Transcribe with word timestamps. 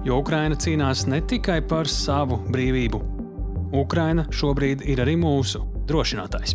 Jo 0.00 0.16
Ukraina 0.22 0.56
cīnās 0.56 1.02
ne 1.12 1.18
tikai 1.20 1.58
par 1.68 1.88
savu 1.88 2.38
brīvību. 2.48 2.98
Ukraina 3.76 4.24
šobrīd 4.32 4.80
ir 4.88 5.02
arī 5.04 5.12
mūsu 5.20 5.60
drošinātājs. 5.90 6.54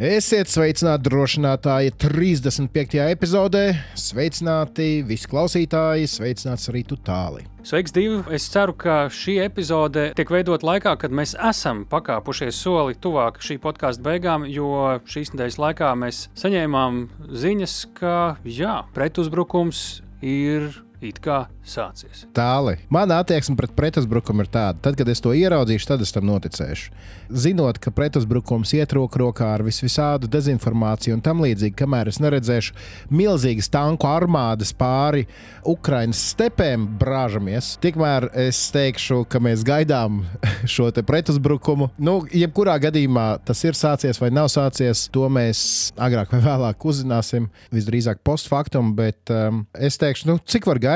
Esiet 0.00 0.48
sveicināti 0.48 1.10
drošinātāji 1.10 1.90
35. 1.98 3.00
epizodē. 3.10 3.64
Sveicināti 3.98 5.02
visi 5.04 5.26
klausītāji, 5.28 6.06
sveicināts 6.08 6.70
arī 6.70 6.84
tu 6.88 6.96
tālāk. 7.04 7.48
Sveiks, 7.66 7.92
divi! 7.92 8.20
Es 8.32 8.46
ceru, 8.48 8.72
ka 8.78 9.00
šī 9.12 9.40
epizode 9.44 10.06
tiek 10.16 10.30
veidota 10.30 10.68
laikā, 10.70 10.94
kad 11.02 11.12
mēs 11.12 11.34
esam 11.50 11.82
pakāpušies 11.90 12.60
soli 12.64 12.94
tuvāk 12.96 13.42
šī 13.44 13.58
podkāstu 13.60 14.06
beigām, 14.06 14.46
jo 14.48 15.00
šīs 15.10 15.34
nedēļas 15.34 15.58
laikā 15.66 15.90
mēs 16.06 16.28
saņēmām 16.38 17.02
ziņas, 17.42 17.74
ka 17.98 18.14
jā, 18.46 18.78
pretuzbrukums 18.94 19.82
ir 20.22 20.70
it 21.00 21.20
kā 21.24 21.44
sācies. 21.64 22.24
Tāli. 22.36 22.76
Mana 22.92 23.20
attieksme 23.22 23.56
pret 23.58 23.72
pretuzbrukumu 23.76 24.44
ir 24.44 24.50
tāda, 24.52 24.78
tad, 24.84 24.96
kad 24.98 25.08
es 25.08 25.22
to 25.22 25.32
ieraudzīšu, 25.36 25.88
tad 25.88 26.04
es 26.04 26.12
tam 26.12 26.26
noticēšu. 26.28 26.92
Zinot, 27.30 27.78
ka 27.82 27.92
pretuzbrukums 27.94 28.72
iet 28.76 28.92
roku 28.96 29.20
rokā 29.22 29.52
ar 29.54 29.64
visvisādu 29.64 30.28
dezinformāciju 30.30 31.16
un 31.16 31.22
tam 31.24 31.42
līdzīgi, 31.44 31.76
kamēr 31.78 32.10
es 32.10 32.20
neredzēšu 32.22 32.76
milzīgas 33.14 33.70
tanku 33.72 34.08
armādas 34.10 34.74
pāri 34.76 35.26
Ukraiņas 35.68 36.22
stepēm 36.34 36.86
brāžamies, 37.00 37.72
tikmēr 37.82 38.28
es 38.46 38.60
teikšu, 38.74 39.22
ka 39.30 39.40
mēs 39.42 39.64
gaidām 39.66 40.22
šo 40.74 40.90
pretuzbrukumu. 40.90 41.90
Nu, 42.02 42.18
jebkurā 42.34 42.76
gadījumā 42.82 43.28
tas 43.46 43.62
ir 43.64 43.78
sācies 43.78 44.20
vai 44.20 44.32
nav 44.34 44.50
sācies, 44.52 45.06
to 45.14 45.28
mēs 45.32 45.62
agrāk 46.00 46.34
vai 46.34 46.42
vēlāk 46.44 46.88
uzzināsim. 46.90 47.48
Visdrīzāk 47.72 48.24
postfaktum, 48.26 48.92
bet 48.98 49.30
um, 49.32 49.64
es 49.78 49.96
teikšu, 50.00 50.32
nu, 50.32 50.38
cik 50.44 50.66
var 50.68 50.80
gaidīt 50.82 50.89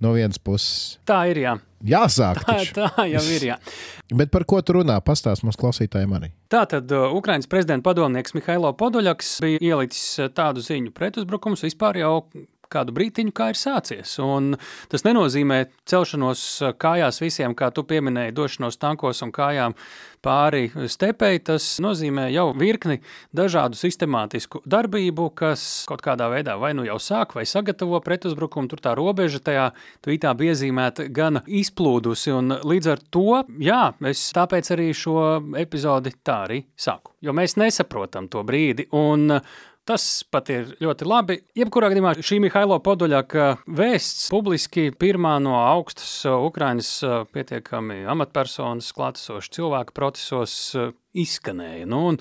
no 0.00 0.14
vienas 0.16 0.38
puses. 0.38 0.98
Tā 1.08 1.24
ir 1.30 1.44
jā. 1.44 1.56
Jāsāk. 1.86 2.42
Tā, 2.44 2.58
tā 2.76 3.06
jau 3.08 3.22
ir. 3.32 3.46
Jā. 3.52 3.56
Bet 4.20 4.32
par 4.34 4.44
ko 4.48 4.60
tu 4.60 4.76
runā? 4.80 4.98
Pastāst 5.04 5.44
mums 5.46 5.58
klausītājiem 5.60 6.12
arī. 6.18 6.30
Tātad 6.52 6.90
uh, 6.92 7.08
Ukraiņas 7.16 7.48
prezidenta 7.50 7.86
padomnieks 7.88 8.36
Mihailo 8.36 8.72
Podoļaks 8.76 9.36
bija 9.44 9.62
ielicis 9.72 10.18
uh, 10.20 10.28
tādu 10.34 10.64
ziņu 10.64 10.92
pretuzbrukums 10.96 11.64
vispār 11.64 12.02
jau 12.02 12.14
kādu 12.70 12.94
brīdiņu, 12.94 13.32
kā 13.34 13.50
ir 13.50 13.58
sācies. 13.58 14.12
Un 14.22 14.52
tas 14.92 15.06
nenozīmē 15.06 15.62
celšanos 15.90 16.44
uh, 16.60 16.74
kājās 16.76 17.22
visiem, 17.22 17.56
kā 17.56 17.72
tu 17.74 17.86
pieminēji, 17.88 18.36
došanos 18.36 18.78
tankos 18.82 19.24
un 19.26 19.32
kājām 19.34 19.76
pāri 20.24 20.70
stepei. 20.90 21.40
Tas 21.44 21.66
nozīmē 21.82 22.28
jau 22.32 22.50
virkni 22.56 23.00
dažādu 23.36 23.78
sistemātisku 23.78 24.62
darbību, 24.68 25.30
kas 25.36 25.64
kaut 25.88 26.04
kādā 26.04 26.30
veidā 26.32 26.56
vai 26.60 26.72
nu 26.76 26.84
jau 26.86 26.98
sāk 27.02 27.34
vai 27.38 27.46
sagatavo 27.48 28.00
pretuzbrukumu. 28.04 28.70
Tur 28.70 28.82
tā 28.84 28.94
robeža 28.98 29.42
tajā 29.44 29.66
tvītā 30.04 30.34
bija 30.38 30.56
iezīmēta 30.56 31.08
gan 31.14 31.42
izplūdusi, 31.46 32.34
un 32.36 32.58
līdz 32.60 32.92
ar 32.94 33.04
to, 33.12 33.42
jā, 33.62 33.82
es 34.10 34.26
tāpēc 34.36 34.72
arī 34.76 34.90
šo 34.96 35.16
epizodi 35.60 36.14
tā 36.24 36.42
arī 36.48 36.62
saku. 36.76 37.14
Jo 37.20 37.34
mēs 37.36 37.58
nesaprotam 37.60 38.30
to 38.32 38.44
brīdi, 38.46 38.88
un 38.96 39.40
Tas 39.90 40.04
pat 40.30 40.46
ir 40.54 40.68
ļoti 40.78 41.06
labi. 41.08 41.34
Jebkurā 41.58 41.88
gadījumā 41.90 42.12
šī 42.22 42.36
Mihailo 42.44 42.76
Podoļaka 42.78 43.46
vēsts 43.74 44.28
publiski 44.30 44.92
pirmā 44.94 45.32
no 45.42 45.56
augstas 45.58 46.12
Ukrainas 46.30 46.92
pietiekami 47.34 48.04
amatpersonas 48.14 48.92
klātesošas 48.94 49.50
cilvēku 49.56 49.96
procesos 49.96 50.54
izskanēja. 51.16 51.88
Nu, 51.90 52.14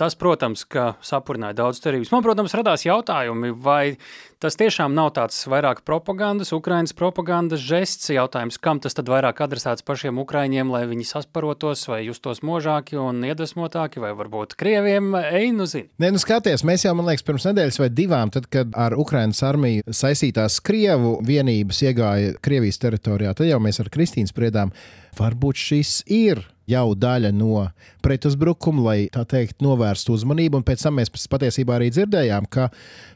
tas, 0.00 0.16
protams, 0.18 0.66
sapurināja 1.04 1.56
daudz 1.62 1.80
cerības. 1.84 2.12
Man, 2.12 2.24
protams, 2.24 2.54
radās 2.56 2.84
jautājumi, 2.84 3.54
vai 3.64 3.96
tas 4.42 4.58
tiešām 4.60 4.92
nav 4.92 5.14
tāds 5.16 5.38
vairāk 5.48 5.80
propagandas, 5.88 6.52
Ukraiņas 6.52 6.92
propagandas 6.98 7.62
žests. 7.64 8.10
Jautājums, 8.12 8.58
kam 8.60 8.82
tas 8.84 8.96
tad 8.96 9.08
vairāk 9.08 9.40
adresēts 9.46 9.86
pašiem 9.86 10.20
Ukraiņiem, 10.20 10.72
lai 10.72 10.84
viņi 10.90 11.08
sasparotos, 11.08 11.86
vai 11.88 12.02
justos 12.04 12.42
možāki 12.44 13.00
un 13.00 13.24
iedvesmotāki, 13.24 14.02
vai 14.04 14.12
varbūt 14.16 14.56
Krieviem, 14.60 15.14
ej, 15.24 15.50
nu 15.56 15.68
zini. 15.70 15.88
Nē, 16.02 16.12
nu 16.14 16.20
skaties, 16.20 16.66
mēs 16.68 16.84
jau, 16.84 16.92
man 16.98 17.08
liekas, 17.08 17.24
pirms 17.24 17.48
nedēļas 17.48 17.80
vai 17.80 17.90
divām, 17.92 18.32
tad, 18.34 18.50
kad 18.52 18.76
ar 18.76 18.96
Ukraiņas 19.00 19.44
armiju 19.48 19.88
saistītās 19.88 20.60
Krievu 20.64 21.16
vienības 21.24 21.80
iegāja 21.88 22.36
Krievijas 22.44 22.82
teritorijā, 22.84 23.32
tad 23.38 23.48
jau 23.48 23.62
mēs 23.64 23.80
ar 23.80 23.92
Kristīnu 23.94 24.28
spriedām, 24.28 24.74
varbūt 25.16 25.64
šis 25.70 26.02
ir 26.12 26.44
jau 26.70 26.86
daļa 26.96 27.32
no 27.36 27.66
pretuzbrukuma, 28.04 28.84
lai 28.88 28.98
tā 29.12 29.24
teikt, 29.28 29.60
novērstu 29.64 30.16
uzmanību. 30.16 30.60
Un 30.60 30.66
pēc 30.66 30.86
tam 30.86 30.98
mēs 31.00 31.12
patiesībā 31.12 31.78
arī 31.78 31.90
dzirdējām, 31.94 32.48
ka 32.52 32.70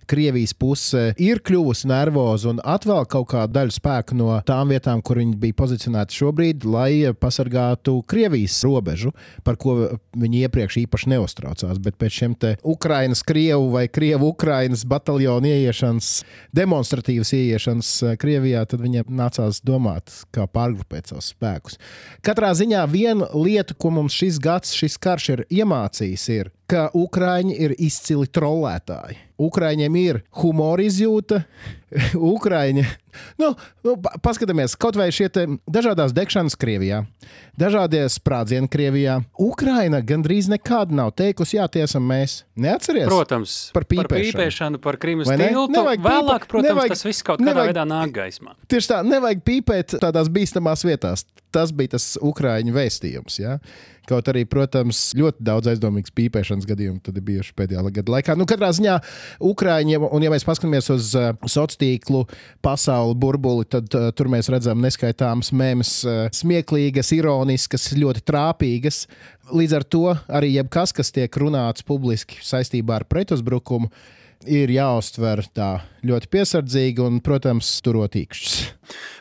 Krievijas 0.08 0.54
puse 0.56 1.12
ir 1.20 1.42
kļuvusi 1.44 1.88
nervoza 1.90 2.52
un 2.52 2.62
atvēl 2.64 3.04
kaut 3.10 3.28
kādu 3.32 3.54
daļu 3.58 3.74
spēku 3.76 4.16
no 4.18 4.30
tām 4.48 4.72
vietām, 4.72 5.02
kur 5.04 5.20
viņi 5.20 5.36
bija 5.40 5.56
pozicionēti 5.58 6.16
šobrīd, 6.16 6.64
lai 6.68 7.12
pasargātu 7.12 7.98
Krievijas 8.08 8.56
robežu, 8.66 9.12
par 9.44 9.58
ko 9.60 9.76
viņi 10.18 10.44
iepriekš 10.46 10.80
īpaši 10.84 11.12
neuztraucās. 11.14 11.80
Bet 11.84 11.98
pēc 12.00 12.18
šiem 12.20 12.36
te 12.40 12.54
Ukrainas, 12.64 13.22
Krievu 13.26 13.70
vai 13.74 13.86
Krievu 13.92 14.32
Ukrainas 14.32 14.86
bataljonu 14.88 15.50
ieiešanas, 15.52 16.10
demonstratīvas 16.56 17.34
ieiešanas 17.36 17.92
Krievijā, 18.20 18.64
tad 18.68 18.84
viņiem 18.84 19.12
nācās 19.18 19.62
domāt, 19.66 20.12
kā 20.34 20.48
pārgrupēt 20.50 21.12
savus 21.12 21.32
spēkus. 21.34 21.78
Katrā 22.24 22.54
ziņā 22.56 22.84
viena 22.90 23.28
lieta, 23.36 23.76
ko 23.76 23.92
mums 23.94 24.16
šis 24.16 24.40
gads, 24.42 24.72
šis 24.78 24.96
karš 25.02 25.32
ir 25.36 25.44
iemācījis, 25.60 26.28
ir, 26.38 26.52
ka 26.68 26.88
Ukrāņi 26.96 27.56
ir 27.64 27.74
izcili 27.80 28.28
trollētāji. 28.28 29.16
Ukrāņiem 29.40 29.94
ir 29.96 30.18
humora 30.40 30.84
izjūta, 30.84 31.42
Ukrāņi. 32.34 32.84
Nu, 33.40 33.50
nu, 33.86 33.94
paskatāmies, 34.22 34.76
kaut 34.78 34.98
vai 34.98 35.08
šie 35.14 35.28
dažādas 35.66 36.12
degšanas 36.14 36.56
Krievijā, 36.60 37.02
dažādie 37.58 38.04
sprādzieni 38.12 38.70
Krievijā. 38.70 39.18
Ukraina 39.40 40.00
gandrīz 40.04 40.50
nekad 40.52 40.92
nav 40.94 41.14
teikusi, 41.18 41.56
jā, 41.58 41.66
tie 41.72 41.84
esam 41.86 42.06
mēs. 42.08 42.42
Neatceries? 42.58 43.08
Protams, 43.08 43.56
par 43.74 43.88
pīpēšanu, 43.88 44.12
par, 44.12 44.24
pīpēšanu, 44.28 44.82
par 44.84 45.00
Krimas 45.02 45.32
tiltu. 45.32 45.84
Vēlāk, 46.04 46.48
protams, 46.50 46.70
nevajag, 46.70 46.94
tas 46.96 47.04
viss 47.06 47.26
kaut 47.26 47.40
kādā 47.40 47.52
nevajag, 47.52 47.72
veidā 47.72 47.86
nāk 47.88 48.16
gaismā. 48.16 48.56
Tieši 48.70 48.92
tā, 48.92 49.02
nevajag 49.06 49.44
pīpēt 49.46 49.98
tādās 50.02 50.30
bīstamās 50.32 50.86
vietās. 50.86 51.26
Tas 51.54 51.70
bija 51.72 51.96
tas 51.96 52.12
Ukrāņu 52.20 52.74
vēstījums. 52.76 53.38
Ja? 53.40 53.56
Kaut 54.08 54.28
arī, 54.30 54.44
protams, 54.48 55.10
ļoti 55.16 55.44
daudz 55.44 55.68
aizdomīgas 55.72 56.12
pīpēšanas 56.16 56.68
gadījumu 56.68 57.00
tad 57.04 57.18
ir 57.20 57.24
bijuši 57.26 57.54
pēdējā 57.56 57.82
gada 58.00 58.14
laikā. 58.14 58.36
Nu, 58.40 58.46
katrā 58.48 58.70
ziņā 58.76 58.96
Ukrāņiem, 59.44 60.06
un 60.08 60.24
ja 60.24 60.32
mēs 60.32 60.46
paskatāmies 60.48 60.88
uz 60.94 61.12
uh, 61.16 61.34
sociālo 61.44 61.77
tīklu 61.80 62.24
pasauli 62.64 63.16
burbuli, 63.18 63.66
tad 63.70 63.94
uh, 63.96 64.10
tur 64.16 64.30
mēs 64.32 64.50
redzam 64.52 64.82
neskaitāmas 64.84 65.52
mēmas, 65.56 65.94
uh, 66.06 66.20
smieklīgas, 66.34 67.12
ironiskas, 67.16 67.90
ļoti 67.98 68.24
trāpīgas. 68.28 69.04
Līdz 69.54 69.78
ar 69.78 69.88
to 69.88 70.04
arī 70.40 70.52
jebkas, 70.58 70.92
kas 70.96 71.14
tiek 71.14 71.40
runāts 71.40 71.86
publiski 71.86 72.42
saistībā 72.44 73.00
ar 73.00 73.08
pretuzbrukumu, 73.08 73.90
ir 74.46 74.70
jāuztver 74.70 75.42
tā 75.54 75.70
ļoti 76.06 76.30
piesardzīgi 76.30 77.02
un, 77.02 77.22
protams, 77.24 77.70
turot 77.82 78.14
īkšķus. 78.18 78.58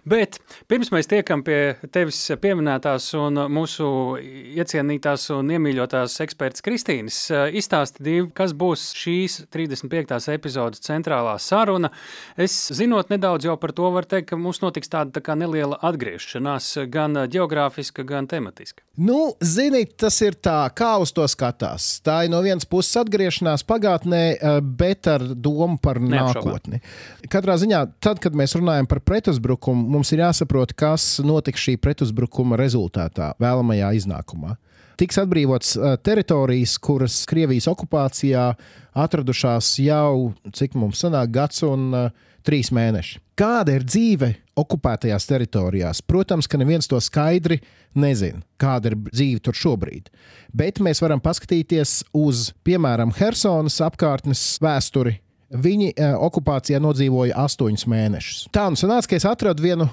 Bet 0.07 0.37
pirms 0.71 0.91
mēs 0.93 1.09
tiekam 1.11 1.41
pie 1.43 1.75
tevis 1.91 2.19
pieminētās 2.39 3.09
un 3.19 3.41
mūsu 3.51 3.87
iecienītās 4.21 5.25
un 5.35 5.49
iemīļotās 5.57 6.15
eksperts 6.23 6.63
Kristīnas, 6.63 7.17
izstāsti 7.57 8.05
divi, 8.05 8.29
kas 8.37 8.53
būs 8.55 8.85
šīs 8.95 9.41
35. 9.51 10.21
epizodes 10.31 10.85
centrālā 10.85 11.35
saruna. 11.43 11.91
Es 12.39 12.55
zinot 12.77 13.11
nedaudz 13.11 13.49
jau 13.49 13.57
par 13.59 13.73
to, 13.75 13.89
var 13.95 14.07
teikt, 14.07 14.29
ka 14.31 14.39
mums 14.39 14.61
notiks 14.63 14.93
tāda 14.93 15.17
tā 15.17 15.25
kā 15.25 15.35
neliela 15.39 15.79
atgriešanās, 15.89 16.69
gan 16.93 17.25
geogrāfiska, 17.27 18.07
gan 18.07 18.29
tematiska. 18.31 18.85
Nu, 18.97 19.33
zini, 19.43 19.83
tas 19.85 20.15
ir 20.25 20.39
tā, 20.41 20.61
kā 20.77 20.95
uz 21.03 21.11
to 21.13 21.27
skatās. 21.29 21.97
Tā 22.05 22.23
ir 22.25 22.31
no 22.33 22.39
vienas 22.45 22.65
puses 22.65 22.95
atgriešanās 23.03 23.67
pagātnē, 23.67 24.23
bet 24.79 25.06
ar 25.11 25.25
domu 25.33 25.79
par 25.81 25.99
nākotni. 26.03 26.81
Katrā 27.31 27.57
ziņā, 27.59 27.83
tad, 28.03 28.21
kad 28.23 28.37
mēs 28.37 28.55
runājam 28.57 28.89
par 28.89 29.01
pretuzbrukumu, 29.05 29.87
mums 29.97 30.13
ir 30.13 30.23
jāsaprot, 30.25 30.75
kas 30.77 31.17
notiks 31.25 31.63
šī 31.63 31.77
pretuzbrukuma 31.81 32.59
rezultātā, 32.59 33.33
vēlamajā 33.41 33.91
iznākumā. 34.01 34.57
Tiks 34.97 35.19
atbrīvotas 35.21 35.75
teritorijas, 36.01 36.73
kuras 36.81 37.19
Krievijas 37.29 37.67
okupācijā 37.69 38.47
atradušās 38.97 39.75
jau, 39.83 40.31
cik 40.57 40.73
mums 40.79 41.03
sanāk, 41.03 41.29
gads 41.35 41.61
un 41.67 41.91
uh, 41.93 42.07
trīs 42.47 42.71
mēneši. 42.73 43.21
Kāda 43.37 43.77
ir 43.77 43.85
dzīve 43.85 44.31
okupētajās 44.57 45.27
teritorijās. 45.29 46.01
Protams, 46.05 46.49
ka 46.49 46.59
neviens 46.59 46.89
to 46.89 46.99
skaidri 47.03 47.59
nezina, 47.97 48.41
kāda 48.61 48.91
ir 48.91 48.97
dzīve 49.09 49.43
tur 49.45 49.57
šobrīd. 49.57 50.09
Bet 50.57 50.81
mēs 50.83 51.01
varam 51.03 51.21
paskatīties 51.23 52.01
uz, 52.17 52.51
piemēram, 52.67 53.13
Helsonas 53.17 53.79
apkārtnes 53.85 54.43
vēsturi. 54.63 55.19
Viņi 55.47 55.93
uh, 55.93 56.17
okupācijā 56.27 56.81
nodzīvoja 56.83 57.37
astoņus 57.45 57.87
mēnešus. 57.87 58.41
Tā 58.51 58.65
nu 58.73 58.79
sanāca, 58.79 59.13
ka 59.13 59.19
es 59.19 59.27
atradu 59.29 59.63
vienu 59.63 59.87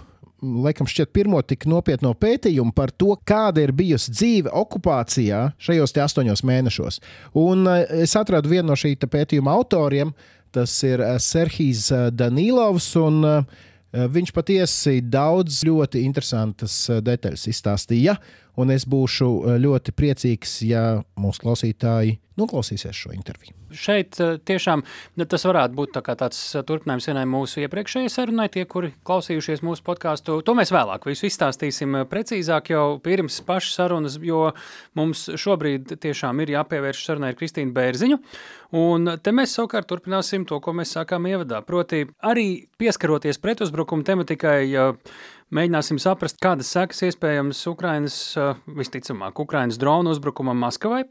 laikam, 0.44 0.88
šķiet, 0.88 1.12
pirmo 1.14 1.40
tik 1.46 1.67
nopietno 1.70 2.12
pētījumu 2.19 2.75
par 2.76 2.93
to, 2.93 3.14
kāda 3.26 3.64
ir 3.64 3.72
bijusi 3.76 4.12
dzīve 4.14 4.52
okupācijā 4.55 5.46
šajos 5.62 5.96
astoņos 6.05 6.44
mēnešos. 6.46 7.00
Un 7.40 7.69
es 7.69 8.17
atradu 8.19 8.52
vienu 8.52 8.72
no 8.72 8.78
šī 8.78 8.94
pētījuma 8.99 9.55
autoriem, 9.55 10.12
tas 10.55 10.75
ir 10.87 11.02
Serhijas 11.22 11.90
Danilovs. 12.14 12.93
Un, 13.00 13.22
Viņš 13.94 14.32
patiesi 14.35 14.96
daudz 15.06 15.61
ļoti 15.69 16.00
interesantas 16.02 16.75
detaļas 17.06 17.46
izstāstīja, 17.52 18.17
un 18.60 18.74
es 18.74 18.86
būšu 18.88 19.58
ļoti 19.62 19.94
priecīgs, 19.96 20.60
ja 20.68 20.84
mūsu 21.20 21.44
klausītāji 21.44 22.18
noklausīsies 22.38 22.96
šo 22.98 23.12
interviju. 23.14 23.54
Šeit 23.74 24.18
eh, 24.22 24.36
tiešām 24.46 24.82
nu, 25.18 25.26
tas 25.30 25.44
varētu 25.46 25.76
būt 25.78 25.94
tā 25.96 26.14
tāds 26.18 26.40
eh, 26.54 26.64
turpinājums 26.66 27.06
vienai 27.10 27.24
mūsu 27.30 27.62
iepriekšējai 27.64 28.10
sarunai, 28.10 28.48
tie, 28.52 28.64
kuri 28.70 28.92
klausījušies 29.06 29.62
mūsu 29.66 29.84
podkāstu. 29.86 30.40
To 30.46 30.56
mēs 30.58 30.72
vēlāk 30.74 31.06
visu 31.10 31.28
izstāstīsim 31.28 32.00
eh, 32.00 32.06
precīzāk 32.10 32.72
jau 32.74 32.84
pirms 33.04 33.40
pašas 33.46 33.78
sarunas, 33.78 34.18
jo 34.22 34.48
mums 34.98 35.28
šobrīd 35.40 35.96
tiešām 36.02 36.42
ir 36.42 36.56
jāpievērš 36.56 37.06
sarunai 37.06 37.32
ar 37.34 37.38
Kristīnu 37.38 37.74
Bērziņu. 37.76 38.20
Un 38.74 39.14
te 39.22 39.30
mēs 39.34 39.54
savukārt 39.54 39.86
turpināsim 39.90 40.46
to, 40.50 40.58
ko 40.62 40.74
mēs 40.74 40.96
sākām 40.96 41.28
ievadā. 41.30 41.60
Proti, 41.66 42.02
arī 42.26 42.48
pieskaroties 42.80 43.38
pretuzbrukuma 43.42 44.06
tematikai, 44.06 44.64
mēģināsim 45.54 46.00
saprast, 46.02 46.40
kādas 46.42 46.72
sekas 46.74 47.04
iespējams 47.08 47.62
Ukrainas, 47.70 48.18
visticamāk, 48.66 49.38
Ukrainas 49.40 49.80
dronu 49.80 50.14
uzbrukumam 50.14 50.58
Maskavai 50.66 51.04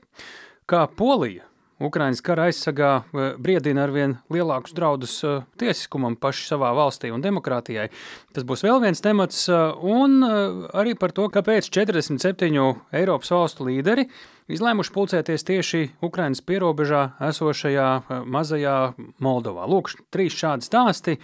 kā 0.70 0.86
Polija 0.98 1.48
Ukraiņas 1.84 2.22
kara 2.24 2.48
aizsargā 2.50 2.92
eh, 3.02 3.34
briedina 3.42 3.84
ar 3.88 3.94
vien 3.94 4.16
lielākus 4.32 4.76
draudus 4.78 5.16
eh, 5.26 5.42
tiesiskumam 5.60 6.16
paši 6.20 6.46
savā 6.52 6.70
valstī 6.78 7.12
un 7.14 7.24
demokrātijai. 7.24 7.90
Tas 8.36 8.46
būs 8.48 8.64
vēl 8.66 8.80
viens 8.84 9.02
temats, 9.04 9.48
eh, 9.50 9.64
un 9.82 10.24
arī 10.24 10.96
par 11.00 11.16
to, 11.16 11.28
kāpēc 11.34 11.72
47 11.74 12.78
Eiropas 12.94 13.34
valstu 13.34 13.68
līderi 13.68 14.08
izlēmuši 14.54 14.94
pulcēties 14.94 15.48
tieši 15.48 15.84
Ukraiņas 16.06 16.44
pierobežā 16.46 17.04
esošajā 17.32 17.90
mazajā 18.30 18.78
Moldovā. 19.24 19.68
Lūk, 19.70 19.96
trīs 20.14 20.36
šādi 20.38 20.68
stāsti. 20.68 21.18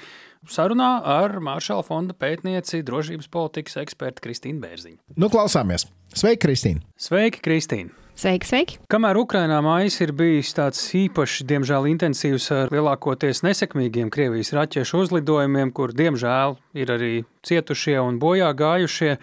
Sarunā 0.47 1.01
ar 1.03 1.33
Māršala 1.44 1.83
fonda 1.83 2.13
pētnieci, 2.15 2.80
drošības 2.88 3.27
politikas 3.27 3.75
ekspertu 3.81 4.24
Kristīnu 4.24 4.62
Bērziņu. 4.63 5.00
Nu, 5.19 5.27
klausāmies! 5.27 5.89
Sveiki, 6.15 6.39
Kristīne! 6.45 6.86
Sveiki, 6.95 7.41
Kristīne! 7.44 7.91
Sveiki, 8.19 8.47
sveiki! 8.47 8.77
Kamēr 8.91 9.19
Ukrainā 9.19 9.57
mājas 9.63 10.00
ir 10.03 10.13
bijis 10.15 10.53
tāds 10.56 10.80
īpašs, 10.95 11.44
diemžēl 11.47 11.89
intensīvs 11.91 12.47
ar 12.56 12.71
lielākoties 12.71 13.44
nesekmīgiem 13.44 14.07
Krievijas 14.12 14.53
raķešu 14.56 15.03
uzlidojumiem, 15.03 15.74
kur 15.75 15.91
diemžēl 15.95 16.56
ir 16.80 16.95
arī 16.95 17.13
cietušie 17.47 18.00
un 18.00 18.19
bojā 18.24 18.53
gājušie, 18.56 19.18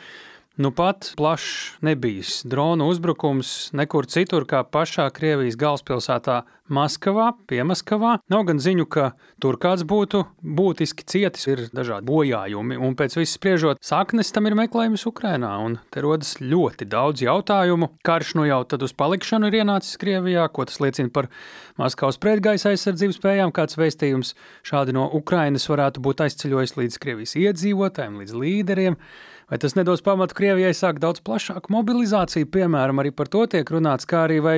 Nu 0.57 0.71
pat 0.71 1.13
plašs 1.17 1.73
nebijis 1.85 2.43
drona 2.45 2.87
uzbrukums 2.89 3.75
nekur 3.77 4.07
citur 4.09 4.47
kā 4.49 4.63
pašā 4.65 5.05
Krievijas 5.13 5.59
galvaspilsētā 5.61 6.39
Maskavā, 6.73 7.27
Piemaskavā. 7.45 8.15
Nav 8.33 8.47
gan 8.49 8.63
ziņu, 8.65 8.87
ka 8.89 9.11
tur 9.37 9.59
kāds 9.61 9.85
būtu 9.85 10.23
būtiski 10.41 11.05
cietis, 11.13 11.45
ir 11.53 11.67
dažādi 11.77 12.09
bojājumi, 12.09 12.81
un 12.81 12.97
pēc 12.97 13.19
viss 13.21 13.37
spriežot, 13.37 13.83
saknes 13.85 14.33
tam 14.33 14.49
ir 14.49 14.57
meklējums 14.57 15.05
Ukrainā, 15.13 15.53
un 15.61 15.77
te 15.93 16.01
rodas 16.01 16.39
ļoti 16.41 16.89
daudz 16.89 17.27
jautājumu. 17.27 17.93
Karš 18.09 18.33
nu 18.41 18.49
jau 18.49 18.63
tad 18.65 18.89
uz 18.89 18.97
palikšanu 18.97 19.53
ir 19.53 19.61
ienācis 19.61 20.01
Krievijā, 20.01 20.49
ko 20.49 20.65
tas 20.65 20.81
liecina 20.81 21.13
par 21.13 21.29
Maskavas 21.77 22.17
pretgaisa 22.17 22.73
aizsardzības 22.73 23.21
spējām, 23.21 23.53
kāds 23.53 23.77
vēstījums 23.77 24.33
šādi 24.65 24.97
no 24.97 25.05
Ukrainas 25.21 25.69
varētu 25.69 26.01
būt 26.01 26.25
aizceļojis 26.31 26.79
līdz 26.81 27.01
Krievijas 27.05 27.37
iedzīvotājiem, 27.45 28.23
līdz 28.25 28.39
līderiem. 28.41 29.03
Vai 29.47 29.59
tas 29.63 29.77
nedos 29.79 30.01
pamatu 30.03 30.35
Krievijai 30.35 30.73
sākt 30.75 30.99
daudz 30.99 31.21
plašāku 31.23 31.71
mobilizāciju, 31.71 32.49
piemēram, 32.51 32.99
arī 32.99 33.13
par 33.15 33.29
to 33.31 33.45
tiek 33.47 33.69
runāts, 33.71 34.09
kā 34.11 34.25
arī 34.27 34.41
vai 34.43 34.57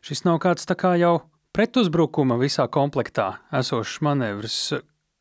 šis 0.00 0.24
nav 0.24 0.38
kāds 0.40 0.64
tā 0.64 0.78
kā 0.80 0.94
jau 0.96 1.18
pretuzbrukuma 1.52 2.38
visā 2.40 2.64
komplektā 2.72 3.34
esošs 3.52 3.98
manevrs. 4.06 4.60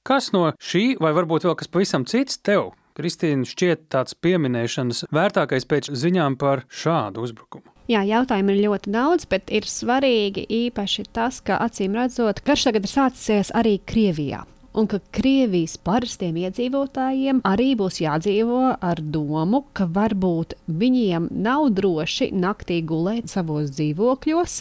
Kas 0.07 0.30
no 0.31 0.45
šī, 0.56 0.94
vai 1.04 1.12
varbūt 1.18 1.50
vēl 1.50 1.57
kas 1.60 1.68
pavisam 1.68 2.06
cits 2.07 2.39
tev, 2.39 2.71
Kristīna, 2.95 3.44
šķiet 3.48 3.89
tāds 3.92 4.16
pieminēšanas 4.24 5.10
vērtākais 5.16 5.68
pēc 5.68 5.92
ziņām 6.00 6.38
par 6.39 6.63
šādu 6.72 7.24
uzbrukumu? 7.27 7.68
Jā, 7.92 8.06
jautājumu 8.07 8.56
ir 8.56 8.62
ļoti 8.69 8.94
daudz, 8.94 9.27
bet 9.27 9.51
ir 9.51 9.68
svarīgi 9.68 10.45
īpaši 10.48 11.06
tas, 11.12 11.42
ka 11.44 11.60
acīm 11.65 12.00
redzot, 12.00 12.39
karš 12.48 12.69
tagad 12.69 12.88
ir 12.88 12.94
sācies 12.94 13.51
arī 13.51 13.81
Krievijā 13.83 14.45
un 14.77 14.88
ka 14.89 15.00
Krievijas 15.16 15.77
parastiem 15.81 16.38
iedzīvotājiem 16.44 17.42
arī 17.48 17.71
būs 17.80 18.00
jādzīvo 18.04 18.62
ar 18.80 19.01
domu, 19.01 19.63
ka 19.74 19.88
varbūt 19.89 20.56
viņiem 20.81 21.30
nav 21.45 21.69
droši 21.77 22.30
naktī 22.36 22.81
gulēt 22.86 23.31
savos 23.31 23.74
dzīvokļos, 23.77 24.60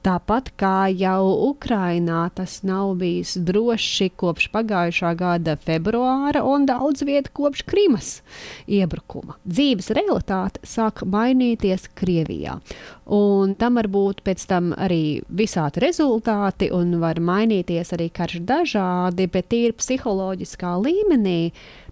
Tāpat 0.00 0.46
kā 0.56 0.88
jau 0.96 1.28
Ukrainā 1.50 2.22
tas 2.32 2.62
nav 2.64 2.94
bijis 3.02 3.34
droši 3.36 4.06
kopš 4.16 4.46
pagājušā 4.54 5.10
gada 5.20 5.58
februāra 5.60 6.40
un 6.48 6.64
daudz 6.64 7.04
vietu 7.04 7.34
kopš 7.36 7.66
Krimas 7.68 8.08
iebrukuma. 8.64 9.36
Dzīves 9.44 9.92
realitāte 9.92 10.64
sāk 10.64 11.04
mainīties 11.04 11.84
Krievijā. 12.00 12.56
Un 13.12 13.52
tam 13.60 13.76
var 13.76 13.90
būt 13.92 14.24
pēc 14.24 14.48
tam 14.48 14.72
arī 14.72 15.20
visādi 15.28 15.84
rezultāti, 15.84 16.72
un 16.72 16.96
var 17.02 17.20
mainīties 17.20 17.92
arī 17.92 18.08
karš 18.08 18.40
dažādi, 18.48 19.28
bet 19.28 19.52
tīri 19.52 19.76
psiholoģiskā 19.76 20.78
līmenī. 20.80 21.40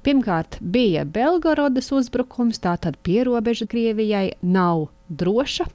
Pirmkārt, 0.01 0.63
bija 0.65 1.05
Belgorodas 1.05 1.93
uzbrukums, 1.93 2.63
tātad 2.65 2.97
pierobeža 3.05 3.69
Krievijai 3.69 4.31
nav 4.41 4.89
droša. 5.09 5.67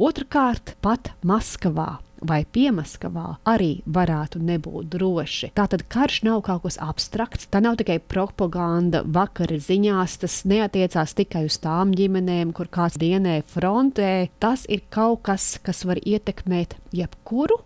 Otrakārt, 0.00 0.78
pat 0.80 1.10
Maskavā 1.28 1.98
vai 2.24 2.38
Piemaskavā 2.48 3.34
arī 3.48 3.82
varētu 3.84 4.40
nebūt 4.40 4.88
droši. 4.94 5.50
Tātad 5.56 5.82
karš 5.92 6.22
nav 6.24 6.40
kaut 6.46 6.62
kas 6.64 6.78
abstrakts, 6.80 7.48
tā 7.52 7.60
nav 7.60 7.76
tikai 7.80 7.98
propaganda, 8.00 9.02
vakara 9.04 9.58
ziņās, 9.60 10.18
tas 10.22 10.38
neatiecās 10.48 11.12
tikai 11.18 11.44
uz 11.50 11.58
tām 11.60 11.92
ģimenēm, 11.96 12.54
kur 12.56 12.70
kāds 12.72 12.96
dienē 13.00 13.42
frontē. 13.52 14.30
Tas 14.40 14.64
ir 14.72 14.86
kaut 14.88 15.20
kas, 15.28 15.58
kas 15.60 15.84
var 15.84 16.00
ietekmēt 16.00 16.78
jebkuru 16.96 17.60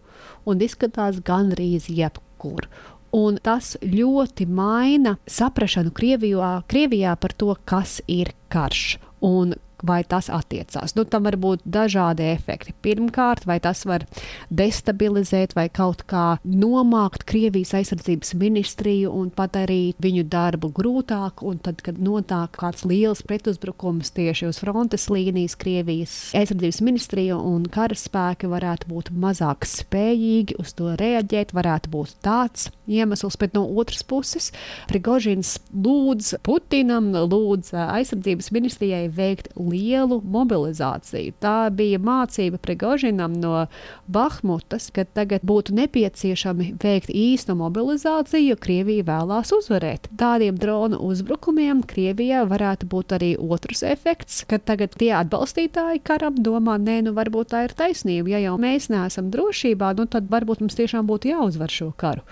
un 0.50 0.62
izskatās 0.66 1.20
gandrīz 1.22 1.86
jebkuru. 1.86 2.66
Un 3.14 3.38
tas 3.38 3.76
ļoti 3.78 4.48
maina 4.50 5.14
saprāšanu 5.30 5.94
Krievijā, 5.94 6.56
Krievijā 6.66 7.14
par 7.14 7.38
to, 7.38 7.54
kas 7.62 8.00
ir 8.10 8.34
karš. 8.50 8.96
Un 9.22 9.54
vai 9.86 10.02
tas 10.08 10.30
attiecās. 10.32 10.94
Nu, 10.96 11.04
tam 11.08 11.28
var 11.28 11.36
būt 11.40 11.64
dažādi 11.64 12.26
efekti. 12.32 12.74
Pirmkārt, 12.84 13.46
vai 13.48 13.58
tas 13.62 13.84
var 13.88 14.06
destabilizēt 14.50 15.54
vai 15.56 15.68
kaut 15.72 16.04
kā 16.10 16.24
nomākt 16.44 17.26
Krievijas 17.28 17.74
aizsardzības 17.78 18.34
ministriju 18.40 19.12
un 19.14 19.30
padarīt 19.34 20.00
viņu 20.02 20.26
darbu 20.32 20.70
grūtāku, 20.74 21.54
tad, 21.64 21.82
kad 21.84 22.00
nonāk 22.00 22.58
kāds 22.60 22.84
liels 22.88 23.22
pretuzbrukums 23.26 24.12
tieši 24.16 24.48
uz 24.50 24.60
frontes 24.62 25.08
līnijas, 25.12 25.56
Krievijas 25.60 26.16
aizsardzības 26.36 26.80
ministrija 26.84 27.38
un 27.38 27.66
karaspēki 27.70 28.50
varētu 28.50 28.90
būt 28.90 29.12
mazāk 29.14 29.68
spējīgi 29.68 30.58
uz 30.60 30.74
to 30.78 30.94
reaģēt, 31.00 31.54
varētu 31.56 31.92
būt 31.92 32.16
tāds 32.24 32.70
iemesls, 32.90 33.38
bet 33.40 33.54
no 33.56 33.64
otras 33.80 34.04
puses 34.06 34.50
Prigožins 34.90 35.56
lūdz 35.72 36.34
Putinam, 36.44 37.10
lūdz 37.14 37.72
aizsardzības 37.84 38.50
ministrijai 38.54 39.06
veikt 39.12 39.52
lielu 39.74 40.20
mobilizāciju. 40.22 41.34
Tā 41.42 41.68
bija 41.74 42.00
mācība 42.02 42.60
Prigožinam 42.62 43.34
no 43.40 43.66
Bahmutas, 44.06 44.90
ka 44.94 45.04
tagad 45.04 45.44
būtu 45.46 45.74
nepieciešami 45.76 46.74
veikt 46.82 47.10
īstu 47.10 47.56
mobilizāciju, 47.58 48.54
jo 48.54 48.58
Krievija 48.60 49.06
vēlās 49.08 49.52
uzvarēt. 49.56 50.08
Tādiem 50.20 50.58
dronu 50.60 51.00
uzbrukumiem 51.04 51.82
Krievijā 51.88 52.44
varētu 52.48 52.88
būt 52.90 53.16
arī 53.18 53.30
otrs 53.40 53.84
efekts, 53.86 54.42
ka 54.48 54.58
tagad 54.58 54.96
tie 55.00 55.12
atbalstītāji 55.18 56.02
karam 56.06 56.38
domā, 56.38 56.76
nē, 56.80 57.00
nu 57.08 57.14
varbūt 57.16 57.52
tā 57.54 57.64
ir 57.68 57.76
taisnība. 57.76 58.34
Ja 58.34 58.42
jau 58.46 58.56
mēs 58.60 58.90
neesam 58.92 59.30
drošībā, 59.34 59.94
nu 59.98 60.06
tad 60.10 60.28
varbūt 60.32 60.62
mums 60.64 60.78
tiešām 60.78 61.08
būtu 61.08 61.32
jāuzvar 61.32 61.72
šo 61.72 61.90
karu. 62.00 62.24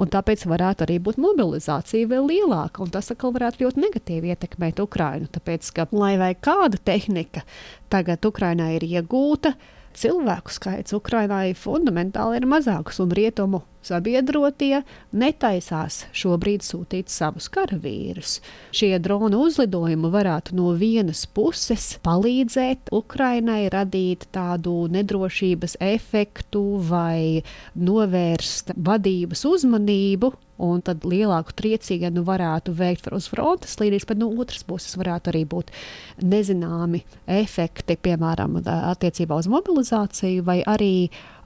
Un 0.00 0.10
tāpēc 0.12 0.46
varētu 0.50 0.86
arī 0.86 0.98
būt 1.02 1.20
mobilizācija 1.22 2.08
vēl 2.10 2.28
lielāka, 2.30 2.82
un 2.84 2.92
tas 2.92 3.10
atkal 3.12 3.34
varētu 3.36 3.64
ļoti 3.64 3.84
negatīvi 3.86 4.32
ietekmēt 4.34 4.82
Ukrainu. 4.82 5.28
Tāpēc, 5.32 5.70
ka, 5.76 5.86
lai 5.94 6.14
vai 6.20 6.32
kāda 6.34 6.79
tehnika 6.84 7.44
tagad 7.92 8.24
Ukrainā 8.26 8.70
ir 8.76 8.86
iegūta, 8.86 9.54
cilvēku 9.96 10.52
skaits 10.54 10.94
Ukrainā 10.94 11.42
fundamentāli 11.58 12.40
ir 12.40 12.46
mazāks 12.48 13.00
un 13.02 13.10
rietumu 13.14 13.64
sabiedrotie 13.84 14.82
netaisās 15.16 16.04
šobrīd 16.16 16.64
sūtīt 16.64 17.10
savus 17.12 17.48
karavīrus. 17.52 18.38
Šie 18.76 18.92
drona 19.02 19.40
uzlidojumi 19.40 20.10
varētu 20.12 20.56
no 20.58 20.74
vienas 20.78 21.24
puses 21.26 21.94
palīdzēt 22.04 22.92
Ukrainai 22.94 23.64
radīt 23.72 24.28
tādu 24.34 24.84
nedrošības 24.92 25.78
efektu 25.80 26.64
vai 26.90 27.42
novērst 27.74 28.74
vadības 28.76 29.46
uzmanību 29.48 30.34
un 30.60 30.82
tad 30.84 31.04
lielāku 31.08 31.54
triecienu 31.56 32.24
varētu 32.26 32.74
veikt 32.76 33.08
uz 33.14 33.28
frontes 33.32 33.78
līnijas, 33.80 34.06
bet 34.08 34.20
no 34.20 34.30
otras 34.30 34.64
puses 34.68 34.96
varētu 35.00 35.32
arī 35.32 35.44
būt 35.48 35.72
nezināmi 36.22 37.02
efekti, 37.40 37.96
piemēram, 37.96 38.60
attiecībā 38.64 39.40
uz 39.40 39.48
mobilizāciju 39.50 40.44
vai 40.46 40.60
arī 40.68 40.92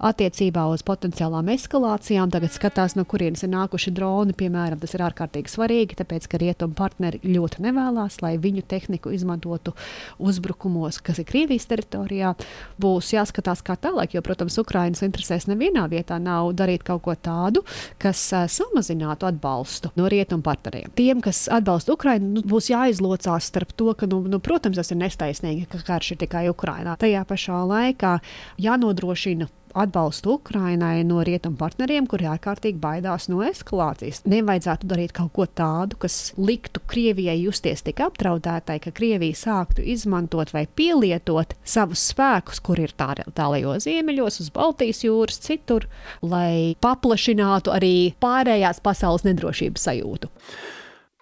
attiecībā 0.04 0.66
uz 0.72 0.84
potenciālām 0.86 1.48
eskalācijām. 1.54 2.32
Tagad 2.32 2.52
skatās, 2.54 2.96
no 2.98 3.06
kurienes 3.08 3.44
ir 3.46 3.52
nākuši 3.54 3.92
droni. 3.96 4.36
Piemēram, 4.36 4.80
tas 4.82 4.94
ir 4.96 5.04
ārkārtīgi 5.06 5.52
svarīgi, 5.52 5.98
tāpēc, 6.00 6.28
ka 6.30 6.40
rietumu 6.40 6.76
partneri 6.78 7.22
ļoti 7.24 7.64
nevēlas, 7.64 8.20
lai 8.24 8.34
viņu 8.40 8.64
tehniku 8.68 9.12
izmantotu 9.14 9.74
uzbrukumos, 10.22 11.00
kas 11.04 11.20
ir 11.22 11.28
Krievijas 11.28 11.68
teritorijā. 11.70 12.34
Būs 12.80 13.14
jāskatās, 13.14 13.64
kā 13.64 13.78
tālāk, 13.80 14.16
jo, 14.16 14.24
protams, 14.24 14.58
Ukraiņas 14.60 15.04
interesēs 15.06 15.48
nevienā 15.50 15.86
vietā 15.92 16.20
nav 16.22 16.52
darīt 16.58 16.84
kaut 16.86 17.04
ko 17.06 17.16
tādu, 17.16 17.64
kas 18.02 18.20
uh, 18.34 18.46
samazinātu 18.50 19.28
atbalstu 19.30 19.92
no 19.98 20.08
rietumu 20.12 20.44
partneriem. 20.44 20.92
Tiem, 20.98 21.24
kas 21.24 21.46
atbalsta 21.52 21.96
Ukraiņu, 21.96 22.30
nu, 22.36 22.44
būs 22.54 22.70
jāizlocās 22.72 23.50
starp 23.50 23.74
to, 23.78 23.92
ka, 23.98 24.08
nu, 24.10 24.22
nu, 24.28 24.40
protams, 24.44 24.78
tas 24.80 24.92
ir 24.92 25.00
nestaisnīgi, 25.00 25.68
ka 25.72 25.82
karš 25.86 26.14
ir 26.14 26.24
tikai 26.24 26.46
Ukrainā. 26.52 26.96
Tajā 27.00 27.24
pašā 27.28 27.60
laikā 27.68 28.18
jānodrošina 28.60 29.48
atbalstu 29.74 30.36
Ukrainai 30.38 31.02
no 31.06 31.22
rietumu 31.26 31.58
partneriem, 31.58 32.06
kuri 32.10 32.28
ārkārtīgi 32.30 32.80
baidās 32.82 33.28
no 33.30 33.42
eskalācijas. 33.46 34.22
Nevajadzētu 34.30 34.88
darīt 34.90 35.14
kaut 35.16 35.32
ko 35.36 35.46
tādu, 35.46 35.98
kas 36.04 36.32
liktu 36.38 36.82
Krievijai 36.90 37.36
justies 37.42 37.82
tik 37.86 38.02
apdraudētai, 38.04 38.78
ka 38.84 38.94
Krievija 38.94 39.38
sāktu 39.38 39.84
izmantot 39.94 40.52
vai 40.54 40.66
pielietot 40.66 41.56
savus 41.64 42.04
spēkus, 42.12 42.62
kur 42.64 42.80
ir 42.82 42.94
tālajos 42.94 43.88
ziemeļos, 43.88 44.40
uz 44.44 44.52
Baltijas 44.54 45.02
jūras, 45.04 45.42
citur, 45.44 45.88
lai 46.22 46.76
paplašinātu 46.84 47.74
arī 47.74 47.96
pārējās 48.22 48.82
pasaules 48.84 49.26
nedrošības 49.26 49.90
sajūtu. 49.90 50.30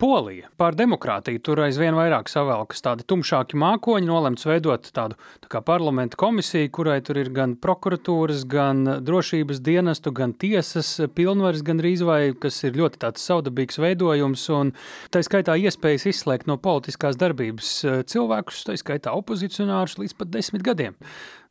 Polija 0.02 0.48
par 0.58 0.74
demokrātiju 0.74 1.38
tur 1.46 1.60
aizvien 1.62 1.94
vairāk 1.94 2.26
savelkas 2.26 2.82
tādi 2.82 3.04
tumšāki 3.06 3.54
mākoņi, 3.62 4.08
nolemts 4.08 4.48
veidot 4.48 4.88
tādu 4.96 5.14
tā 5.46 5.60
parlamentu 5.62 6.18
komisiju, 6.18 6.72
kurai 6.74 6.96
tur 7.06 7.20
ir 7.20 7.30
gan 7.30 7.52
prokuratūras, 7.54 8.40
gan 8.50 8.82
drošības 9.06 9.60
dienestu, 9.62 10.10
gan 10.10 10.34
tiesas 10.34 10.90
pilnvaras, 11.14 11.62
gan 11.62 11.78
arī 11.84 11.92
vai, 12.02 12.18
kas 12.34 12.58
ir 12.66 12.80
ļoti 12.80 12.98
tāds 13.04 13.28
saudabīgs 13.30 13.78
veidojums, 13.78 14.48
un 14.50 14.72
tā 15.14 15.22
skaitā 15.22 15.54
iespējas 15.68 16.08
izslēgt 16.10 16.50
no 16.50 16.58
politiskās 16.58 17.20
darbības 17.22 17.70
cilvēkus, 18.10 18.64
tā 18.66 18.74
skaitā 18.82 19.14
opozicionārus 19.14 20.00
līdz 20.02 20.18
pat 20.18 20.34
desmit 20.34 20.66
gadiem. 20.66 20.98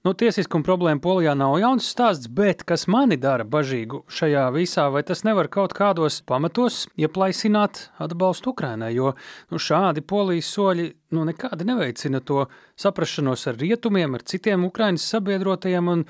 Nu, 0.01 0.15
tiesiskuma 0.17 0.65
problēma 0.65 0.97
Polijā 0.97 1.35
nav 1.37 1.59
jauns 1.61 1.85
stāsts, 1.93 2.25
bet 2.33 2.63
kas 2.65 2.87
mani 2.89 3.19
dara 3.21 3.43
bažīgu 3.45 3.99
šajā 4.09 4.47
visā, 4.55 4.87
vai 4.89 5.03
tas 5.05 5.21
nevar 5.27 5.45
kaut 5.53 5.75
kādos 5.77 6.23
pamatos 6.25 6.87
ieplaisināt 6.97 7.83
atbalstu 8.01 8.49
Ukrainai, 8.55 8.95
jo 8.95 9.11
nu, 9.53 9.61
šādi 9.61 10.01
Polijas 10.01 10.49
soļi 10.55 10.87
nu, 11.13 11.27
nekādi 11.29 11.69
neveicina 11.69 12.23
to 12.25 12.47
saprašanos 12.81 13.45
ar 13.51 13.61
rietumiem, 13.61 14.17
ar 14.17 14.25
citiem 14.25 14.65
Ukraiņas 14.71 15.09
sabiedrotajiem. 15.15 15.93
Un, 15.93 16.07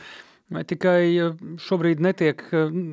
Vai 0.51 0.65
tikai 0.67 1.31
šobrīd 1.63 2.01
netiek 2.03 2.41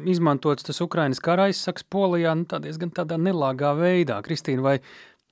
izmantots 0.06 0.62
tas 0.62 0.78
Ukraiņas 0.84 1.18
kara 1.18 1.48
aizsaks 1.48 1.82
Polijā 1.90 2.36
nu, 2.38 2.44
tā 2.46 2.60
diezgan 2.62 2.92
tādā 2.94 3.16
nelāgā 3.18 3.72
veidā? 3.74 4.20
Kristīna, 4.22 4.62
vai 4.62 4.76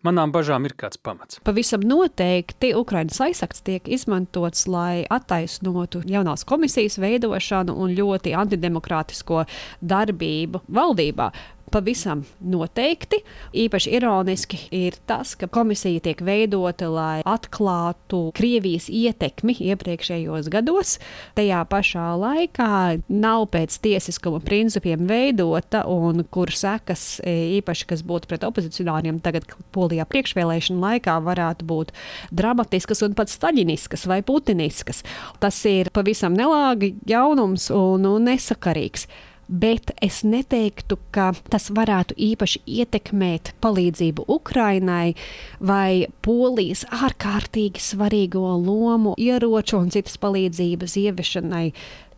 Manām 0.04 0.30
bažām 0.32 0.66
ir 0.68 0.74
kāds 0.76 1.00
pamats. 1.00 1.40
Pavisam 1.46 1.82
noteikti 1.88 2.74
Ukraiņas 2.76 3.20
aizsakts 3.26 3.64
tiek 3.66 3.88
izmantots, 3.88 4.66
lai 4.68 5.06
attaisnotu 5.10 6.02
jaunās 6.06 6.44
komisijas 6.46 6.98
veidošanu 7.02 7.74
un 7.74 7.94
ļoti 7.96 8.34
antidemokrātisko 8.36 9.46
darbību 9.80 10.62
valdībā. 10.68 11.30
Pavisam 11.66 12.22
noteikti. 12.46 13.18
Īpaši 13.58 13.90
ironiski 13.98 14.58
ir 14.74 14.94
tas, 15.08 15.34
ka 15.34 15.48
komisija 15.50 15.98
tiek 16.04 16.20
veidota, 16.22 16.86
lai 16.92 17.24
atklātu 17.26 18.28
Krievijas 18.38 18.86
ietekmi 18.86 19.56
iepriekšējos 19.72 20.50
gados. 20.52 20.96
Tajā 21.34 21.64
pašā 21.66 22.06
laikā 22.22 22.70
nav 23.10 23.48
pēc 23.50 23.80
tiesiskuma 23.82 24.38
principiem 24.46 25.08
veidota, 25.10 25.82
un 25.90 26.22
kur 26.30 26.54
sekas 26.54 27.18
e, 27.26 27.34
īpaši, 27.58 27.90
kas 27.90 28.06
būtu 28.06 28.30
pret 28.30 28.46
opozicionāriem 28.46 29.18
tagad 29.24 29.50
Polijā 29.74 30.06
priekšvēlēšana 30.06 30.82
laikā, 30.86 31.18
varētu 31.26 31.66
būt 31.66 31.94
dramatiskas 32.30 33.02
un 33.02 33.18
pat 33.18 33.32
staļiniskas 33.32 34.06
vai 34.06 34.22
putiniskas. 34.26 35.02
Tas 35.42 35.58
ir 35.66 35.90
pavisam 35.90 36.38
nelāgi 36.38 36.94
jaunums 37.10 37.72
un, 37.74 38.06
un 38.06 38.30
nesakarīgs 38.30 39.10
bet 39.48 39.92
es 40.02 40.22
neteiktu, 40.26 40.98
ka 41.14 41.30
tas 41.50 41.68
varētu 41.74 42.16
īpaši 42.18 42.62
ietekmēt 42.66 43.52
palīdzību 43.62 44.26
Ukrainai 44.32 45.14
vai 45.60 46.06
Polijas 46.26 46.84
ārkārtīgi 46.90 47.82
svarīgo 47.82 48.42
lomu 48.58 49.14
ieroču 49.18 49.78
un 49.78 49.92
citas 49.94 50.18
palīdzības 50.22 50.98
ieviešanai 51.02 51.66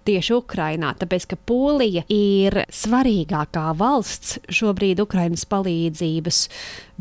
tieši 0.09 0.35
Ukrainā, 0.39 0.95
tāpēc 0.99 1.29
ka 1.31 1.39
Polija 1.49 2.05
ir 2.13 2.63
svarīgākā 2.73 3.67
valsts 3.79 4.39
šobrīd 4.59 5.03
Ukrainas 5.05 5.45
palīdzības 5.49 6.41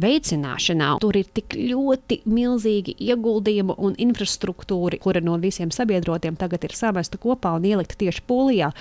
veicināšanā. 0.02 0.94
Tur 1.04 1.18
ir 1.20 1.30
tik 1.34 1.56
ļoti 1.58 2.22
milzīgi 2.30 2.98
ieguldījumi 3.08 3.78
un 3.82 3.98
infrastruktūra, 4.08 5.00
kura 5.02 5.24
no 5.24 5.38
visiem 5.42 5.72
sabiedrotiem 5.74 6.38
tagad 6.40 6.68
ir 6.68 6.76
samesta 6.78 7.20
kopā 7.22 7.56
un 7.58 7.68
ielikta 7.70 8.00
tieši 8.04 8.26
Polijā, 8.28 8.72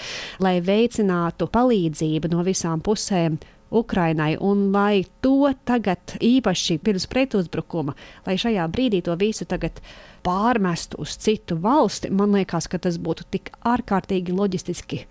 lai 0.43 0.59
veicinātu 0.65 1.49
palīdzību 1.53 2.35
no 2.35 2.47
visām 2.47 2.83
pusēm. 2.85 3.39
Ukrainai, 3.71 4.37
un 4.41 4.71
lai 4.73 5.05
to 5.25 5.51
tagad, 5.67 6.17
īpaši 6.23 6.79
pirms 6.79 7.09
pretuzbrukuma, 7.11 7.97
lai 8.27 8.37
šajā 8.39 8.67
brīdī 8.71 9.03
to 9.03 9.17
visu 9.19 9.47
tagad 9.49 9.81
pārmestu 10.27 11.01
uz 11.03 11.17
citu 11.23 11.59
valsti, 11.63 12.11
man 12.15 12.35
liekas, 12.37 12.69
ka 12.71 12.79
tas 12.79 12.99
būtu 12.99 13.27
tik 13.31 13.51
ārkārtīgi 13.67 14.35
loģistiski 14.35 15.03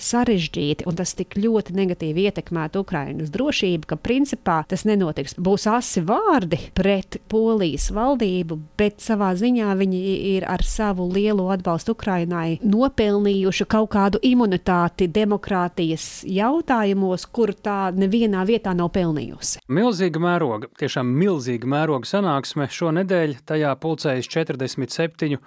sarežģīti 0.00 0.86
un 0.88 0.98
tas 0.98 1.14
tik 1.18 1.36
ļoti 1.38 1.74
negatīvi 1.76 2.26
ietekmētu 2.28 2.82
Ukraiņas 2.84 3.32
drošību, 3.34 3.88
ka 3.90 3.98
principā 4.00 4.60
tas 4.68 4.84
nenotiks. 4.88 5.36
Būs 5.38 5.66
asi 5.70 6.02
vārdi 6.04 6.58
pret 6.76 7.18
Polijas 7.30 7.90
valdību, 7.94 8.58
bet 8.78 9.02
savā 9.04 9.32
ziņā 9.38 9.74
viņi 9.80 10.02
ir 10.34 10.48
ar 10.50 10.64
savu 10.66 11.06
lielo 11.12 11.48
atbalstu 11.54 11.94
Ukraiņai 11.94 12.60
nopelnījuši 12.64 13.68
kaut 13.70 13.92
kādu 13.94 14.20
imunitāti 14.24 15.08
demokrātijas 15.12 16.24
jautājumos, 16.28 17.26
kur 17.34 17.54
tā 17.54 17.90
nevienā 17.94 18.44
vietā 18.48 18.74
nav 18.76 18.92
pelnījusi. 18.94 19.62
Milzīga 19.68 20.22
mēroga, 20.22 20.70
tiešām 20.80 21.12
milzīga 21.20 21.68
mēroga 21.70 22.08
sanāksme 22.08 22.68
šonadēļ 22.72 23.38
tajā 23.48 23.74
pulcējas 23.82 24.30
47 24.30 25.38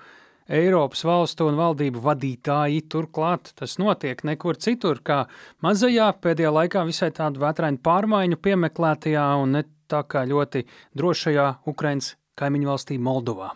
Eiropas 0.48 1.04
valstu 1.08 1.50
un 1.50 1.58
valdību 1.60 2.02
vadītāji. 2.04 2.86
Turklāt 2.92 3.52
tas 3.60 3.78
notiek 3.82 4.24
nekur 4.28 4.60
citur, 4.64 5.02
kā 5.04 5.26
mazajā 5.66 6.12
pēdējā 6.24 6.54
laikā 6.62 6.86
visai 6.88 7.12
tādu 7.16 7.44
vētrainu 7.44 7.82
pārmaiņu 7.84 8.40
piemeklētajā 8.40 9.28
un 9.42 9.58
ne 9.58 9.66
tā 9.92 10.04
kā 10.08 10.24
ļoti 10.28 10.64
drošajā 10.98 11.50
Ukraiņas 11.68 12.14
kaimiņu 12.38 12.70
valstī 12.70 13.00
Moldovā. 13.02 13.52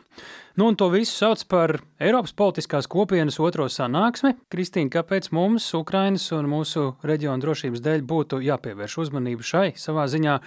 Nu, 0.57 0.67
un 0.67 0.75
to 0.75 0.89
visu 0.91 1.13
sauc 1.13 1.43
par 1.47 1.77
Eiropas 2.01 2.31
politiskās 2.33 2.87
kopienas 2.89 3.35
otro 3.37 3.67
sanāksmi. 3.69 4.31
Kristīna, 4.49 4.89
kāpēc 4.89 5.27
mums, 5.37 5.67
Ukrainas 5.77 6.23
un 6.33 6.47
mūsu 6.49 6.95
reģiona 7.05 7.37
drošības 7.43 7.83
dēļ, 7.85 8.01
būtu 8.09 8.39
jāpievērš 8.41 8.95
uzmanība 9.03 9.45
šai 9.45 9.67
savā 9.77 10.07
ziņā 10.09 10.39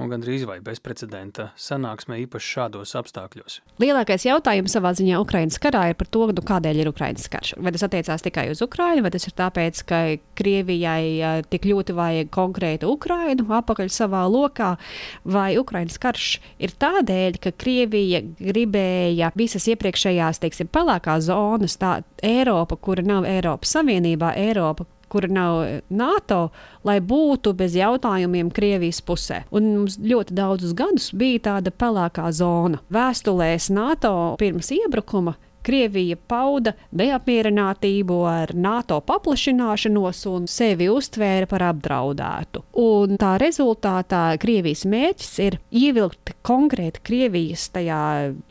un 0.00 0.08
gandrīz 0.10 0.42
vai 0.48 0.56
bezprecedenta 0.64 1.50
sanāksmē, 1.60 2.16
īpaši 2.24 2.48
šādos 2.56 2.94
apstākļos? 2.98 3.58
Lielākais 3.82 4.24
jautājums 4.26 4.74
savā 4.74 4.94
ziņā 4.96 5.20
Ukraiņas 5.22 5.60
karā 5.62 5.84
ir 5.92 5.98
par 6.00 6.08
to, 6.10 6.24
nu, 6.32 6.44
kādēļ 6.48 6.80
ir 6.82 6.90
Ukraiņas 6.90 7.28
karš. 7.30 7.52
Vai 7.62 7.74
tas 7.76 7.84
attiecās 7.86 8.24
tikai 8.24 8.48
uz 8.50 8.62
Ukraiņu, 8.64 9.04
vai 9.04 9.12
tas 9.14 9.28
ir 9.28 9.36
tāpēc, 9.38 9.82
ka 9.86 10.00
Krievijai 10.40 11.44
tik 11.52 11.68
ļoti 11.68 11.94
vajag 12.00 12.32
konkrētu 12.34 12.90
Ukraiņu 12.96 13.46
apakaļ 13.60 13.92
savā 13.92 14.24
lokā, 14.32 14.72
vai 15.28 15.52
Ukraiņas 15.60 16.00
karš 16.02 16.30
ir 16.64 16.74
tādēļ, 16.80 17.38
ka 17.44 17.54
Krievija 17.60 18.24
gribēja 18.40 19.30
visas 19.38 19.68
iepriekšējās, 19.70 20.42
teiksim, 20.42 20.72
pelēkās 20.94 21.26
zonas, 21.26 21.76
tā 21.76 22.02
Eiropa, 22.22 22.76
kura 22.76 23.02
nav 23.02 23.24
Eiropas 23.24 23.74
Savienībā, 23.74 24.34
Eiropa, 24.36 24.84
kura 25.08 25.28
nav 25.28 25.82
NATO, 25.90 26.50
lai 26.84 27.00
būtu 27.00 27.54
bez 27.54 27.74
jautājumiem 27.74 28.50
Krievijas 28.50 29.00
pusē. 29.02 29.44
Un 29.52 29.74
mums 29.76 29.98
ļoti 29.98 30.34
daudzus 30.34 30.74
gadus 30.74 31.12
bija 31.12 31.40
tāda 31.50 31.70
pelēkā 31.70 32.30
zona. 32.32 32.80
Vēstulēs 32.90 33.70
NATO 33.70 34.36
pirms 34.38 34.70
iebrukuma 34.74 35.36
Krievija 35.64 36.18
pauda 36.28 36.74
neapmierinātību 36.96 38.18
ar 38.28 38.54
NATO 38.54 39.00
paplašināšanos 39.06 40.24
un 40.30 40.48
sevi 40.50 40.90
uztvēra 40.92 41.48
par 41.50 41.66
apdraudētu. 41.70 42.64
Un 42.84 43.16
tā 43.20 43.34
rezultātā 43.42 44.24
Krievijas 44.42 44.84
mērķis 44.90 45.32
ir 45.46 45.58
ievilkt 45.74 46.34
konkrēti 46.46 47.02
Krievijas 47.08 47.68
tajā 47.74 48.02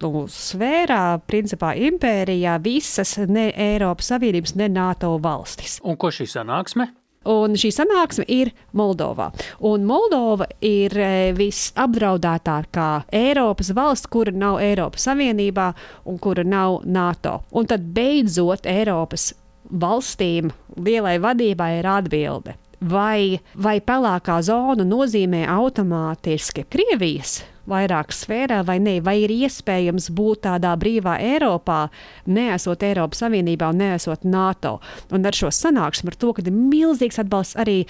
nu, 0.04 0.26
sfērā, 0.32 1.04
principā 1.30 1.74
impērijā, 1.90 2.58
visas 2.64 3.18
ne 3.28 3.50
Eiropas 3.52 4.14
Savienības, 4.14 4.58
ne 4.60 4.72
NATO 4.74 5.16
valstis. 5.22 5.80
Un 5.84 6.00
ko 6.00 6.12
šī 6.14 6.30
sanāksme? 6.30 6.92
Un 7.30 7.56
šī 7.60 7.72
sanāksme 7.72 8.26
ir 8.28 8.52
Moldovā. 8.76 9.30
Un 9.64 9.86
Moldova 9.88 10.48
ir 10.64 10.96
e, 11.00 11.12
visapdraudētākā 11.38 12.90
Eiropas 13.16 13.72
valsts, 13.76 14.10
kura 14.12 14.34
nav 14.36 14.60
Eiropas 14.64 15.08
Savienībā 15.08 15.70
un 16.10 16.20
kura 16.20 16.44
nav 16.44 16.82
NATO. 16.84 17.40
Un 17.52 17.70
tad 17.70 17.86
beidzot 17.96 18.68
Eiropas 18.68 19.32
valstīm, 19.72 20.52
lielai 20.76 21.18
vadībai 21.24 21.72
ir 21.80 21.90
atbilde. 21.90 22.58
Vai, 22.84 23.40
vai 23.56 23.78
pelēkā 23.80 24.42
zona 24.44 24.84
nozīmē 24.84 25.46
automātiski 25.48 26.66
Krievijas 26.68 27.42
vairāk 27.70 28.12
sfērā, 28.12 28.60
vai 28.68 28.78
ne, 28.84 28.98
vai 29.04 29.16
ir 29.24 29.32
iespējams 29.32 30.10
būt 30.16 30.44
tādā 30.48 30.74
brīvā 30.80 31.16
Eiropā, 31.24 31.86
neesot 32.28 32.84
Eiropas 32.84 33.24
Savienībā 33.24 33.70
un 33.72 33.80
neesot 33.80 34.26
NATO. 34.28 34.80
Un 35.16 35.24
ar 35.28 35.38
šo 35.38 35.52
sanāksmu, 35.54 36.12
ar 36.12 36.20
to, 36.20 36.34
ka 36.36 36.44
ir 36.44 36.52
milzīgs 36.56 37.22
atbalsts 37.24 37.58
arī 37.64 37.84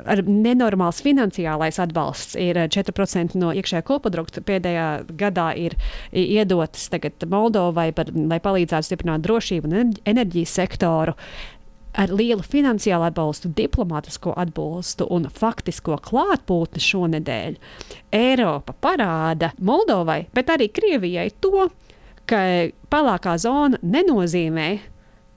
ar 0.00 0.24
nenormāls 0.26 1.02
finansiālais 1.04 1.78
atbalsts, 1.82 2.34
ir 2.40 2.58
4% 2.72 3.38
no 3.38 3.52
iekšējā 3.54 3.84
koprodukta 3.86 4.42
pēdējā 4.42 4.88
gadā 5.20 5.50
ir 5.60 5.78
iedotas 6.10 6.88
Moldovai, 7.30 7.90
par, 7.94 8.10
lai 8.10 8.40
palīdzētu 8.42 8.88
stiprināt 8.88 9.22
drošību 9.26 9.70
un 9.70 9.94
enerģijas 10.08 10.58
sektoru 10.58 11.14
ar 11.98 12.12
lielu 12.14 12.42
finansiālu 12.46 13.08
atbalstu, 13.08 13.50
diplomātisko 13.56 14.34
atbalstu 14.38 15.06
un 15.10 15.26
faktisko 15.30 15.98
klātbūtni 16.06 16.82
šonadēļ, 16.84 17.56
Eiropa 18.14 18.74
parāda 18.74 19.52
Moldovai, 19.58 20.24
bet 20.34 20.52
arī 20.54 20.70
Krievijai 20.74 21.30
to, 21.42 21.68
ka 22.30 22.42
pelēkā 22.92 23.36
zona 23.42 23.80
nenozīmē, 23.82 24.70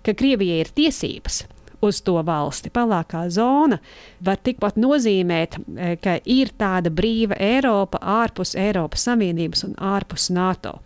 ka 0.05 0.15
Krievijai 0.17 0.62
ir 0.63 0.72
tiesības 0.75 1.43
uz 1.83 2.01
to 2.05 2.15
valsti. 2.25 2.71
Pelēkā 2.73 3.25
zona 3.33 3.79
var 4.23 4.39
tikpat 4.43 4.77
nozīmēt, 4.81 5.57
e, 5.59 5.95
ka 6.01 6.17
ir 6.25 6.53
tāda 6.59 6.91
brīva 6.93 7.37
Eiropa 7.39 8.01
ārpus 8.01 8.55
Eiropas 8.59 9.07
Savienības 9.07 9.65
un 9.67 9.75
ārpus 9.77 10.29
NATO. 10.33 10.77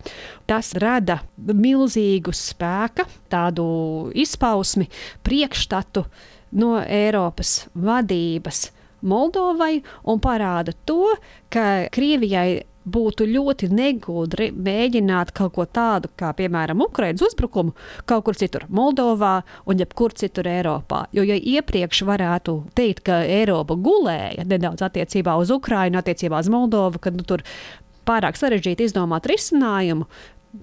Tas 0.48 0.72
rada 0.80 1.20
milzīgu 1.36 2.34
spēka, 2.34 3.06
tādu 3.30 3.68
izpausmi, 4.14 4.88
priekšstatu 5.26 6.04
no 6.58 6.78
Eiropas 6.82 7.68
vadības. 7.74 8.68
Moldovai 9.08 9.78
un 10.10 10.18
parāda 10.18 10.74
to, 10.86 11.14
ka 11.52 11.86
Krievijai 11.94 12.64
būtu 12.94 13.26
ļoti 13.28 13.68
negudri 13.74 14.48
mēģināt 14.54 15.32
kaut 15.36 15.54
ko 15.56 15.66
tādu, 15.66 16.10
kā 16.18 16.32
piemēram 16.38 16.82
Ukraiņas 16.88 17.26
uzbrukumu, 17.28 17.74
kaut 18.08 18.26
kur 18.26 18.38
citur, 18.38 18.66
Moldovā 18.68 19.42
un 19.68 19.82
jebkur 19.82 20.14
citur 20.18 20.48
Eiropā. 20.50 21.04
Jo, 21.16 21.26
ja 21.26 21.36
iepriekš 21.36 22.02
varētu 22.08 22.56
teikt, 22.78 23.04
ka 23.08 23.20
Eiropa 23.26 23.76
gulēja 23.76 24.46
nedaudz 24.48 24.84
attiecībā 24.88 25.36
uz 25.40 25.52
Ukraiņu, 25.54 26.00
attiecībā 26.00 26.40
uz 26.40 26.50
Moldovu, 26.52 27.02
kad 27.02 27.16
nu, 27.18 27.26
tur 27.28 27.44
pārāk 28.08 28.40
sarežģīti 28.40 28.88
izdomāt 28.88 29.28
risinājumu, 29.28 30.08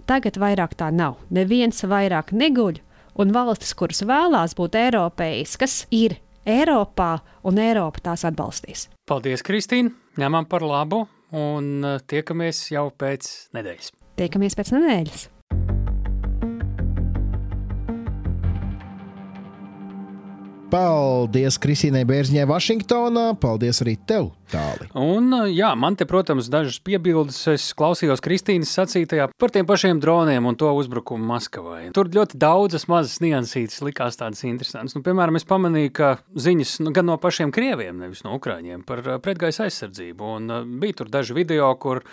tagad 0.10 0.40
vairāk 0.42 0.76
tā 0.80 0.90
nav. 0.94 1.20
Neviens 1.34 1.84
vairāk 1.86 2.34
neguļ, 2.36 2.82
un 3.22 3.34
valstis, 3.36 3.76
kuras 3.78 4.04
vēlās 4.06 4.58
būt 4.58 4.78
eiropeiskas, 4.80 5.84
ir 5.94 6.20
Eiropā, 6.46 7.20
un 7.46 7.58
Eiropa 7.58 8.04
tās 8.12 8.26
atbalstīs. 8.28 8.88
Paldies, 9.10 9.42
Kristīne! 9.46 9.96
Ņemam 10.16 10.46
par 10.48 10.64
labu 10.64 11.04
un 11.34 11.86
eh, 11.86 12.02
tiekamies 12.08 12.66
jau 12.74 12.90
pēc 12.94 13.32
nedēļas. 13.56 13.94
Tiekamies 14.20 14.58
pēc 14.58 14.76
nedēļas! 14.76 15.30
Paldies 20.72 21.60
Kristīnai 21.62 22.06
Bērziņai 22.10 22.48
Vašingtonā. 22.50 23.28
Paldies 23.42 23.84
arī 23.86 23.96
tev, 24.10 24.32
Tāli. 24.46 24.86
Un, 24.94 25.32
jā, 25.50 25.72
man 25.80 25.96
te, 25.98 26.06
protams, 26.06 26.48
dažas 26.54 26.78
piebildes. 26.86 27.40
Es 27.50 27.66
klausījos 27.78 28.22
Kristīnas 28.24 28.74
sacītajā 28.78 29.28
par 29.42 29.54
tiem 29.54 29.66
pašiem 29.66 30.00
droniem 30.02 30.46
un 30.46 30.58
to 30.60 30.70
uzbrukumu 30.78 31.26
Maskavai. 31.32 31.88
Tur 31.96 32.12
ļoti 32.14 32.38
daudzas 32.42 32.86
mazas 32.92 33.18
niansītas 33.26 33.82
likās 33.86 34.20
tādas 34.20 34.44
interesantas. 34.46 34.94
Nu, 34.98 35.02
piemēram, 35.06 35.40
es 35.40 35.48
pamanīju, 35.50 35.94
ka 35.98 36.12
ziņas 36.38 36.76
nu, 36.86 36.94
gan 36.96 37.10
no 37.10 37.18
pašiem 37.22 37.54
krieviem, 37.56 37.98
nevis 38.04 38.22
no 38.26 38.36
ukrāņiem, 38.38 38.84
par 38.86 39.02
pretgaisa 39.26 39.66
aizsardzību. 39.66 40.34
Un, 40.38 40.58
bija 40.82 41.02
tur 41.02 41.10
daži 41.14 41.38
video, 41.38 41.72
kur 41.82 42.04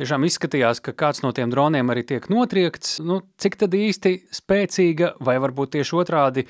tiešām 0.00 0.26
izskatījās, 0.26 0.82
ka 0.82 0.96
kāds 0.96 1.22
no 1.22 1.30
tiem 1.36 1.54
droniem 1.54 1.94
arī 1.94 2.02
tiek 2.08 2.26
notriekts. 2.32 2.98
Nu, 3.06 3.22
cik 3.38 3.60
tad 3.62 3.78
īsti 3.78 4.18
spēcīga 4.34 5.14
vai 5.22 5.38
varbūt 5.44 5.78
tieši 5.78 6.02
otrādi? 6.02 6.48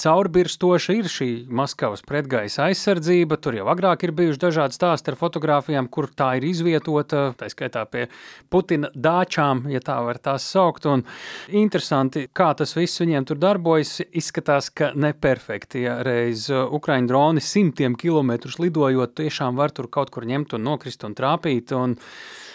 Caurbirstoša 0.00 0.94
ir 0.96 1.08
šī 1.10 1.28
Maskavas 1.52 2.00
pretgaisa 2.06 2.66
aizsardzība. 2.70 3.36
Tur 3.42 3.58
jau 3.58 3.66
agrāk 3.72 4.06
ir 4.06 4.14
bijuši 4.16 4.40
dažādi 4.40 4.76
stāsti 4.76 5.12
ar 5.12 5.18
fotografijām, 5.20 5.88
kur 5.92 6.08
tā 6.08 6.30
ir 6.38 6.46
izvietota, 6.48 7.24
tā 7.38 7.50
skaitā 7.52 7.84
pie 7.90 8.06
Putina 8.52 8.88
dāčām, 8.94 9.66
ja 9.72 9.82
tā 9.84 9.98
var 10.06 10.20
tās 10.22 10.46
saukt. 10.48 10.88
Un 10.88 11.04
interesanti, 11.48 12.24
kā 12.32 12.52
tas 12.58 12.72
viss 12.76 13.02
viņiem 13.02 13.28
tur 13.28 13.40
darbojas. 13.42 13.98
Izskatās, 14.22 14.70
ka 14.72 14.92
neperfekti. 14.96 15.84
Ja 15.86 15.98
reiz 16.06 16.48
Ukraiņu 16.50 17.10
droni 17.10 17.44
simtiem 17.44 17.96
kilometrus 17.98 18.58
lidojot, 18.62 19.16
tiešām 19.20 19.60
var 19.60 19.74
tur 19.76 19.90
kaut 19.92 20.12
kur 20.14 20.28
ņemt 20.28 20.56
un 20.56 20.64
nokrist 20.72 21.04
un 21.04 21.16
trāpīt. 21.18 21.74
Un, 21.76 21.98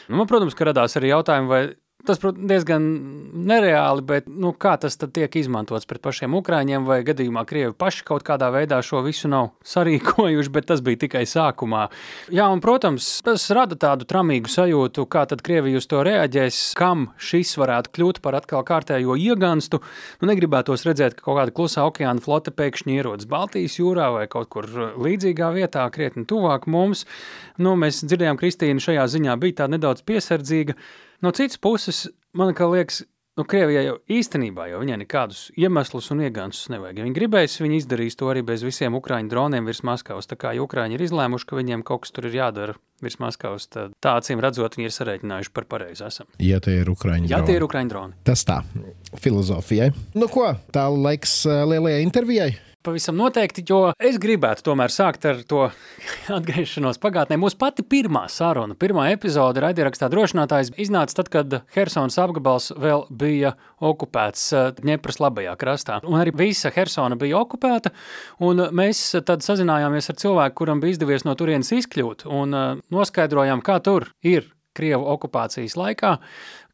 nu, 0.10 0.16
man, 0.18 0.30
protams, 0.30 0.58
ka 0.58 0.72
radās 0.72 0.98
arī 0.98 1.14
jautājumi, 1.14 1.52
vai 1.52 1.62
Tas, 2.08 2.22
protams, 2.24 2.48
diezgan 2.48 2.84
nereāli, 3.48 4.04
bet 4.08 4.28
nu, 4.32 4.54
kā 4.56 4.78
tas 4.80 4.96
tiek 4.96 5.34
izmantots 5.36 5.88
pret 5.90 6.00
pašiem 6.06 6.38
ukrāņiem, 6.40 6.86
vai 6.88 7.02
gadījumā 7.08 7.42
Krievi 7.50 7.74
paši 7.76 8.06
kaut 8.08 8.24
kādā 8.28 8.48
veidā 8.54 8.78
šo 8.86 9.02
visu 9.04 9.28
nav 9.28 9.50
sarīkojuši, 9.74 10.52
bet 10.56 10.70
tas 10.70 10.84
bija 10.86 11.02
tikai 11.04 11.26
sākumā. 11.28 11.88
Jā, 12.32 12.46
un, 12.54 12.62
protams, 12.64 13.10
tas 13.26 13.50
rada 13.52 13.76
tādu 13.80 14.08
tramīgu 14.08 14.52
sajūtu, 14.54 15.04
kā 15.12 15.26
tad 15.28 15.44
Krievija 15.44 15.82
uz 15.82 15.90
to 15.92 16.00
reaģēs, 16.08 16.62
kam 16.80 17.10
šis 17.20 17.52
varētu 17.60 17.92
kļūt 17.98 18.22
par 18.24 18.38
atkal 18.40 18.64
kārtējo 18.68 19.18
ieganstu. 19.20 19.82
Nu, 20.22 20.30
negribētos 20.32 20.88
redzēt, 20.88 21.18
ka 21.18 21.28
kaut 21.28 21.42
kāda 21.42 21.56
klusā 21.60 21.84
okeāna 21.90 22.24
flote 22.24 22.54
pēkšņi 22.56 22.96
ierodas 23.02 23.28
Baltijas 23.28 23.76
jūrā 23.82 24.14
vai 24.16 24.24
kaut 24.32 24.48
kur 24.56 24.70
līdzīgā 24.96 25.52
vietā, 25.58 25.84
krietni 25.92 26.24
tuvāk 26.30 26.70
mums. 26.72 27.04
Nu, 27.60 27.76
mēs 27.76 28.00
dzirdējām, 28.06 28.40
Kristīna 28.40 28.88
šajā 28.88 29.10
ziņā 29.18 29.36
bija 29.44 29.64
tā 29.64 29.70
nedaudz 29.76 30.08
piesardzīga. 30.08 30.78
No 31.22 31.32
citas 31.34 31.58
puses, 31.58 32.06
man 32.38 32.52
liekas, 32.54 33.02
nu, 33.38 33.46
Krievijai 33.46 33.86
jau 33.88 33.96
īstenībā 34.12 34.68
jau 34.72 34.82
viņai 34.82 35.00
nekādus 35.04 35.48
iemeslus 35.58 36.12
un 36.14 36.22
iegānsus 36.26 36.70
nevajag. 36.74 37.00
Ja 37.00 37.08
viņi 37.08 37.18
gribēs, 37.18 37.58
viņi 37.62 37.80
izdarīs 37.82 38.18
to 38.20 38.30
arī 38.30 38.44
bez 38.46 38.66
visiem 38.66 38.98
ukrāņu 38.98 39.32
droniem 39.32 39.70
virs 39.70 39.84
Maskavas. 39.88 40.30
Tā 40.30 40.38
kā 40.40 40.54
ja 40.58 40.66
ukrāņi 40.66 40.98
ir 40.98 41.06
izlēmuši, 41.08 41.48
ka 41.50 41.58
viņiem 41.58 41.86
kaut 41.88 42.06
kas 42.06 42.14
tur 42.14 42.30
ir 42.30 42.38
jādara 42.38 42.78
virs 43.02 43.18
Maskavas, 43.22 43.66
tad 43.74 43.98
tā 44.02 44.14
acīm 44.18 44.42
redzot, 44.42 44.78
viņi 44.78 44.90
ir 44.90 44.96
sarēķinājuši 44.96 45.54
par 45.54 45.70
pareizi 45.70 46.06
esam. 46.06 46.30
Ja 46.42 46.62
tie 46.62 46.80
ir 46.82 46.94
ukrāņu 46.94 47.30
ja 47.30 47.38
droni. 47.38 47.46
Ja 47.46 47.50
tie 47.50 47.58
ir 47.58 47.66
ukrāņu 47.66 47.94
droni. 47.94 48.18
Tas 48.26 48.46
tā, 48.46 48.62
filozofijai. 49.22 49.92
Nu 50.18 50.30
ko, 50.34 50.52
tā 50.74 50.88
laiks 50.94 51.40
eh, 51.50 51.62
lielajai 51.74 52.06
intervijai 52.06 52.52
pavisam 52.88 53.18
noteikti, 53.20 53.66
jo 53.68 53.92
es 54.00 54.16
gribētu 54.22 54.64
tomēr 54.70 54.92
sākt 54.94 55.26
ar 55.28 55.42
to 55.48 55.66
atgriešanos 56.38 57.00
pagātnē. 57.04 57.36
Mūsu 57.40 57.60
pati 57.60 57.84
pirmā 57.84 58.24
saruna, 58.32 58.78
pirmā 58.80 59.10
epizode 59.12 59.62
raidierakstā 59.64 60.08
drošinātājs 60.14 60.72
iznāca 60.80 61.20
tad, 61.20 61.32
kad 61.34 61.58
Hersons 61.76 62.20
apgabals 62.24 62.70
vēl 62.80 63.04
bija 63.12 63.56
okupēts 63.84 64.48
Dņepras 64.80 65.20
eh, 65.20 65.26
labajā 65.26 65.56
krastā. 65.60 66.00
Un 66.08 66.20
arī 66.22 66.32
visa 66.38 66.72
Hersona 66.74 67.20
bija 67.20 67.42
okupēta, 67.42 67.92
un 68.48 68.64
mēs 68.80 69.04
tad 69.28 69.44
sazinājāmies 69.44 70.12
ar 70.14 70.22
cilvēku, 70.24 70.60
kuram 70.64 70.84
bija 70.84 70.96
izdevies 70.96 71.28
no 71.28 71.36
turienes 71.40 71.74
izkļūt, 71.76 72.28
un 72.32 72.56
eh, 72.56 72.68
noskaidrojām, 72.94 73.66
kā 73.68 73.82
tur 73.84 74.12
ir 74.24 74.48
Krievu 74.78 75.10
okupācijas 75.10 75.76
laikā, 75.76 76.18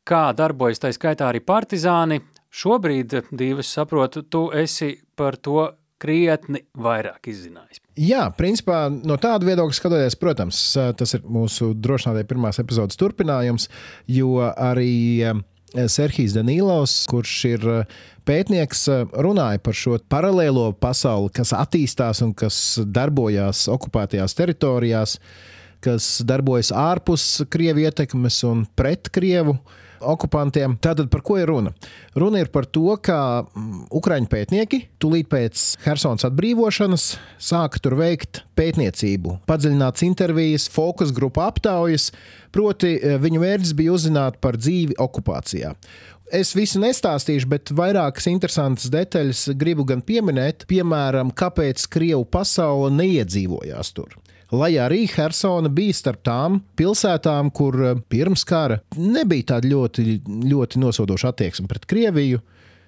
kā 0.06 0.24
darbojas 0.38 0.84
tā 0.84 0.94
skaitā 0.94 1.32
arī 1.32 1.42
partizāni. 1.42 2.22
Šobrīd, 2.54 3.16
Dīvis, 3.34 3.72
saprotu, 3.80 4.22
tu 4.30 4.52
esi 4.54 4.92
par 5.18 5.40
to 5.42 5.72
krietni 6.04 6.64
vairāk 6.80 7.32
izzinājis. 7.32 7.82
Jā, 8.00 8.26
principā 8.34 8.88
no 8.92 9.18
tāda 9.22 9.48
viedokļa 9.48 9.78
skatoties, 9.78 10.18
protams, 10.20 10.60
tas 10.98 11.14
ir 11.14 11.26
mūsu 11.30 11.72
drošinātāja 11.78 12.30
pirmās 12.30 12.60
epizodes 12.62 12.98
turpinājums, 13.00 13.68
jo 14.10 14.40
arī 14.50 14.96
eh, 15.22 15.44
Serhijas 15.94 16.34
Danīlovs, 16.38 16.96
kurš 17.12 17.36
ir 17.52 17.68
eh, 17.76 17.96
pētnieks, 18.26 18.86
eh, 18.90 19.06
runāja 19.26 19.62
par 19.64 19.78
šo 19.78 20.00
paralēlo 20.10 20.72
pasauli, 20.82 21.30
kas 21.38 21.54
attīstās 21.58 22.24
un 22.26 22.34
kas 22.38 22.58
darbojas 22.84 23.68
okupētajās 23.74 24.38
teritorijās, 24.42 25.20
kas 25.84 26.10
darbojas 26.26 26.74
ārpus 26.74 27.44
Krievijas 27.54 27.94
ietekmes 27.94 28.42
un 28.50 28.66
pret 28.80 29.12
Krievu 29.14 29.60
okupantiem. 30.10 30.78
Tātad 30.84 31.10
par 31.14 31.24
ko 31.26 31.38
ir 31.40 31.50
runa? 31.52 31.74
Runa 32.18 32.44
ir 32.44 32.52
par 32.54 32.68
to, 32.70 32.96
ka 33.04 33.18
mm, 33.44 33.88
Ukrāņu 33.94 34.30
pētnieki 34.32 34.80
tūlīt 35.02 35.30
pēc 35.32 35.66
Helsinas 35.86 36.28
atbrīvošanas 36.30 37.08
sāka 37.42 37.82
tur 37.84 37.98
veikt 38.00 38.44
pētniecību, 38.60 39.40
padziļināts 39.50 40.06
intervijas, 40.08 40.70
fokus 40.72 41.14
grupu 41.16 41.44
aptaujas. 41.46 42.12
Proti, 42.54 42.96
eh, 42.98 43.20
viņu 43.22 43.44
mērķis 43.44 43.76
bija 43.78 43.96
uzzināt 43.96 44.42
par 44.44 44.60
dzīvi 44.60 45.00
okupācijā. 45.02 45.74
Es 46.34 46.54
visu 46.58 46.80
nestāstīšu, 46.82 47.46
bet 47.52 47.70
vairākas 47.76 48.26
interesantas 48.32 48.90
detaļas 48.94 49.52
gribu 49.60 49.86
gan 49.86 50.02
pieminēt. 50.02 50.66
Piemēram, 50.70 51.34
kāpēc 51.36 51.86
Krievu 51.94 52.26
pasaule 52.26 52.90
neiedzīvojās 52.96 53.94
tur 53.94 54.16
lai 54.54 54.74
arī 54.82 55.04
Helsona 55.10 55.72
bija 55.74 55.96
starp 55.98 56.24
tām 56.26 56.60
pilsētām, 56.80 57.52
kur 57.56 57.78
eh, 57.82 58.02
pirms 58.10 58.46
kara 58.48 58.80
nebija 58.98 59.54
tāda 59.56 59.72
ļoti, 59.74 60.20
ļoti 60.50 60.82
nosodoša 60.84 61.34
attieksme 61.34 61.70
pret 61.72 61.88
Krieviju. 61.90 62.42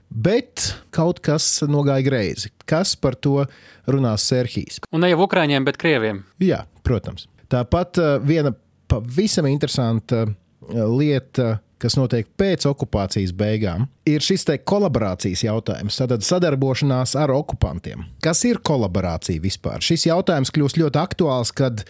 Bet 0.06 0.62
kaut 0.94 1.18
kas 1.26 1.64
nogāja 1.68 2.06
greizi. 2.06 2.52
Kas 2.70 2.94
par 2.96 3.18
to 3.18 3.42
runās 3.90 4.28
Serhijas? 4.30 4.78
Un 4.94 5.02
ne 5.02 5.10
jau 5.10 5.24
Ukrāņiem, 5.26 5.66
bet 5.66 5.80
Krieviem. 5.82 6.22
Jā, 6.44 6.62
protams. 6.86 7.26
Tāpat 7.52 8.02
eh, 8.02 8.16
viena 8.24 8.54
pavisam 8.92 9.50
interesanta 9.50 10.26
eh, 10.26 10.86
lieta 10.86 11.56
kas 11.82 11.98
notiek 12.00 12.28
pēc 12.40 12.66
okupācijas 12.70 13.34
beigām, 13.36 13.88
ir 14.08 14.24
šis 14.24 14.48
te 14.48 14.58
kolaborācijas 14.58 15.46
jautājums, 15.46 16.00
tad 16.00 16.26
sadarbošanās 16.26 17.16
ar 17.20 17.34
okupantiem. 17.36 18.06
Kas 18.24 18.44
ir 18.48 18.62
kolaborācija 18.66 19.44
vispār? 19.44 19.84
Šis 19.84 20.08
jautājums 20.10 20.54
kļūst 20.56 20.80
ļoti 20.82 21.02
aktuāls, 21.02 21.54
kad 21.56 21.86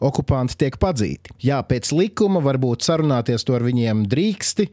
okupanti 0.00 0.58
tiek 0.60 0.76
padzīti. 0.80 1.36
Jā, 1.44 1.62
pēc 1.66 1.92
likuma 1.96 2.42
varbūt 2.44 2.84
sarunāties 2.86 3.46
to 3.46 3.56
ar 3.56 3.64
viņiem 3.64 4.04
drīksti, 4.12 4.68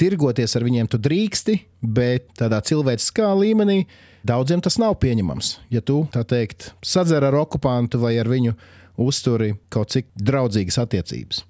tirgoties 0.00 0.56
ar 0.56 0.66
viņiem 0.66 0.88
tu 0.92 1.00
drīksti, 1.02 1.58
bet 1.82 2.30
tādā 2.40 2.62
cilvēciskā 2.64 3.28
līmenī 3.38 3.82
daudziem 4.26 4.62
tas 4.64 4.78
nav 4.80 4.96
pieņemams. 5.02 5.56
Ja 5.72 5.84
tu, 5.84 6.02
tā 6.14 6.24
teikt, 6.28 6.72
sadzer 6.84 7.24
ar 7.28 7.36
okupantu 7.42 8.00
vai 8.02 8.16
ar 8.20 8.30
viņu 8.32 8.56
uzturi 9.02 9.54
kaut 9.72 9.92
cik 9.94 10.10
draudzīgas 10.16 10.80
attiecības. 10.82 11.44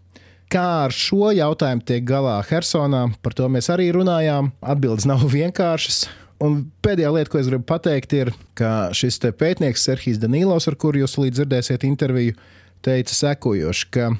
Kā 0.53 0.85
ar 0.85 0.93
šo 0.93 1.31
jautājumu 1.33 1.81
tiek 1.89 2.03
galā 2.05 2.35
Helsonā, 2.45 3.07
par 3.25 3.33
to 3.33 3.47
mēs 3.49 3.71
arī 3.73 3.87
runājām. 3.97 4.51
Atbildes 4.61 5.07
nav 5.09 5.25
vienkāršas. 5.33 6.03
Un 6.45 6.59
pēdējā 6.85 7.13
lieta, 7.15 7.31
ko 7.33 7.41
es 7.41 7.49
gribu 7.49 7.65
pateikt, 7.71 8.13
ir, 8.19 8.33
ka 8.59 8.91
šis 8.93 9.17
pētnieks 9.41 9.87
Serhijas 9.89 10.21
Danilovs, 10.21 10.69
ar 10.69 10.77
kuru 10.77 11.01
jūs 11.01 11.17
līdz 11.23 11.41
dzirdēsiet 11.41 11.89
interviju, 11.89 12.37
teica 12.85 13.17
sekojoši, 13.17 13.89
ka, 13.97 14.11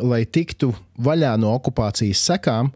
lai 0.00 0.22
tiktu 0.24 0.72
vaļā 0.96 1.34
no 1.42 1.52
okupācijas 1.58 2.24
sekām, 2.24 2.72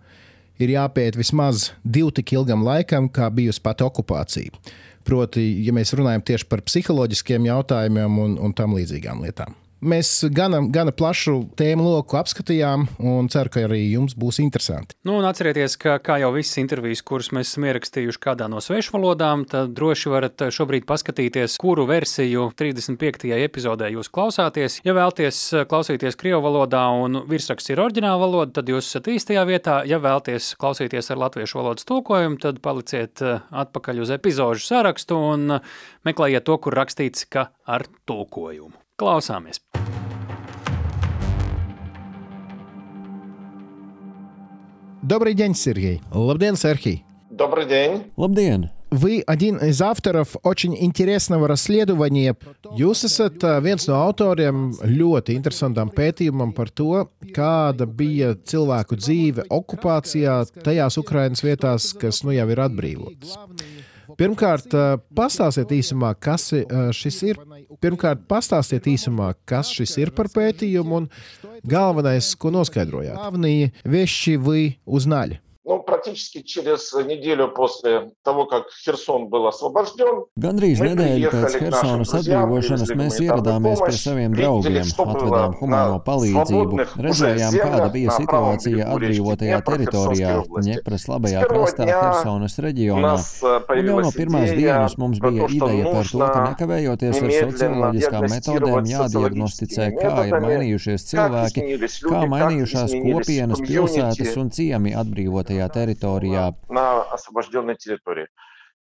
ir 0.60 0.76
jāpiet 0.76 1.16
vismaz 1.16 1.70
divu 1.84 2.12
tik 2.12 2.36
ilgam 2.36 2.68
laikam, 2.68 3.08
kā 3.08 3.30
bijusi 3.32 3.64
pati 3.64 3.86
okupācija. 3.86 4.66
Proti, 5.08 5.54
ja 5.64 5.72
mēs 5.72 5.96
runājam 5.96 6.20
tieši 6.34 6.50
par 6.50 6.66
psiholoģiskiem 6.68 7.48
jautājumiem 7.48 8.20
un, 8.26 8.36
un 8.42 8.52
tam 8.52 8.76
līdzīgām 8.76 9.24
lietām. 9.24 9.56
Mēs 9.86 10.08
gana, 10.34 10.58
gana 10.72 10.90
plašu 10.90 11.36
tēmu 11.54 11.84
loku 11.84 12.16
apskatījām, 12.18 12.88
un 13.06 13.28
ceru, 13.30 13.52
ka 13.54 13.62
arī 13.68 13.84
jums 13.84 14.16
būs 14.18 14.40
interesanti. 14.42 14.96
Nu, 15.06 15.20
atcerieties, 15.28 15.76
ka 15.78 16.00
kā 16.02 16.16
jau 16.18 16.32
visas 16.34 16.58
intervijas, 16.58 17.04
kuras 17.06 17.28
mēs 17.36 17.52
esam 17.52 17.68
ierakstījuši 17.68 18.18
kādā 18.24 18.48
no 18.50 18.58
svešu 18.64 18.96
valodām, 18.96 19.44
tad 19.46 19.76
droši 19.76 20.10
varat 20.10 20.42
šobrīd 20.56 20.88
paskatīties, 20.88 21.54
kuru 21.62 21.84
versiju 21.86 22.48
35. 22.58 23.30
epizodē 23.46 23.92
jūs 23.94 24.10
klausāties. 24.10 24.80
Ja 24.86 24.96
vēlaties 24.96 25.42
klausīties 25.70 26.18
krievu 26.18 26.42
valodā 26.48 26.82
un 26.90 27.20
virsraksts 27.30 27.70
ir 27.70 27.82
oriģināla 27.84 28.18
valoda, 28.24 28.56
tad 28.58 28.72
jūs 28.72 28.88
esat 28.90 29.12
īstajā 29.12 29.44
vietā. 29.46 29.76
Ja 29.86 30.00
vēlaties 30.02 30.56
klausīties 30.58 31.12
ar 31.14 31.22
latviešu 31.22 31.60
valodas 31.60 31.86
tulkojumu, 31.86 32.40
tad 32.42 32.58
paliciet 32.64 33.22
atpakaļ 33.22 34.02
uz 34.02 34.10
epizodu 34.18 34.66
sarakstu 34.66 35.20
un 35.28 35.60
meklējiet 36.06 36.48
to, 36.50 36.58
kur 36.58 36.74
rakstīts, 36.74 37.28
ka 37.30 37.52
ar 37.70 37.86
tulkojumu. 38.10 38.74
Klausāmies! 38.97 39.61
Добрый 45.01 45.33
день, 45.33 45.55
Сергей. 45.55 46.01
Лабден, 46.11 46.55
Сергей. 46.55 47.03
Добрый 47.29 47.65
день. 47.65 48.11
Labdien! 48.17 48.69
Вы 48.91 49.23
один 49.25 49.55
из 49.57 49.81
авторов 49.81 50.35
очень 50.43 50.75
интересного 50.77 51.47
расследования. 51.47 52.35
Jūs 52.75 53.05
esat 53.07 53.39
viens 53.63 53.87
no 53.87 53.95
autoriem 53.95 54.73
ļoti 54.83 55.37
interesantam 55.39 55.87
pētījumam 55.95 56.51
par 56.51 56.67
to, 56.69 57.07
kāda 57.31 57.87
bija 57.87 58.33
cilvēku 58.35 58.99
dzīve 58.99 59.47
okupācijā 59.47 60.41
tajās 60.59 60.99
Ukrainas 60.99 61.39
vietās, 61.39 61.93
kas 61.95 62.19
nu 62.27 62.35
jau 62.35 62.49
ir 62.51 62.59
atbrīvotas. 62.67 63.37
Pirmkārt, 64.19 64.75
pastāstiet 65.15 65.71
īsumā, 65.71 66.11
kas 66.19 66.51
šis 66.91 67.23
ir. 67.31 67.39
Pirmkārt, 67.81 68.25
pastāstiet 68.29 68.87
īsumā, 68.91 69.31
kas 69.45 69.71
šis 69.73 69.97
ir 70.01 70.11
par 70.15 70.29
pētījumu 70.33 70.99
un 71.01 71.07
galvenais, 71.67 72.33
ko 72.35 72.51
noskaidrojāt. 72.53 73.15
Главные 73.15 73.73
вещи 73.83 74.35
вы 74.37 74.77
узнали. 74.85 75.41
Ну, 76.05 76.05
практически 76.05 76.41
через 76.43 76.93
неделю 76.93 77.47
после 77.47 78.11
того, 78.23 78.45
как 78.45 78.65
Херсон 78.85 79.29
был 79.29 79.47
освобожден, 79.47 80.25
Gandrīz 80.37 80.77
Мы 80.77 80.93
nedēļu 80.93 81.29
pēc 81.31 81.41
приехали 81.41 81.57
к 81.57 81.71
нашим 81.71 81.89
Helsonas 81.89 82.11
друзьям, 82.11 82.43
atbrīvošanas 82.45 82.85
привезли 82.85 83.01
mēs 83.01 83.13
гуманитарную 83.17 83.31
ieradāmies 83.31 83.79
pie 83.79 83.81
помощь, 83.81 84.01
saviem 84.01 84.31
видели, 84.31 84.45
draugiem, 84.45 84.83
что 84.83 85.05
было 85.05 85.15
atvedām 85.15 85.51
humāno 85.57 85.93
на 85.97 85.99
palīdzību, 86.05 86.45
свободных 86.45 86.93
уже 86.93 87.01
redzējām, 87.01 87.51
kāda 87.57 87.81
землях 87.81 87.91
bija 87.95 88.07
на 88.11 88.25
правом 88.29 88.59
situācija 88.59 88.75
берегу 88.77 88.99
речки 89.01 89.11
atbrīvotajā 89.11 89.57
Днепра 89.57 89.71
teritorijā, 89.71 90.29
Херсонской 90.29 90.45
области. 90.45 90.69
Ņepras 90.69 91.01
С 91.01 91.07
labajā 91.09 91.41
первого 91.41 91.65
krastā 91.65 91.83
дня 91.83 91.97
Helsonas 91.97 92.53
У 92.53 92.61
reģionā. 92.61 93.01
нас 93.01 93.39
э, 93.41 93.45
Un 93.47 93.49
jau 93.49 93.57
no 93.57 93.65
появилась 93.65 94.13
pirmās 94.13 94.49
идея 94.53 94.61
dienas 94.61 94.97
mums 95.01 95.17
про 95.17 95.31
bija 95.31 95.41
то, 95.41 95.49
что 95.49 95.65
ideja 95.65 95.83
par 95.89 96.05
to, 96.05 96.19
ka 96.21 96.37
нужно 96.37 96.49
nekavējoties 96.51 97.15
ar 97.17 97.25
немедленно 97.25 97.51
socioloģiskām 97.57 98.21
metodēm 98.29 98.61
диагностировать 98.61 98.91
jādiagnosticē, 98.91 99.83
социологическими 99.89 100.01
kā 100.01 100.11
ir 100.11 100.29
методами, 100.29 100.45
mainījušies 100.45 101.01
как 101.01 101.09
cilvēki, 101.09 101.57
изменились 101.57 101.97
kā 101.97 102.05
люди, 102.05 102.21
как 102.21 102.29
mainījušās 102.35 102.89
изменились 102.91 103.25
kopienas, 103.25 103.59
pilsētas 103.61 104.17
комьюнити 104.17 104.39
un 104.41 104.49
ciemi 104.51 104.91
atbrīvotajā 104.95 105.67
teritorijā. 105.71 105.94
на 106.69 107.01
освобожденной 107.03 107.75
территории. 107.75 108.27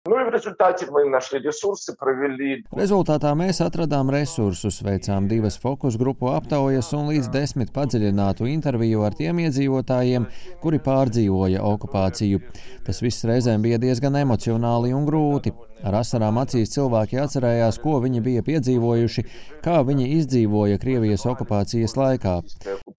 Ну 0.07 0.21
и 0.21 0.25
в 0.25 0.35
результате 0.35 0.85
мы 0.91 1.09
нашли 1.09 1.39
ресурсы, 1.39 1.97
провели 1.97 2.59
Rezultātā 2.77 3.31
mēs 3.33 3.63
atradām 3.65 4.11
resursus, 4.13 4.83
veicām 4.85 5.31
divas 5.31 5.57
fokus 5.57 5.97
grupu 5.97 6.29
aptaujas 6.29 6.91
un 6.93 7.09
līdz 7.09 7.31
desmit 7.33 7.73
padziļinātu 7.73 8.45
interviju 8.53 9.01
ar 9.07 9.17
tiem 9.17 9.41
iedzīvotājiem, 9.47 10.29
kuri 10.61 10.83
pārdzīvoja 10.85 11.65
okupāciju. 11.65 12.43
Tas 12.85 13.01
viss 13.01 13.25
reizēm 13.25 13.65
bija 13.65 13.81
diezgan 13.81 14.21
emocionāli 14.21 14.93
un 14.93 15.09
grūti. 15.09 15.57
Ar 15.81 15.97
asarām 16.03 16.37
acīs 16.45 16.77
cilvēki 16.77 17.25
atcerējās, 17.25 17.81
ko 17.81 17.97
viņi 18.05 18.21
bija 18.29 18.45
piedzīvojuši, 18.45 19.25
kā 19.65 19.81
viņi 19.89 20.13
izdzīvoja 20.21 20.85
Krievijas 20.85 21.25
okupācijas 21.33 21.97
laikā. 21.97 22.43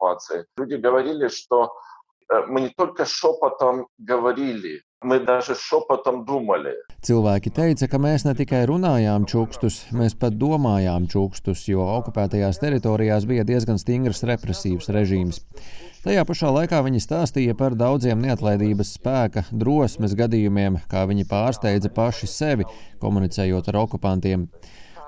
после 0.01 0.47
оккупации. 2.29 2.29
Люди 2.29 2.29
говорили, 2.29 2.29
что 2.29 2.35
э, 2.35 2.47
мы 2.47 2.61
не 2.61 2.69
только 2.69 3.05
шепотом 3.05 3.87
говорили, 3.99 4.83
мы 5.03 5.21
даже 5.21 5.55
шепотом 5.55 6.25
думали. 6.25 6.75
Cilvēki 7.05 7.51
teica, 7.53 7.89
ka 7.89 7.99
mēs 7.99 8.25
ne 8.25 8.35
tikai 8.35 8.65
runājām 8.67 9.27
čukstus, 9.29 9.85
mēs 9.93 10.15
pat 10.17 10.33
domājām 10.33 11.07
čukstus, 11.09 11.69
jo 11.69 11.85
okupētajās 12.01 12.61
teritorijās 12.61 13.27
bija 13.27 13.45
diezgan 13.45 13.79
stingrs 13.79 14.25
represīvs 14.25 14.89
režīms. 14.89 15.43
Tajā 16.05 16.25
pašā 16.25 16.51
laikā 16.53 16.83
viņi 16.85 17.01
stāstīja 17.01 17.55
par 17.57 17.77
daudziem 17.77 18.21
neatlaidības 18.21 18.95
spēka, 18.99 19.45
drosmes 19.53 20.17
gadījumiem, 20.17 20.81
kā 20.89 21.05
viņi 21.09 21.25
pārsteidza 21.29 21.89
paši 21.93 22.29
sevi, 22.29 22.65
komunicējot 23.01 23.69
ar 23.69 23.81
okupantiem. 23.85 24.49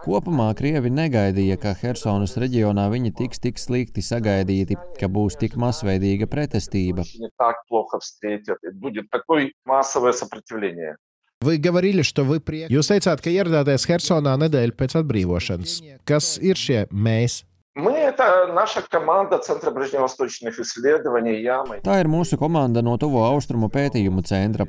Kopumā 0.05 0.53
Krievi 0.55 0.91
negaidīja, 0.95 1.57
ka 1.59 1.73
Helsonas 1.81 2.37
reģionā 2.39 2.85
viņi 2.93 3.11
tiks 3.19 3.41
tik 3.43 3.59
slikti 3.59 4.05
sagaidīti, 4.07 4.77
ka 5.01 5.09
būs 5.11 5.35
tik 5.41 5.57
masveidīga 5.59 6.29
pretestība. 6.31 7.03
Не 7.19 7.31
так 7.39 7.65
плохо 7.69 7.99
встретят, 7.99 8.59
и 8.63 8.71
будет 8.71 9.11
такое 9.11 9.51
массовое 9.65 10.13
сопротивление. 10.13 10.97
Вы 11.41 11.59
говорили, 11.59 12.03
что 12.03 12.25
вы 12.25 12.41
приехали. 12.41 12.77
Jūs 12.79 12.89
teicāt, 12.89 13.21
ka 13.21 13.31
ieradāties 13.31 13.85
Helsonā 13.91 14.37
nedēļu 14.41 14.73
pēc 14.79 14.97
atbrīvošanas. 15.03 15.81
Kas 16.07 16.39
ir 16.39 16.57
šie 16.57 16.87
mēs? 16.93 17.45
Мы — 17.77 18.09
это 18.09 18.47
наша 18.55 18.81
команда 18.81 19.39
Центра 19.39 19.71
ближневосточных 19.71 20.59
исследований, 20.59 21.43
я, 21.43 21.63
мы 21.65 21.81
Tā 21.85 22.01
ir 22.01 22.09
mūsu 22.09 22.39
komanda 22.41 22.81
no 22.81 22.97
Tuvo 22.97 23.27
Austrumu 23.27 23.69
pētījumu 23.69 24.25
centra. 24.25 24.65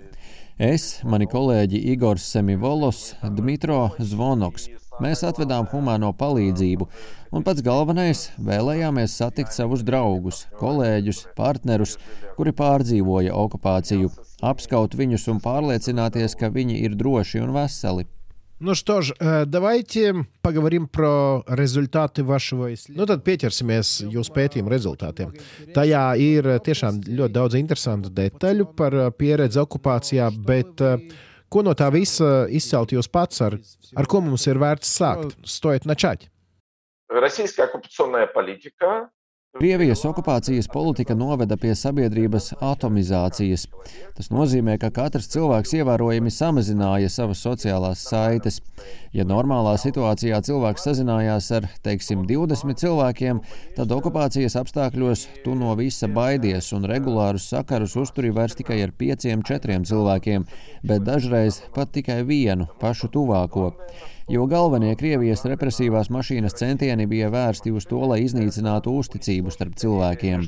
Es, 0.59 0.99
mani 1.03 1.25
kolēģi 1.25 1.79
Igors 1.93 2.25
Semivolos, 2.27 3.13
Dmitro 3.23 3.93
Zvonoks. 3.99 4.67
Mēs 5.03 5.21
atvedām 5.27 5.67
humāno 5.69 6.09
palīdzību, 6.17 6.87
un 7.31 7.43
pats 7.45 7.61
galvenais - 7.61 8.49
vēlējāmies 8.49 9.13
satikt 9.13 9.53
savus 9.53 9.83
draugus, 9.83 10.47
kolēģus, 10.59 11.27
partnerus, 11.35 11.97
kuri 12.35 12.51
pārdzīvoja 12.51 13.33
okupāciju, 13.33 14.09
apskaut 14.41 14.95
viņus 14.97 15.27
un 15.27 15.39
pārliecināties, 15.39 16.37
ka 16.37 16.49
viņi 16.49 16.81
ir 16.83 16.95
droši 16.95 17.43
un 17.43 17.53
veseli. 17.53 18.07
Ну 18.59 18.73
что 18.73 19.01
ж, 19.01 19.13
э, 19.19 19.45
давайте 19.45 20.25
поговорим 20.41 20.87
про 20.87 21.43
результаты 21.47 22.23
вашего 22.23 22.73
исследования. 22.73 23.01
Nu, 23.01 23.05
tad 23.05 23.21
pieķersimies 23.21 24.09
jūsu 24.09 24.33
pētījuma 24.33 24.71
rezultātiem. 24.73 25.35
Tajā 25.75 26.17
ir 26.17 26.43
tiešām 26.65 27.03
ļoti 27.05 27.33
daudz 27.33 27.53
interesantu 27.53 28.09
detaļu 28.09 28.65
par 28.75 29.11
pieredzi 29.11 29.61
okupācijā, 29.61 30.31
bet 30.33 30.81
ko 31.51 31.63
no 31.63 31.73
tā 31.77 31.89
visa 31.93 32.47
izcelt 32.49 32.93
jūs 32.95 33.09
pats, 33.11 33.41
ar, 33.41 33.57
ar 33.95 34.09
ko 34.09 34.21
mums 34.23 34.47
ir 34.47 34.59
vērts 34.61 34.89
sākt? 34.99 35.37
Стоит 35.43 35.85
начать. 35.85 36.29
Российская 37.09 37.63
оккупационная 37.63 38.27
политика 38.27 39.09
Krievijas 39.58 40.00
okupācijas 40.08 40.64
politika 40.72 41.12
noveda 41.14 41.58
pie 41.60 41.74
sabiedrības 41.76 42.54
atomizācijas. 42.64 43.66
Tas 44.16 44.30
nozīmē, 44.32 44.78
ka 44.80 44.88
katrs 44.96 45.26
cilvēks 45.34 45.74
ievērojami 45.76 46.30
samazināja 46.32 47.10
savas 47.12 47.42
sociālās 47.44 48.00
saites. 48.08 48.62
Ja 49.12 49.26
normālā 49.28 49.74
situācijā 49.76 50.38
cilvēks 50.48 50.86
sazinājās 50.88 51.50
ar, 51.58 51.66
teiksim, 51.84 52.22
20 52.30 52.80
cilvēkiem, 52.80 53.42
tad 53.76 53.92
okupācijas 53.92 54.56
apstākļos 54.62 55.26
tu 55.44 55.52
no 55.58 55.76
visa 55.76 56.08
baidies 56.08 56.72
un 56.72 56.88
regulārus 56.88 57.50
sakarus 57.52 57.98
uzturi 58.00 58.32
vairs 58.32 58.56
tikai 58.56 58.80
ar 58.86 58.96
5-4 59.04 59.82
cilvēkiem, 59.92 60.48
bet 60.80 61.04
dažreiz 61.04 61.60
pat 61.76 61.92
tikai 61.92 62.22
vienu 62.24 62.70
pašu 62.80 63.12
tuvāko 63.12 63.74
jo 64.31 64.47
galvenie 64.47 64.95
Krievijas 64.99 65.45
represīvās 65.49 66.11
mašīnas 66.13 66.57
centieni 66.57 67.07
bija 67.07 67.29
vērsti 67.33 67.71
uz 67.75 67.87
to, 67.89 68.01
lai 68.09 68.23
iznīcinātu 68.25 68.93
uzticību 68.97 69.53
starp 69.53 69.77
cilvēkiem. 69.79 70.47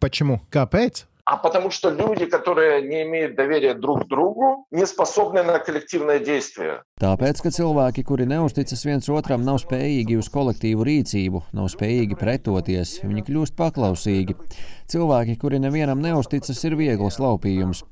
Почему? 0.00 0.40
Kāpēc? 0.52 1.06
А 1.28 1.38
потому 1.38 1.70
что 1.70 1.90
люди, 1.90 2.26
которые 2.26 2.82
не 2.82 3.02
имеют 3.02 3.34
доверия 3.34 3.74
друг 3.74 4.04
к 4.04 4.08
другу, 4.08 4.64
не 4.70 4.86
способны 4.86 5.42
на 5.42 5.58
коллективное 5.58 6.20
действие. 6.20 6.84
Tāpēc, 7.02 7.42
ka 7.42 7.50
cilvēki, 7.50 8.04
kuri 8.06 8.28
neusticas 8.30 8.86
viens 8.86 9.10
otram, 9.10 9.42
nav 9.42 9.58
spējīgi 9.58 10.20
uz 10.20 10.30
kolektīvu 10.30 10.86
rīcību, 10.86 11.42
nav 11.50 11.66
spējīgi 11.74 12.14
pretoties, 12.20 13.00
viņi 13.02 13.26
kļūst 13.26 13.58
paklausīgi. 13.58 14.38
Cilvēki, 14.90 15.36
kuri 15.40 15.58
nevienam 15.62 16.02
neusticas, 16.02 16.60
ir 16.68 16.76
viegls 16.78 17.18
laupījums. 17.22 17.82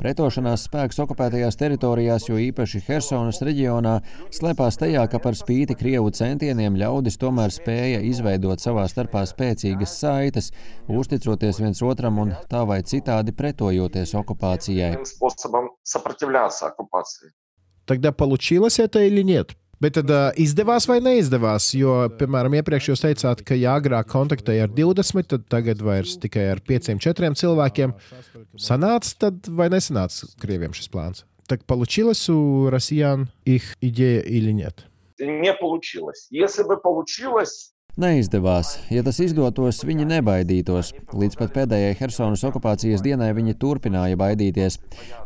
Pretošanās 0.00 0.66
spēks 0.68 1.00
okupētajās 1.02 1.58
teritorijās, 1.58 2.28
jo 2.28 2.36
īpaši 2.40 2.82
Helsonas 2.86 3.40
reģionā, 3.46 3.96
slēpās 4.34 4.78
tajā, 4.82 5.06
ka 5.10 5.20
par 5.22 5.38
spīti 5.38 5.76
Krievu 5.78 6.12
centieniem 6.14 6.76
ļaudis 6.78 7.18
tomēr 7.22 7.54
spēja 7.54 8.02
izveidot 8.04 8.62
savā 8.62 8.84
starpā 8.92 9.24
spēcīgas 9.26 9.96
saites, 10.00 10.52
uzticoties 10.86 11.62
viens 11.62 11.82
otram 11.82 12.20
un 12.22 12.34
tā 12.50 12.62
vai 12.68 12.82
citādi 12.82 13.34
pretojoties 13.36 14.14
okupācijai. 14.20 14.94
Тогда 17.86 18.10
получилось 18.10 18.80
это 18.80 18.98
или 19.04 19.22
нет? 19.22 19.56
Bet 19.80 19.92
tad 19.98 20.08
uh, 20.08 20.30
izdevās 20.40 20.86
vai 20.88 21.02
neizdevās? 21.04 21.68
Jo, 21.76 22.06
piemēram, 22.16 22.54
iepriekš 22.56 22.90
jūs 22.90 23.02
teicāt, 23.04 23.42
ka 23.44 23.58
ja 23.58 23.74
agrāk 23.76 24.08
kontaktēja 24.08 24.64
ar 24.64 24.72
20, 24.72 25.28
tad 25.28 25.44
tagad 25.52 25.82
vairs 25.84 26.14
tikai 26.22 26.46
ar 26.54 26.62
5-4 26.64 27.36
cilvēkiem. 27.42 27.92
Sanāca 28.56 29.12
tad 29.26 29.50
vai 29.52 29.68
nesanāca 29.72 30.30
krieviem 30.40 30.72
šis 30.76 30.88
plāns? 30.92 31.26
Так 31.46 31.64
получилось 31.64 32.28
у 32.28 32.70
россиян 32.70 33.28
их 33.44 33.76
идея 33.80 34.20
или 34.20 34.50
нет? 34.50 34.86
Не 35.20 35.52
получилось. 35.54 36.26
Если 36.30 36.64
бы 36.64 36.80
получилось, 36.80 37.72
Neizdevās. 37.99 38.77
Ja 38.87 39.01
tas 39.03 39.17
izdotos, 39.19 39.81
viņi 39.83 40.05
nebaidītos. 40.07 40.93
Līdz 41.11 41.35
pat 41.41 41.51
pēdējai 41.57 41.97
Helsonas 41.99 42.43
okupācijas 42.47 43.03
dienai 43.03 43.33
viņi 43.35 43.57
turpināja 43.59 44.15
baidīties. 44.15 44.77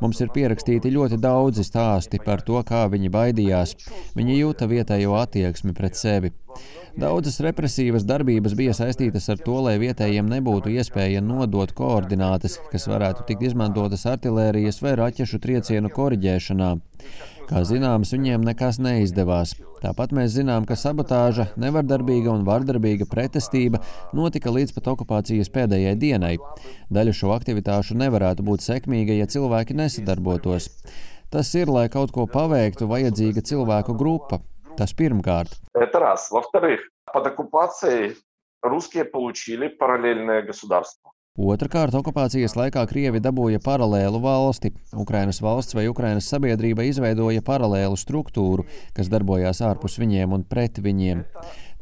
Mums 0.02 0.24
ir 0.26 0.32
pierakstīti 0.34 0.90
ļoti 0.96 1.20
daudzi 1.22 1.62
stāsti 1.68 2.18
par 2.26 2.42
to, 2.48 2.58
kā 2.66 2.88
viņi 2.90 3.12
baidījās. 3.14 3.76
Viņi 4.18 4.40
jūta 4.40 4.66
vietējo 4.72 5.14
attieksmi 5.20 5.76
pret 5.78 6.00
sevi. 6.00 6.34
Daudzas 6.98 7.38
represīvas 7.44 8.08
darbības 8.08 8.56
bija 8.58 8.74
saistītas 8.74 9.30
ar 9.30 9.38
to, 9.46 9.60
lai 9.68 9.76
vietējiem 9.78 10.26
nebūtu 10.32 10.74
iespēja 10.74 11.22
nodot 11.22 11.70
koordinātes, 11.76 12.58
kas 12.72 12.90
varētu 12.90 13.28
tikt 13.30 13.46
izmantotas 13.52 14.08
artērijas 14.10 14.82
vai 14.82 14.98
raķešu 15.04 15.42
triecienu 15.44 15.94
koriģēšanā. 15.94 16.74
Kā 17.51 17.65
zināms, 17.67 18.13
viņiem 18.15 18.45
nekas 18.47 18.79
neizdevās. 18.79 19.57
Tāpat 19.83 20.13
mēs 20.15 20.35
zinām, 20.37 20.67
ka 20.69 20.77
sabotāža, 20.79 21.49
nevardarbīga 21.59 22.31
un 22.31 22.45
vardarbīga 22.47 23.09
pretestība 23.11 23.81
notika 24.15 24.53
līdz 24.55 24.77
pat 24.77 24.91
okupācijas 24.93 25.51
pēdējai 25.55 25.97
dienai. 25.99 26.35
Daļa 26.93 27.17
šo 27.17 27.33
aktivitāšu 27.35 27.97
nevarētu 27.99 28.47
būt 28.47 28.63
sekmīga, 28.67 29.17
ja 29.19 29.27
cilvēki 29.31 29.79
nesadarbotos. 29.81 30.69
Tas 31.31 31.51
ir, 31.55 31.71
lai 31.71 31.89
kaut 31.91 32.13
ko 32.15 32.27
paveiktu, 32.31 32.91
vajadzīga 32.91 33.43
cilvēku 33.47 33.95
grupa. 33.99 34.41
Tas 34.79 34.95
pirmkārt. 34.95 35.51
Это 35.75 35.99
раз. 35.99 36.31
Во-вторых, 36.31 36.81
под 37.13 37.27
оккупацией 37.27 38.17
русские 38.63 39.05
получили 39.05 39.69
параллельное 39.69 40.43
государство. 40.43 41.13
Otrakārt, 41.36 41.92
okupācijas 42.00 42.54
laikā 42.56 42.86
Krievi 42.88 43.20
dabūja 43.20 43.60
paralēlu 43.60 44.22
valsti. 44.24 44.70
Ukrainas 44.96 45.42
valsts 45.44 45.76
vai 45.76 45.90
Ukrainas 45.92 46.30
sabiedrība 46.32 46.86
izveidoja 46.88 47.44
paralēlu 47.44 48.00
struktūru, 48.00 48.64
kas 48.96 49.12
darbojās 49.12 49.60
ārpus 49.60 50.00
viņiem 50.00 50.32
un 50.32 50.46
pret 50.48 50.80
viņiem. 50.80 51.26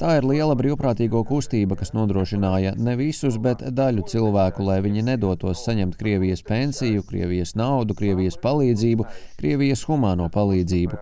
Tā 0.01 0.15
ir 0.17 0.25
liela 0.25 0.55
brīvprātīgo 0.57 1.19
kustība, 1.29 1.75
kas 1.77 1.91
nodrošināja 1.93 2.71
ne 2.81 2.95
visus, 2.97 3.35
bet 3.37 3.61
daļu 3.77 4.07
cilvēku, 4.09 4.65
lai 4.65 4.79
viņi 4.81 5.03
nedotos 5.05 5.61
saņemt 5.67 5.99
Krievijas 5.99 6.41
pensiju, 6.47 7.05
Krievijas 7.05 7.53
naudu, 7.59 7.93
Krievijas 7.99 8.39
palīdzību, 8.41 9.05
Krievijas 9.37 9.85
humāno 9.85 10.31
palīdzību. 10.33 10.97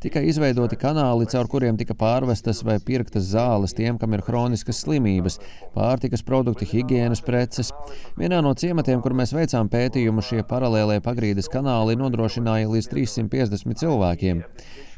Tika 0.00 0.22
izveidoti 0.24 0.78
kanāli, 0.80 1.26
caur 1.28 1.50
kuriem 1.52 1.76
tika 1.76 1.92
pārvestas 1.92 2.62
vai 2.64 2.78
pirktas 2.80 3.26
zāles 3.34 3.76
tiem, 3.76 3.98
kam 4.00 4.16
ir 4.16 4.24
hroniskas 4.24 4.80
slimības, 4.86 5.36
pārtikas 5.74 6.24
produkti, 6.24 6.64
higiēnas 6.70 7.20
preces. 7.26 7.74
Vienā 8.16 8.40
no 8.40 8.54
ciematiem, 8.56 9.02
kur 9.04 9.12
mēs 9.20 9.36
veicām 9.36 9.68
pētījumu, 9.68 10.24
šie 10.24 10.46
paralēlie 10.48 11.02
pagrīdes 11.04 11.52
kanāli 11.52 12.00
nodrošināja 12.00 12.72
līdz 12.72 12.88
350 12.96 13.84
cilvēkiem. 13.84 14.40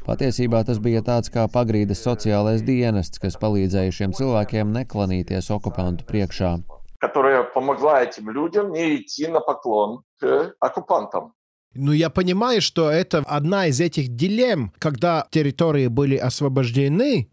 Patiesībā 0.06 0.64
tas 0.64 0.78
bija 0.80 1.02
tāds 1.04 1.32
kā 1.32 1.46
pagrīdes 1.52 2.02
sociālais 2.04 2.64
dienests, 2.64 3.20
kas 3.22 3.36
palīdzēja 3.40 3.94
šiem 4.00 4.14
cilvēkiem 4.16 4.72
neklanīties 4.72 5.50
okupantu 5.54 6.06
priekšā. 6.08 6.58
Которая 7.00 7.44
помогла 7.44 8.02
этим 8.02 8.30
людям 8.30 8.72
не 8.72 8.96
идти 8.96 9.28
на 9.28 9.40
поклон 9.40 10.02
к 10.18 10.54
оккупантам. 10.58 11.32
Ну, 11.74 11.92
я 11.92 12.10
понимаю, 12.10 12.60
что 12.60 12.90
это 12.90 13.18
одна 13.18 13.66
из 13.66 13.80
этих 13.80 14.08
дилемм, 14.08 14.72
когда 14.78 15.26
территории 15.30 15.86
были 15.86 16.16
освобождены. 16.16 17.28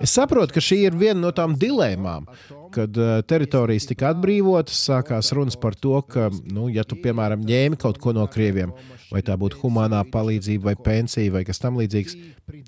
Es 0.00 0.14
saprotu, 0.16 0.54
ka 0.56 0.62
šī 0.64 0.78
ir 0.88 0.94
viena 0.96 1.20
no 1.20 1.30
tām 1.36 1.52
dilēmām, 1.60 2.28
kad 2.74 2.96
uh, 2.96 3.20
teritorijas 3.28 3.88
tika 3.90 4.14
atbrīvotas, 4.14 4.78
sākās 4.88 5.32
runas 5.36 5.58
par 5.60 5.76
to, 5.76 5.98
ka, 6.06 6.30
nu, 6.48 6.70
ja 6.72 6.84
tu, 6.88 6.96
piemēram, 6.96 7.44
ņēmi 7.44 7.80
kaut 7.80 8.00
ko 8.00 8.14
no 8.16 8.24
krieviem, 8.30 8.72
vai 9.10 9.22
tā 9.26 9.36
būtu 9.40 9.60
humanā 9.62 10.02
palīdzība, 10.12 10.70
vai 10.70 10.76
pensija, 10.76 11.32
vai 11.34 11.44
kas 11.48 11.62
tamlīdzīgs, 11.62 12.16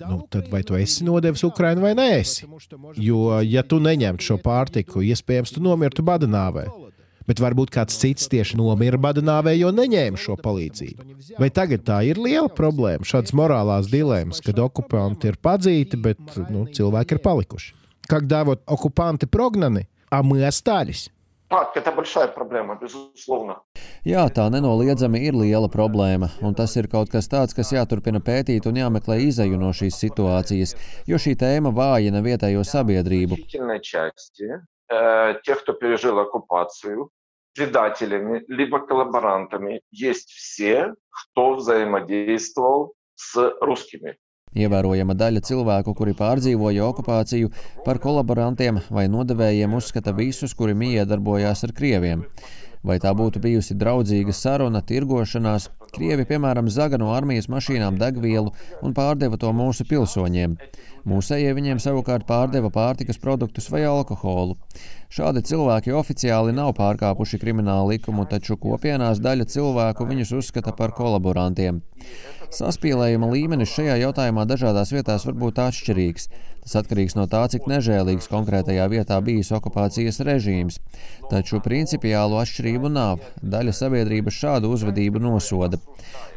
nu, 0.04 0.22
tad 0.32 0.48
vai 0.52 0.62
tu 0.66 0.78
esi 0.78 1.06
nodevis 1.06 1.44
Ukrainu 1.46 1.84
vai 1.84 1.94
nē, 1.98 2.08
esi. 2.20 2.48
Jo, 3.00 3.40
ja 3.46 3.64
tu 3.66 3.80
neņemtu 3.82 4.30
šo 4.30 4.38
pārtiku, 4.42 5.04
iespējams, 5.06 5.54
tu 5.56 5.64
nomirtu 5.64 6.04
badanāvē 6.06 6.68
bet 7.28 7.38
varbūt 7.42 7.70
kāds 7.74 7.98
cits 8.02 8.26
tieši 8.32 8.58
nomira 8.58 8.98
badanāvē, 9.00 9.54
jo 9.54 9.70
neņēma 9.74 10.18
šo 10.20 10.36
palīdzību. 10.42 11.06
Vai 11.38 11.50
tagad 11.54 11.84
tā 11.86 12.00
ir 12.08 12.20
liela 12.20 12.50
problēma, 12.52 13.06
šādas 13.06 13.34
morālās 13.38 13.90
dilemmas, 13.92 14.42
kad 14.44 14.58
okupanti 14.62 15.30
ir 15.30 15.38
padzīti, 15.42 16.00
bet 16.02 16.40
nu, 16.50 16.66
cilvēki 16.66 17.18
ir 17.18 17.22
palikuši? 17.22 17.74
Когда 18.02 18.44
вот 18.44 18.62
оккупанты 18.66 19.26
прогнаны, 19.26 19.88
а 20.10 20.22
мы 20.22 20.44
остались. 20.44 21.10
Так, 21.52 21.76
это 21.76 21.92
большая 21.92 22.28
проблема, 22.28 22.78
безусловно. 22.80 23.60
Jā, 24.08 24.24
tā 24.32 24.46
nenoliedzami 24.48 25.20
ir 25.20 25.36
liela 25.36 25.68
problēma, 25.68 26.30
un 26.40 26.54
tas 26.56 26.72
ir 26.80 26.88
kaut 26.88 27.10
kas 27.12 27.28
tāds, 27.28 27.52
kas 27.52 27.74
jāturpina 27.76 28.22
pētīt 28.24 28.64
un 28.70 28.78
jāmeklē 28.80 29.18
izeju 29.26 29.58
no 29.60 29.68
šīs 29.76 29.98
situācijas, 30.00 30.72
jo 31.06 31.20
šī 31.20 31.36
tēma 31.36 31.74
vājina 31.76 32.24
vietējo 32.24 32.64
sabiedrību. 32.64 33.36
Тех, 35.44 35.60
кто 35.62 35.72
пережил 35.72 36.18
оккупацию, 36.18 37.10
предателями, 37.54 38.44
либо 38.48 38.80
коллаборантами 38.80 39.82
есть 39.90 40.30
все, 40.30 40.94
кто 41.10 41.54
взаимодействовал 41.54 42.94
с 43.14 43.56
русскими. 43.60 44.16
Ievērojama 44.55 45.15
daļa 45.17 45.41
cilvēku, 45.43 45.93
kuri 45.97 46.13
pārdzīvoja 46.17 46.85
okupāciju, 46.87 47.51
par 47.85 47.99
kolaborantiem 48.03 48.79
vai 48.89 49.07
nodevējiem 49.11 49.75
uzskata 49.75 50.13
visus, 50.15 50.55
kuri 50.55 50.77
miedarbojās 50.77 51.65
ar 51.67 51.75
krieviem. 51.75 52.23
Vai 52.87 53.01
tā 53.03 53.11
būtu 53.11 53.41
bijusi 53.43 53.75
draudzīga 53.75 54.31
saruna, 54.31 54.79
tirgošanās, 54.79 55.67
Krievi, 55.91 56.25
piemēram, 56.27 56.67
zaga 56.71 56.97
no 56.99 57.13
armijas 57.15 57.47
mašīnām 57.51 57.97
degvielu 57.99 58.51
un 58.83 58.93
pārdeva 58.95 59.39
to 59.39 59.51
mūsu 59.55 59.85
pilsoņiem. 59.87 60.55
Mūsējie 61.07 61.53
viņiem 61.55 61.79
savukārt 61.79 62.25
pārdeva 62.27 62.67
pārtikas 62.73 63.19
produktus 63.23 63.69
vai 63.71 63.85
alkoholu. 63.87 64.57
Šādi 65.11 65.43
cilvēki 65.47 65.95
oficiāli 65.95 66.55
nav 66.55 66.73
pārkāpuši 66.79 67.39
kriminālu 67.39 67.93
likumu, 67.93 68.25
taču 68.27 68.57
kopienās 68.59 69.21
daļa 69.23 69.47
cilvēku 69.53 70.07
viņus 70.09 70.33
uzskata 70.41 70.75
par 70.75 70.91
kolaborantiem. 70.97 71.79
Saspīlējuma 72.51 73.31
līmenis 73.31 73.71
šajā 73.71 73.97
jautājumā 74.03 74.43
dažādās 74.47 74.91
vietās 74.95 75.27
var 75.27 75.39
būt 75.39 75.63
atšķirīgs. 75.63 76.27
Tas 76.66 76.76
atkarīgs 76.78 77.16
no 77.18 77.24
tā, 77.26 77.40
cik 77.50 77.64
nežēlīgs 77.66 78.28
konkrētajā 78.30 78.84
vietā 78.92 79.16
bijis 79.24 79.50
okupācijas 79.56 80.20
režīms. 80.28 80.78
Taču 81.30 81.58
principiālu 81.64 82.38
atšķirību 82.38 82.92
nav. 82.92 83.24
Daļa 83.42 83.74
sabiedrības 83.74 84.38
šādu 84.38 84.70
uzvedību 84.76 85.22
nosoda. 85.24 85.80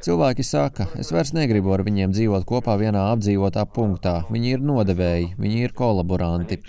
Cilvēki 0.06 0.45
saka, 0.45 0.89
es 0.98 1.13
vairs 1.13 1.36
negribu 1.38 1.76
ar 1.78 1.86
viņiem 1.86 2.17
dzīvot 2.17 2.50
kopā 2.50 2.74
vienā 2.82 3.06
apdzīvotā 3.13 3.67
punktā. 3.78 4.24
Viņi 4.34 4.58
ir 4.58 4.65
nodevēji, 4.65 5.34
viņi 5.38 5.65
ir 5.67 5.78
kolaboranti. 5.78 6.62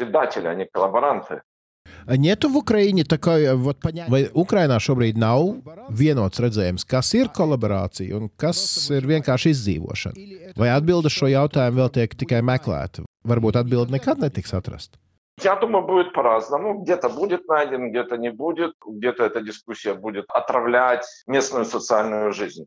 Нету 2.06 2.48
в 2.48 2.56
Украине 2.56 3.04
такой 3.04 3.54
вот 3.56 3.80
понятия. 3.80 4.10
Vai 4.10 4.28
Ukrainā 4.30 4.78
šobrīd 4.78 5.18
nav 5.18 5.42
vienots 5.90 6.38
redzējums, 6.42 6.86
kas 6.86 7.12
ir 7.18 7.30
kolaborācija 7.34 8.14
un 8.18 8.30
kas 8.38 8.60
ir 8.94 9.06
vienkārši 9.10 9.50
izdzīvošana? 9.54 10.26
Vai 10.58 10.70
atbilde 10.70 11.10
šo 11.10 11.30
jautājumu 11.30 11.82
vēl 11.82 11.90
tiek 11.98 12.14
tikai 12.14 12.42
meklēta? 12.46 13.02
Varbūt 13.26 13.58
atbilde 13.58 13.92
nekad 13.92 14.22
netiks 14.22 14.54
atrasta. 14.54 14.98
Я 15.42 15.54
думаю, 15.56 15.86
будет 15.86 16.14
по-разному. 16.14 16.82
Где-то 16.82 17.10
будет 17.10 17.46
найден, 17.46 17.90
где-то 17.90 18.16
не 18.16 18.30
будет. 18.30 18.72
Где-то 18.86 19.24
эта 19.24 19.42
дискуссия 19.42 19.92
будет 19.92 20.24
отравлять 20.30 21.04
местную 21.26 21.66
социальную 21.66 22.32
жизнь. 22.32 22.64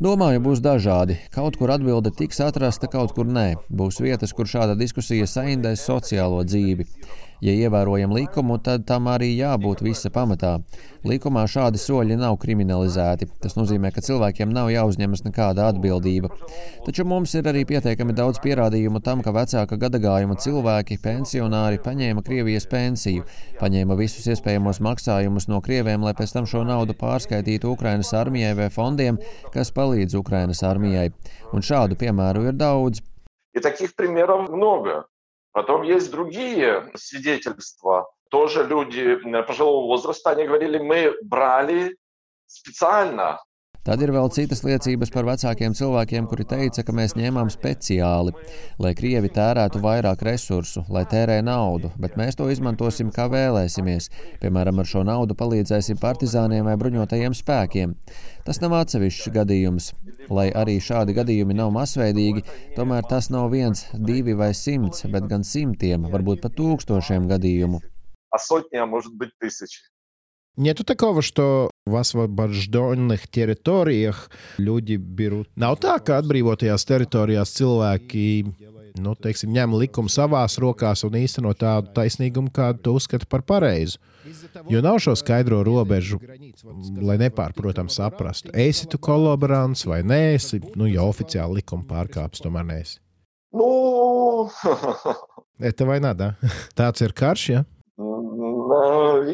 Domāju, 0.00 0.40
būs 0.40 0.62
dažādi. 0.64 1.18
Kaut 1.34 1.58
kur 1.60 1.72
atbilde 1.74 2.12
tiks 2.16 2.40
atrasta, 2.40 2.88
kaut 2.88 3.12
kur 3.16 3.28
nē. 3.28 3.48
Būs 3.68 4.00
vietas, 4.00 4.32
kur 4.32 4.48
šāda 4.48 4.78
diskusija 4.80 5.26
saindēs 5.28 5.84
sociālo 5.84 6.40
dzīvi. 6.46 6.88
Ja 7.40 7.54
ievērojam 7.56 8.12
likumu, 8.12 8.58
tad 8.60 8.84
tam 8.88 9.06
arī 9.08 9.30
jābūt 9.32 9.80
visa 9.80 10.10
pamatā. 10.12 10.58
Likumā 11.08 11.46
šādi 11.48 11.80
soļi 11.80 12.18
nav 12.20 12.34
kriminalizēti. 12.42 13.30
Tas 13.40 13.56
nozīmē, 13.56 13.88
ka 13.96 14.02
cilvēkiem 14.04 14.50
nav 14.52 14.68
jāuzņemas 14.68 15.24
nekāda 15.24 15.70
atbildība. 15.72 16.28
Taču 16.84 17.06
mums 17.08 17.32
ir 17.38 17.48
arī 17.48 17.62
pietiekami 17.64 18.12
daudz 18.16 18.42
pierādījumu 18.44 19.00
tam, 19.04 19.22
ka 19.24 19.32
vecāka 19.32 19.78
gadagājuma 19.80 20.36
cilvēki, 20.36 21.00
pensionāri, 21.00 21.80
paņēma 21.80 22.24
Krievijas 22.26 22.68
pensiju, 22.68 23.24
paņēma 23.62 23.96
visus 23.96 24.28
iespējamos 24.34 24.82
maksājumus 24.84 25.48
no 25.48 25.62
krieviem, 25.64 26.04
lai 26.04 26.12
pēc 26.18 26.36
tam 26.36 26.48
šo 26.50 26.66
naudu 26.68 26.92
pārskaitītu 27.00 27.72
Ukrainas 27.72 28.12
armijai 28.20 28.52
vai 28.58 28.68
fondiem, 28.74 29.16
kas 29.54 29.72
palīdz 29.74 30.16
Ukrainas 30.18 30.62
armijai. 30.66 31.10
Un 31.52 31.62
šādu 31.62 31.98
piemēru 32.00 32.48
ir 32.50 32.56
daudz. 32.58 33.02
И 33.52 33.60
таких 33.60 33.94
примеров 33.96 34.48
много. 34.48 35.06
Потом 35.52 35.82
есть 35.82 36.10
другие 36.10 36.90
свидетельства. 36.94 38.08
Тоже 38.30 38.64
люди 38.64 39.16
пожилого 39.42 39.86
возраста, 39.86 40.30
они 40.30 40.46
говорили, 40.46 40.78
мы 40.78 41.14
брали 41.22 41.96
специально 42.46 43.42
Tad 43.85 44.01
ir 44.01 44.09
vēl 44.09 44.31
citas 44.33 44.63
liecības 44.65 45.11
par 45.13 45.27
vecākiem 45.27 45.75
cilvēkiem, 45.77 46.25
kuri 46.25 46.45
teica, 46.49 46.81
ka 46.81 46.93
mēs 46.97 47.13
ņēmām 47.19 47.51
speciāli, 47.53 48.31
lai 48.81 48.93
Krievi 48.97 49.29
tērētu 49.29 49.77
vairāk 49.83 50.23
resursu, 50.25 50.81
lai 50.89 51.03
tērē 51.11 51.35
naudu, 51.45 51.91
bet 52.01 52.17
mēs 52.17 52.39
to 52.39 52.47
izmantosim 52.49 53.11
kā 53.13 53.27
vēlēsimies. 53.29 54.09
Piemēram, 54.41 54.81
ar 54.81 54.89
šo 54.89 55.05
naudu 55.05 55.37
palīdzēsim 55.37 56.01
partizāniem 56.01 56.65
vai 56.65 56.73
bruņotajiem 56.81 57.37
spēkiem. 57.37 57.93
Tas 58.49 58.57
nav 58.65 58.73
atsevišķs 58.81 59.29
gadījums. 59.37 59.93
Lai 60.33 60.49
arī 60.49 60.79
šādi 60.81 61.13
gadījumi 61.13 61.61
nav 61.61 61.69
masveidīgi, 61.77 62.41
tomēr 62.73 63.05
tas 63.05 63.29
nav 63.29 63.51
viens, 63.53 63.85
divi 63.93 64.33
vai 64.33 64.55
simts, 64.57 65.05
bet 65.13 65.29
gan 65.29 65.45
simtiem, 65.45 66.09
varbūt 66.09 66.41
pat 66.41 66.57
tūkstošiem 66.57 67.29
gadījumu. 67.29 67.85
А 68.33 68.39
сотни, 68.39 68.77
а 68.77 68.87
может 68.87 69.13
быть 69.13 69.29
тысячи. 69.39 69.85
Нету 70.57 70.85
такого, 70.85 71.21
что 71.21 71.69
в 71.85 71.95
освобожденных 71.97 73.27
территориях 73.27 74.29
люди 74.57 74.95
берут. 74.95 75.49
Nav 75.59 75.75
tā, 75.83 75.97
ka 75.99 76.21
atbrīvotajās 76.21 76.87
teritorijās 76.87 77.51
cilvēki 77.57 78.23
nu, 79.01 79.15
teiksim, 79.19 79.51
ņem 79.51 79.75
likumu 79.75 80.11
savās 80.11 80.57
rokās 80.61 81.03
un 81.03 81.17
īsteno 81.19 81.51
tādu 81.59 81.91
taisnīgumu, 81.95 82.53
kādu 82.55 82.81
tu 82.85 82.93
uzskati 82.95 83.27
par 83.27 83.43
pareizu. 83.43 83.99
Jo 84.71 84.81
nav 84.81 85.01
šo 85.03 85.15
skaidro 85.19 85.59
robežu, 85.67 86.19
lai 87.01 87.17
nepārprotami 87.21 87.91
saprastu, 87.93 88.53
esi 88.55 88.87
tu 88.89 88.97
kolaborants 88.97 89.85
vai 89.85 90.01
nē, 90.07 90.21
esi, 90.37 90.61
nu, 90.79 90.87
ja 90.89 91.05
oficiāli 91.05 91.59
likuma 91.59 91.85
pārkāpis, 91.89 92.43
tomēr 92.45 92.65
neesi. 92.71 92.99
Ну, 93.51 94.49
Это 95.59 95.85
война, 95.85 96.13
да? 96.13 96.35
Tāds 96.75 96.99
ir 97.01 97.13
karš, 97.15 97.49
ja? 97.49 97.65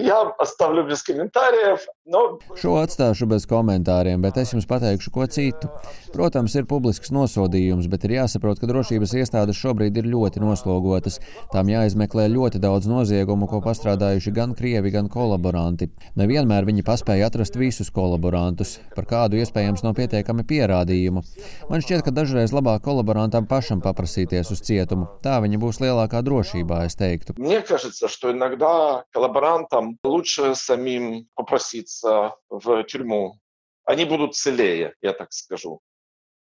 Я 0.07 0.23
оставлю 0.39 0.85
без 0.85 1.03
комментариев. 1.03 1.87
Но... 2.12 2.40
Šo 2.60 2.74
atstāšu 2.82 3.28
bez 3.30 3.46
komentāriem, 3.48 4.20
bet 4.24 4.36
es 4.42 4.52
jums 4.52 4.66
pateikšu 4.68 5.12
ko 5.14 5.28
citu. 5.32 5.70
Protams, 6.12 6.56
ir 6.58 6.66
publisks 6.68 7.12
nosodījums, 7.14 7.86
bet 7.92 8.04
ir 8.08 8.16
jāsaprot, 8.18 8.60
ka 8.60 8.68
drošības 8.68 9.14
iestādes 9.22 9.60
šobrīd 9.62 10.00
ir 10.02 10.10
ļoti 10.12 10.42
noslogotas. 10.44 11.20
Tām 11.54 11.70
jāizmeklē 11.72 12.26
ļoti 12.34 12.60
daudz 12.64 12.90
noziegumu, 12.92 13.48
ko 13.48 13.62
pastrādājuši 13.64 14.34
gan 14.36 14.56
krievi, 14.58 14.92
gan 14.92 15.08
kolaboranti. 15.14 15.92
Nevienmēr 16.20 16.68
viņi 16.68 16.84
paspēja 16.88 17.30
atrast 17.30 17.56
visus 17.60 17.94
kolaborantus, 17.94 18.80
par 18.98 19.08
kādu 19.08 19.40
iespējams 19.40 19.86
nav 19.86 19.96
pietiekami 20.02 20.44
pierādījumu. 20.50 21.24
Man 21.70 21.86
šķiet, 21.86 22.04
ka 22.08 22.16
dažreiz 22.18 22.52
labāk 22.52 22.84
kolaborantam 22.90 23.48
pašam 23.48 23.80
paprasīties 23.86 24.52
uz 24.52 24.66
cietumu. 24.68 25.08
Tā 25.24 25.38
viņi 25.46 25.62
būs 25.62 25.80
lielākā 25.86 26.26
drošībā, 26.26 26.84
es 26.90 27.00
teiktu. 27.00 27.38
Мне 27.38 27.62
кажется, 27.62 28.08
что 28.08 28.32
иногда 28.32 29.04
коллаборантам 29.14 29.98
лучше 30.04 30.56
самим 30.56 31.28
попроситься 31.96 32.34
в 32.50 32.84
тюрьму. 32.84 33.40
Они 33.86 34.06
будут 34.06 34.36
целее, 34.36 34.94
я 35.02 35.14
так 35.14 35.32
скажу. 35.32 35.82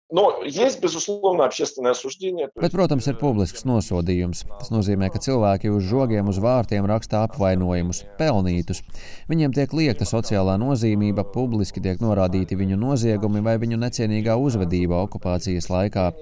Но 0.08 0.40
есть, 0.44 0.80
безусловно, 0.80 1.44
общественное 1.44 1.90
осуждение. 1.90 2.48
Bet, 2.54 2.70
protams, 2.70 3.08
ir 3.08 3.18
publisks 3.18 3.64
nosodījums. 3.66 4.44
Tas 4.60 4.70
nozīmē, 4.70 5.08
ka 5.10 5.18
cilvēki 5.18 5.72
uz 5.74 5.82
žogiem, 5.82 6.28
uz 6.30 6.38
vārtiem 6.38 6.86
raksta 6.86 7.24
apvainojumus, 7.26 8.04
pelnītus. 8.14 8.84
Viņiem 9.26 9.50
tiek 9.50 9.74
liekta 9.74 10.06
sociālā 10.06 10.54
nozīmība, 10.62 11.26
publiski 11.34 11.82
tiek 11.82 11.98
norādīti 11.98 12.54
viņu 12.54 12.78
noziegumi 12.78 13.42
vai 13.42 13.56
viņu 13.58 13.80
necienīgā 13.82 14.38
uzvedība 14.38 15.02
okupācijas 15.08 15.66
laikā. 15.74 16.12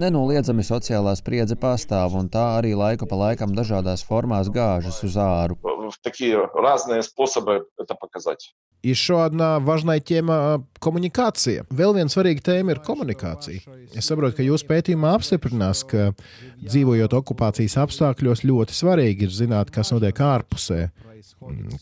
Nenoliedzami 0.00 0.62
sociālā 0.62 1.14
spriedze 1.16 1.56
pastāv, 1.56 2.14
un 2.18 2.28
tā 2.28 2.58
arī 2.58 2.74
laiku 2.76 3.06
pa 3.08 3.16
laikam 3.16 3.54
dažādās 3.56 4.04
formās 4.04 4.50
gāžas 4.52 5.02
uz 5.04 5.16
āru. 5.16 5.56
Такие 6.02 6.36
разные 6.54 7.02
способы 7.02 7.66
это 7.78 7.94
показать. 7.94 8.52
Еще 8.82 9.24
одна 9.24 9.58
важная 9.58 10.00
tēma - 10.00 10.78
komunikācija. 10.80 11.64
Vēl 11.70 11.94
viena 11.94 12.10
svarīga 12.12 12.42
tēma 12.42 12.70
ir 12.70 12.78
komunikācija. 12.78 13.60
Es 13.94 14.06
saprotu, 14.06 14.36
ka 14.36 14.42
jūsu 14.42 14.66
pētījumā 14.66 15.14
apstiprinās, 15.16 15.82
ka 15.86 16.14
dzīvojot 16.62 17.10
okupācijas 17.10 17.76
apstākļos, 17.82 18.44
ļoti 18.44 18.72
svarīgi 18.76 19.22
ir 19.22 19.28
zināt, 19.30 19.70
kas 19.70 19.90
notiek 19.90 20.14
ārpusē, 20.14 20.90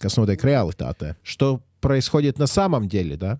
kas 0.01 0.17
notiek 0.17 0.41
realitātē. 0.41 1.17
Что 1.23 1.61
происходит 1.81 2.39
на 2.39 2.47
самом 2.47 2.89
деле, 2.89 3.17
да? 3.17 3.39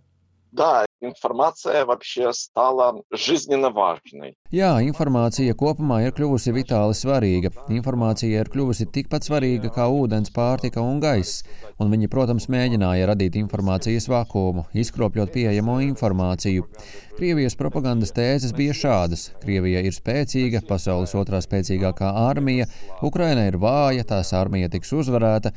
Да, 0.55 0.87
информация 1.01 1.85
вообще 1.85 2.33
стала 2.33 3.03
жизненно 3.11 3.71
важной. 3.71 4.37
Jā, 4.55 4.79
informācija 4.87 5.51
kopumā 5.59 6.05
ir 6.05 6.15
kļuvusi 6.15 6.55
vitāli 6.55 6.95
svarīga. 6.95 7.51
Informācija 7.75 8.45
ir 8.45 8.51
kļuvusi 8.53 8.87
tikpat 8.95 9.27
svarīga 9.27 9.73
kā 9.75 9.89
ūdens, 9.91 10.31
pārtika 10.31 10.79
un 10.79 11.03
gaiss. 11.03 11.43
Un 11.83 11.91
viņi, 11.91 12.07
protams, 12.07 12.47
mēģināja 12.47 13.11
radīt 13.11 13.35
informācijas 13.43 14.07
vakumu, 14.07 14.69
izkropļot 14.79 15.35
pieejamo 15.35 15.81
informāciju. 15.91 16.71
Krievijas 17.19 17.59
propagandas 17.59 18.15
tēzes 18.15 18.55
bija 18.55 18.79
šādas: 18.79 19.33
Krievija 19.43 19.83
ir 19.83 19.95
spēcīga, 19.95 20.63
pasaules 20.71 21.19
otrā 21.19 21.43
spēcīgākā 21.43 22.15
armija, 22.31 22.71
Ukraina 23.03 23.49
ir 23.51 23.59
vāja, 23.59 24.07
tās 24.07 24.31
armija 24.39 24.71
tiks 24.71 24.95
uzvarēta. 24.95 25.51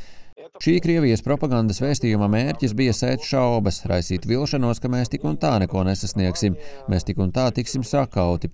Šī 0.63 0.77
Krievijas 0.81 1.21
propagandas 1.25 1.79
vēstījuma 1.83 2.27
mērķis 2.31 2.73
bija 2.77 2.93
sēt 2.95 3.25
šaubas, 3.27 3.81
raisīt 3.89 4.25
vilšanos, 4.29 4.79
ka 4.81 4.89
mēs 4.89 5.12
tik 5.13 5.25
un 5.27 5.36
tā 5.41 5.53
neko 5.62 5.83
nesasniegsim, 5.86 6.55
mēs 6.91 7.05
tik 7.07 7.21
un 7.21 7.33
tā 7.36 7.45
tiksim 7.53 7.83
sakauti. 7.86 8.49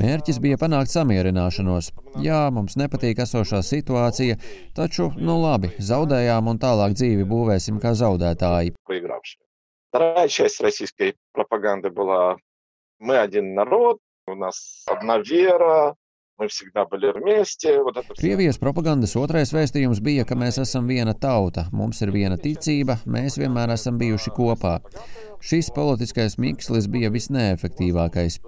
Mērķis 0.00 0.40
bija 0.44 0.58
panākt 0.60 0.92
samierināšanos. 0.94 1.90
Jā, 2.24 2.42
mums 2.54 2.78
nepatīk 2.80 3.20
esošā 3.24 3.62
situācija, 3.66 4.38
taču, 4.76 5.10
nu 5.18 5.38
labi, 5.42 5.72
zaudējām 5.92 6.52
un 6.52 6.60
tālāk 6.62 6.96
dzīvi 6.96 7.28
būvēsim 7.28 7.80
kā 7.82 7.94
zaudētāji. 7.98 8.76
Вторая 9.92 10.28
часть 10.28 10.60
российской 10.62 11.16
пропаганды 11.32 11.90
была 11.90 12.38
«Мы 12.98 13.18
один 13.18 13.52
народ», 13.54 13.98
«У 14.26 14.34
нас 14.34 14.84
одна 14.86 15.18
вера», 15.18 15.94
Мы 16.42 16.48
всегда 16.48 16.84
были 16.86 17.12
вместе. 17.12 17.80
Вот 17.82 17.96
это 17.96 18.14
Krievijas 18.18 18.58
propagandas 18.58 19.14
otrais 19.14 19.52
vēstījums 19.54 20.00
bija, 20.02 20.24
ka 20.26 20.34
mēs 20.34 20.56
esam 20.58 20.88
viena 20.90 21.12
tauta, 21.14 21.68
mums 21.70 22.00
ir 22.02 22.10
viena 22.10 22.34
ticība, 22.34 22.96
mēs 23.06 23.36
vienmēr 23.38 23.70
esam 23.76 24.00
bijuši 24.00 24.32
kopā. 24.34 24.80
Šis 25.42 25.70
politiskais 25.74 26.38
mikslis 26.42 26.88
bija 26.90 27.12
visneefektīvākais. 27.14 28.40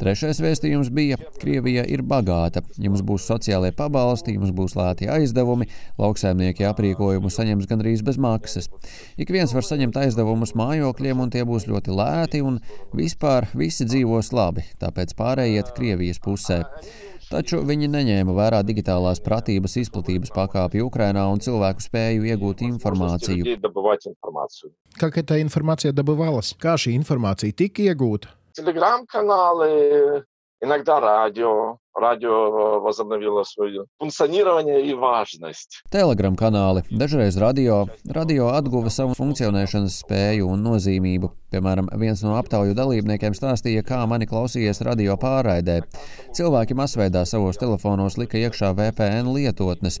Trešais 0.00 0.40
vēstījums 0.44 0.92
bija: 0.92 1.16
Krievija 1.40 1.86
ir 1.88 2.02
bagāta, 2.04 2.60
jums 2.76 3.00
būs 3.08 3.24
sociālie 3.28 3.72
pabalsti, 3.76 4.36
jums 4.36 4.52
būs 4.56 4.76
lēti 4.76 5.08
aizdevumi, 5.08 5.68
lauksaimnieki 6.00 6.68
aprīkojumu 6.68 7.32
saņems 7.32 7.68
gandrīz 7.70 8.04
bez 8.04 8.20
maksas. 8.20 8.68
Ik 9.16 9.32
viens 9.32 9.52
var 9.56 9.64
saņemt 9.64 9.96
aizdevumus 10.02 10.52
mājokļiem, 10.60 11.24
un 11.24 11.32
tie 11.32 11.44
būs 11.48 11.68
ļoti 11.72 11.96
lēti, 12.02 12.42
un 12.44 12.60
vispār 12.92 13.48
visi 13.56 13.88
dzīvos 13.88 14.32
labi, 14.36 14.66
tāpēc 14.80 15.16
pārējiet 15.16 15.72
Krievijas 15.76 16.20
pusē. 16.20 16.66
Taču 17.30 17.60
viņi 17.62 17.86
neņēma 17.92 18.32
vērā 18.34 18.60
digitālās 18.66 19.20
pratības 19.22 19.76
izplatības 19.84 20.32
pakāpi 20.34 20.82
Ukrainā 20.82 21.28
un 21.30 21.38
cilvēku 21.38 21.84
spēju 21.84 22.26
iegūt 22.32 22.64
informāciju. 22.66 23.46
Kā 24.98 25.10
tā 25.22 25.38
informācija 25.38 25.94
dabūvалась? 25.94 26.56
Kā 26.58 26.74
šī 26.74 26.96
informācija 26.98 27.54
tika 27.54 27.86
iegūta? 27.86 28.34
Телеграм-каналы, 28.58 30.24
иногда 30.60 30.98
радио, 31.00 31.78
радио 32.00 32.80
возобновило 32.80 33.44
свое 33.44 33.84
функционирование 33.98 34.86
и 34.86 34.94
важность. 34.94 35.82
Telegram 35.92 36.36
kanāli, 36.36 36.82
dažreiz 36.90 37.36
radio, 37.36 37.86
radio 38.06 38.48
atguva 38.54 38.90
savu 38.90 39.14
funkcionēšanas 39.18 40.00
spēju 40.04 40.48
un 40.54 40.64
nozīmību. 40.64 41.30
Piemēram, 41.50 41.88
viens 41.98 42.20
no 42.22 42.36
aptauju 42.38 42.76
dalībniekiem 42.78 43.34
stāstīja, 43.34 43.82
kā 43.82 44.04
mani 44.06 44.28
klausījies 44.30 44.80
radio 44.86 45.16
pārraidē. 45.18 45.80
Cilvēki 46.36 46.76
masveidā 46.78 47.24
savos 47.26 47.58
telefonos 47.58 48.16
lika 48.20 48.38
iekšā 48.38 48.70
VPN 48.78 49.32
lietotnes. 49.34 49.98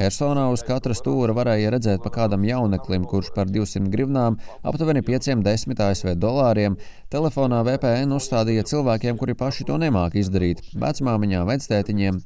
Hersonā 0.00 0.48
uz 0.50 0.64
katra 0.66 0.96
stūra 0.98 1.36
varēja 1.38 1.70
redzēt 1.76 2.02
pa 2.02 2.10
kādam 2.10 2.42
jauneklim, 2.48 3.06
kurš 3.06 3.30
par 3.36 3.46
200 3.46 3.92
grivnām, 3.94 4.40
aptuveni 4.66 5.04
510 5.06 5.78
ASV 5.86 6.16
dolāriem, 6.18 6.74
telefonā 7.14 7.62
VPN 7.62 8.18
uzstādīja 8.18 8.66
cilvēkiem, 8.66 9.22
kuri 9.22 9.38
paši 9.38 9.68
to 9.70 9.78
nemāk 9.78 10.18
izdarīt. 10.18 10.66
Vecmāmiņa 10.74 11.31
vecmāmiņām, 11.33 11.49
vectētiņiem. 11.49 12.19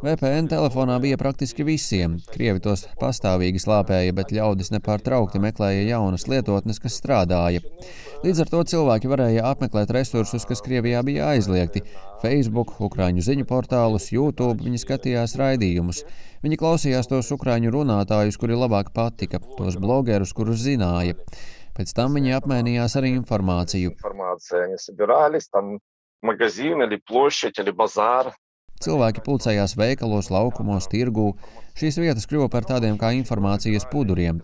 VPN 0.00 0.48
telefonā 0.48 0.98
bija 1.00 1.16
praktiski 1.20 1.64
visiem. 1.64 2.18
Krievi 2.32 2.60
tos 2.60 2.86
pastāvīgi 3.00 3.60
slāpēja, 3.60 4.12
bet 4.12 4.32
ļaudis 4.32 4.72
nepārtraukti 4.72 5.40
meklēja 5.40 5.96
jaunas 5.96 6.26
lietotnes, 6.28 6.80
kas 6.80 6.98
strādāja. 7.00 7.60
Līdz 8.24 8.40
ar 8.40 8.50
to 8.50 8.62
cilvēki 8.64 9.08
varēja 9.08 9.46
apmeklēt 9.50 9.90
resursus, 9.92 10.44
kas 10.44 10.60
Krievijā 10.60 11.02
bija 11.04 11.30
aizliegti. 11.34 11.82
Facebook, 12.22 12.74
Ukrāņu 12.80 13.22
ziņu 13.24 13.46
portālus, 13.48 14.10
YouTube 14.12 14.64
viņi 14.64 14.80
skatījās 14.80 15.36
raidījumus. 15.40 16.04
Viņi 16.42 16.60
klausījās 16.60 17.08
tos 17.08 17.30
ukrāņu 17.32 17.72
runātājus, 17.72 18.36
kuri 18.40 18.56
labāk 18.56 18.92
patika, 18.96 19.40
tos 19.56 19.76
blogerus, 19.80 20.32
kurus 20.36 20.60
zināja. 20.64 21.16
Pēc 21.76 21.92
tam 21.96 22.16
viņi 22.16 22.36
apmainījās 22.36 22.96
ar 22.96 23.06
informāciju. 23.08 23.94
Informācija, 23.96 24.66
viņi 24.66 24.80
sabirālis, 24.80 25.48
tam 25.48 25.78
magazīni, 26.24 26.88
li 26.88 27.00
plošķi, 27.08 27.64
li 27.64 27.76
bazāri. 27.76 28.32
Cilvēki 28.80 29.20
pulcējās 29.20 29.74
veikalos, 29.76 30.30
laukumos, 30.32 30.86
tirgū. 30.88 31.34
Šīs 31.76 31.98
vietas 32.00 32.24
kļuva 32.28 32.46
par 32.48 32.64
tādiem 32.64 32.96
kā 33.00 33.10
informācijas 33.12 33.84
puduriem. 33.92 34.38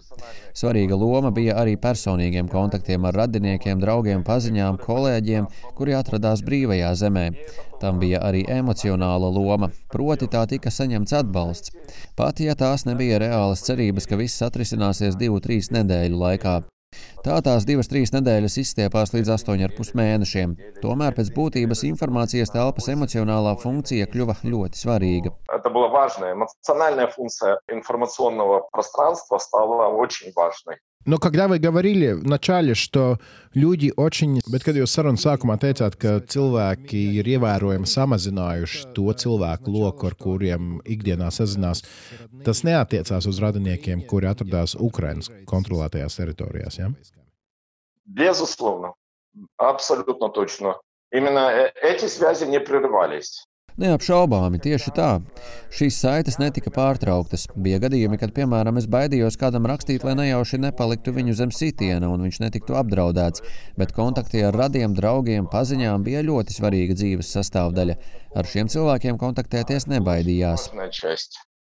Svarīga 0.53 0.99
loma 1.01 1.30
bija 1.32 1.55
arī 1.62 1.78
personīgiem 1.80 2.51
kontaktiem 2.53 3.09
ar 3.09 3.16
radiniekiem, 3.22 3.80
draugiem, 3.80 4.26
paziņām, 4.28 4.76
kolēģiem, 4.84 5.49
kuri 5.80 5.97
atradās 5.97 6.45
brīvajā 6.45 6.93
zemē. 7.01 7.26
Tam 7.80 7.97
bija 8.05 8.20
arī 8.28 8.45
emocionāla 8.59 9.32
loma, 9.32 9.72
proti 9.89 10.28
tā 10.28 10.45
tika 10.53 10.68
saņemts 10.68 11.16
atbalsts. 11.16 11.72
Pat 12.16 12.45
ja 12.45 12.53
tās 12.61 12.84
nebija 12.84 13.24
reālas 13.24 13.64
cerības, 13.64 14.05
ka 14.05 14.20
viss 14.20 14.45
atrisināsies 14.45 15.16
divu, 15.16 15.41
trīs 15.41 15.72
nedēļu 15.72 16.24
laikā. 16.28 16.59
Tā 17.26 17.36
tās 17.45 17.65
divas, 17.69 17.88
trīs 17.91 18.11
nedēļas 18.15 18.57
izstiepās 18.63 19.13
līdz 19.13 19.30
astoņiem 19.36 19.69
ar 19.69 19.74
pus 19.78 19.91
mēnešiem. 19.97 20.55
Tomēr 20.82 21.15
pēc 21.17 21.30
būtības 21.36 21.84
informācijas 21.88 22.51
telpas 22.51 22.89
emocionālā 22.91 23.53
funkcija 23.61 24.09
kļuva 24.11 24.39
ļoti 24.43 24.82
svarīga. 24.82 25.32
Это 25.47 25.69
была 25.69 25.88
важная 25.88 26.34
эмоциональная 26.34 27.07
функция 27.07 27.59
информационного 27.69 28.67
пространства 28.72 29.38
стала 29.38 29.88
очень 29.88 30.34
важной. 30.36 30.82
Но 31.05 31.17
когда 31.17 31.47
вы 31.47 31.57
говорили 31.57 32.11
вначале, 32.11 32.76
что 32.76 33.17
люди 33.53 33.91
очень... 33.97 34.39
Bet, 34.45 34.61
kad 34.61 34.78
jūs 34.78 34.93
sarunas 34.93 35.24
sākumā 35.26 35.57
teicāt, 35.57 35.97
ka 35.97 36.19
cilvēki 36.22 36.99
ir 37.17 37.26
ievērojami 37.26 37.89
samazinājuši 37.89 38.91
to 38.93 39.07
cilvēku 39.09 39.74
loku, 39.74 40.11
ar 40.11 40.15
kuriem 40.15 40.78
ikdienā 40.86 41.32
sazinās, 41.34 41.82
tas 42.45 42.61
neatiecās 42.61 43.26
uz 43.26 43.41
radiniekiem, 43.41 44.05
kuri 44.05 44.30
atradās 44.30 44.78
Ukrainas 44.78 45.32
kontrolētajās 45.49 46.19
teritorijās. 46.22 46.78
Ja? 46.78 46.91
Безусловно, 48.05 48.93
абсолютно 49.57 50.30
точно. 50.30 50.76
Именно 51.11 51.49
эти 51.82 52.05
связи 52.05 52.45
не 52.45 52.59
прерывались. 52.59 53.47
Neapšaubāmi, 53.82 54.59
tieši 54.61 54.91
tā. 54.93 55.07
Šīs 55.74 55.95
saites 56.03 56.38
netika 56.41 56.69
pārtrauktas. 56.76 57.47
Bija 57.55 57.80
gadījumi, 57.82 58.19
kad, 58.22 58.34
piemēram, 58.36 58.78
es 58.78 58.86
baidījos 58.91 59.39
kādam 59.41 59.65
rakstīt, 59.72 60.03
lai 60.05 60.13
nejauši 60.19 60.59
nepaliktu 60.61 61.13
viņu 61.15 61.38
zem 61.39 61.53
sitiena 61.55 62.11
un 62.11 62.28
viņš 62.28 62.41
netiktu 62.43 62.76
apdraudēts, 62.78 63.45
bet 63.80 63.95
kontakti 63.97 64.43
ar 64.45 64.59
radiem, 64.65 64.93
draugiem, 64.97 65.49
paziņām 65.49 66.05
bija 66.05 66.22
ļoti 66.28 66.59
svarīga 66.59 66.99
dzīves 66.99 67.32
sastāvdaļa. 67.39 67.97
Ar 68.36 68.53
šiem 68.53 68.69
cilvēkiem 68.72 69.17
kontaktēties 69.22 69.89
nebaidījās. 69.89 70.69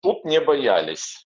Тут 0.04 0.24
не 0.26 0.40
боялись. 0.44 1.23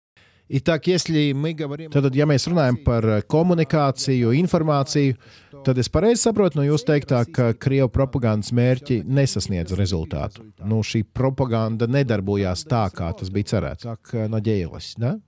Итак, 0.52 0.88
если 0.88 1.32
мы 1.32 1.54
говорим... 1.54 1.92
Tad, 1.94 2.10
ja 2.18 2.26
mēs 2.26 2.48
runājam 2.50 2.80
par 2.82 3.06
komunikāciju, 3.30 4.32
informāciju, 4.34 5.14
tad 5.62 5.78
es 5.78 5.92
pareizi 5.94 6.24
saprotu 6.24 6.58
no 6.58 6.66
jūsu 6.66 6.88
teiktā, 6.88 7.20
ka 7.30 7.52
Krievijas 7.54 7.94
propagandas 7.94 8.50
mērķi 8.58 9.04
nesasniedz 9.06 9.78
rezultātu. 9.78 10.48
Nu, 10.66 10.82
šī 10.82 11.04
propaganda 11.06 11.86
nedarbojās 11.86 12.66
tā, 12.66 12.88
kā 12.90 13.12
tas 13.20 13.30
bija 13.30 13.52
cerēts. 13.54 13.86
Kā 14.10 14.26
надеялась, 14.26 14.96
да? 14.98 15.20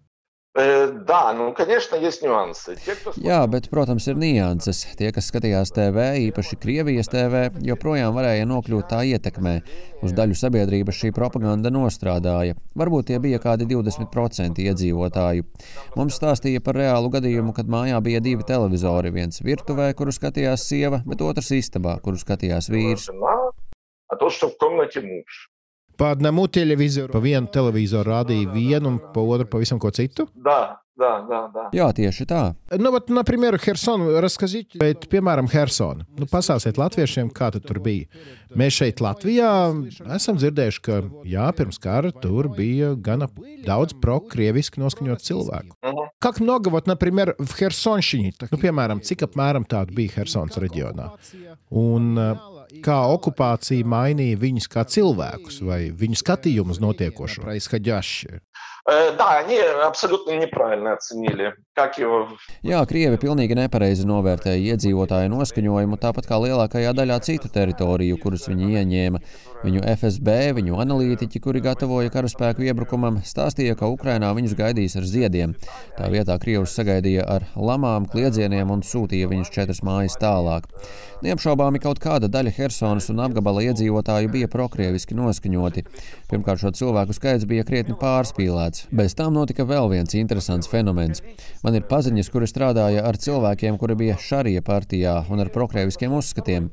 Да, 0.56 1.32
ну, 1.34 1.54
конечно, 1.54 1.95
есть 1.95 2.22
нюансы. 2.22 2.76
Те, 2.76 2.95
кто... 2.95 3.14
Jā, 3.16 3.45
bet, 3.47 3.70
protams, 3.72 4.04
ir 4.12 4.18
nianses. 4.20 4.84
Tie, 4.99 5.08
kas 5.16 5.30
skatījās 5.32 5.72
TV, 5.72 6.28
īpaši 6.28 6.58
Krievijas 6.60 7.08
TV, 7.08 7.45
joprojām 7.64 8.12
varēja 8.18 8.49
nokļūt 8.49 8.89
tā 8.91 8.99
ietekmē. 9.14 9.54
Uz 10.04 10.12
daļu 10.12 10.36
sabiedrības 10.36 10.97
šī 10.99 11.14
propaganda 11.16 11.72
nostrādāja. 11.72 12.58
Varbūt 12.76 13.14
tie 13.14 13.22
bija 13.24 13.39
kādi 13.39 13.70
20% 13.72 14.60
iedzīvotāju. 14.60 15.47
Mums 15.95 16.20
stāstīja 16.20 16.60
par 16.60 16.76
reālu 16.84 17.14
gadījumu, 17.16 17.56
kad 17.56 17.72
mājā 17.72 18.04
bija 18.04 18.20
divi 18.20 18.43
televizori. 18.43 19.16
Viens 19.16 19.39
virtuvē, 19.39 19.93
kuru 19.95 20.12
skatījās 20.12 20.68
sieva, 20.68 20.99
bet 21.08 21.24
otrs 21.24 21.56
istabā, 21.56 21.95
kuru 22.04 22.20
skatījās 22.20 22.68
vīrs. 22.68 23.08
А 24.12 24.18
то, 24.18 24.30
что 24.30 24.49
в 24.49 24.58
комнате 24.58 24.99
муж. 24.99 25.47
По 25.97 26.12
одному 26.12 26.47
телевизору, 26.47 27.14
pa 27.14 27.20
vienu 27.22 27.45
televizoru 27.54 28.10
rādīja 28.10 28.49
vienu, 28.49 28.95
un 28.95 28.95
pa 29.14 29.22
otru 29.22 29.45
pavisam 29.45 29.78
ko 29.78 29.91
citu? 29.93 30.26
Да, 30.34 30.82
да, 30.97 31.12
да, 31.30 31.39
да. 31.54 31.64
Jā, 31.76 31.88
tieši 31.93 32.26
tā. 32.26 32.41
Nu, 32.80 32.91
вот, 32.91 33.10
например, 33.10 33.58
Херсон, 33.62 34.08
расскажите, 34.24 34.80
bet, 34.82 35.08
piemēram, 35.12 35.49
Hersona. 35.52 36.06
Nu, 36.18 36.28
pasāstiet 36.30 36.80
latviešiem, 36.82 37.32
kā 37.34 37.52
tur 37.54 37.80
bija. 37.84 38.10
Mēs 38.58 38.80
šeit 38.80 39.02
Latvijā 39.04 39.49
esam 40.18 40.39
dzirdējuši, 40.41 40.82
ka 40.86 41.02
jā, 41.28 41.47
pirms 41.58 41.80
kara 41.82 42.12
tur 42.12 42.49
bija 42.49 42.93
gana 42.95 43.30
daudz 43.66 43.95
pro-krieviski 44.02 44.82
noskaņot 44.82 45.22
cilvēku. 45.22 45.76
Uh 45.82 45.89
-huh. 45.89 46.10
Как 46.20 46.39
много, 46.39 46.70
вот, 46.70 46.88
например, 46.88 47.36
в 47.39 47.54
Херсонщине, 47.54 48.32
nu, 48.52 48.58
piemēram, 48.58 49.02
cik 49.02 49.22
apmēram 49.22 49.66
tādu 49.66 49.93
bija 49.93 50.12
Hersons 50.16 50.58
reģionā? 50.58 51.12
Un, 51.70 52.18
uh, 52.18 52.55
kā 52.85 52.99
okupācija 53.12 53.87
mainīja 53.87 54.39
viņus 54.41 54.69
kā 54.73 54.87
cilvēkus 54.89 55.61
vai 55.67 55.81
viņu 55.91 56.21
skatījumu 56.23 56.77
uz 56.77 56.83
notiekošo. 56.83 57.47
Происходящее. 58.86 59.18
Да, 59.18 59.38
они 59.38 59.58
абсолютно 59.58 60.39
неправильно 60.39 60.93
оценили, 60.93 61.54
как 61.76 61.99
его. 61.99 62.28
Jā, 62.66 62.82
Krievi 62.89 63.20
pilnīgi 63.22 63.54
nepareizi 63.54 64.08
novērtēja 64.10 64.74
iedzīvotāju 64.74 65.30
noskaņojumu, 65.30 65.99
tāpat 66.02 66.26
kā 66.26 66.39
lielākajā 66.41 66.93
daļā 66.97 67.20
citu 67.22 67.52
teritoriju, 67.54 68.18
kuras 68.22 68.47
viņi 68.49 68.82
ieņēma. 68.82 69.22
Viņu 69.62 69.84
FSB, 69.86 70.36
viņu 70.58 70.80
analītiķi, 70.82 71.41
kuri 71.43 71.62
gatavoja 71.62 72.10
karaspēku 72.10 72.66
iebrukumam, 72.66 73.20
stāstīja, 73.22 73.78
ka 73.78 73.91
Ukrainā 73.93 74.32
viņus 74.34 74.58
gaidīs 74.58 74.97
ar 74.97 75.06
ziediem. 75.06 75.54
Tā 75.99 76.10
vietā 76.10 76.39
Krievus 76.41 76.74
sagaidīja 76.74 77.28
ar 77.30 77.45
lamām, 77.54 78.10
kliedzieniem 78.10 78.74
un 78.74 78.82
sūtīja 78.82 79.30
viņus 79.30 79.54
četras 79.54 79.84
mājas 79.86 80.18
tālāk. 80.22 80.66
Neapšaubāmi 81.22 81.78
kaut 81.84 82.02
kāda 82.02 82.26
daļa 82.34 82.56
Helsonas 82.58 83.12
un 83.14 83.22
apgabala 83.22 83.62
iedzīvotāju 83.70 84.34
bija 84.34 84.49
prokrieviski 84.49 85.14
noskaņoti. 85.20 85.86
Pirmkārt, 86.32 86.66
šo 86.66 86.74
cilvēku 86.82 87.14
skaits 87.14 87.45
bija 87.45 87.68
krietni 87.68 87.93
pārspīlēts. 88.02 88.74
nogalināts. 88.76 88.88
Bez 88.91 89.16
tām 89.16 89.34
notika 89.34 89.66
vēl 89.66 89.89
viens 89.91 90.14
interesants 90.16 90.70
fenomens. 90.70 91.22
Man 91.64 91.76
ir 91.76 91.84
paziņas, 91.88 92.30
kuri 92.32 92.47
strādāja 92.47 93.06
ar 93.06 93.18
cilvēkiem, 93.18 93.78
kuri 93.78 93.95
bija 93.95 94.18
šarija 94.18 94.62
partijā 94.62 95.26
un 95.30 95.39
ar 95.39 95.49
prokrieviskiem 95.49 96.12
uzskatiem. 96.14 96.70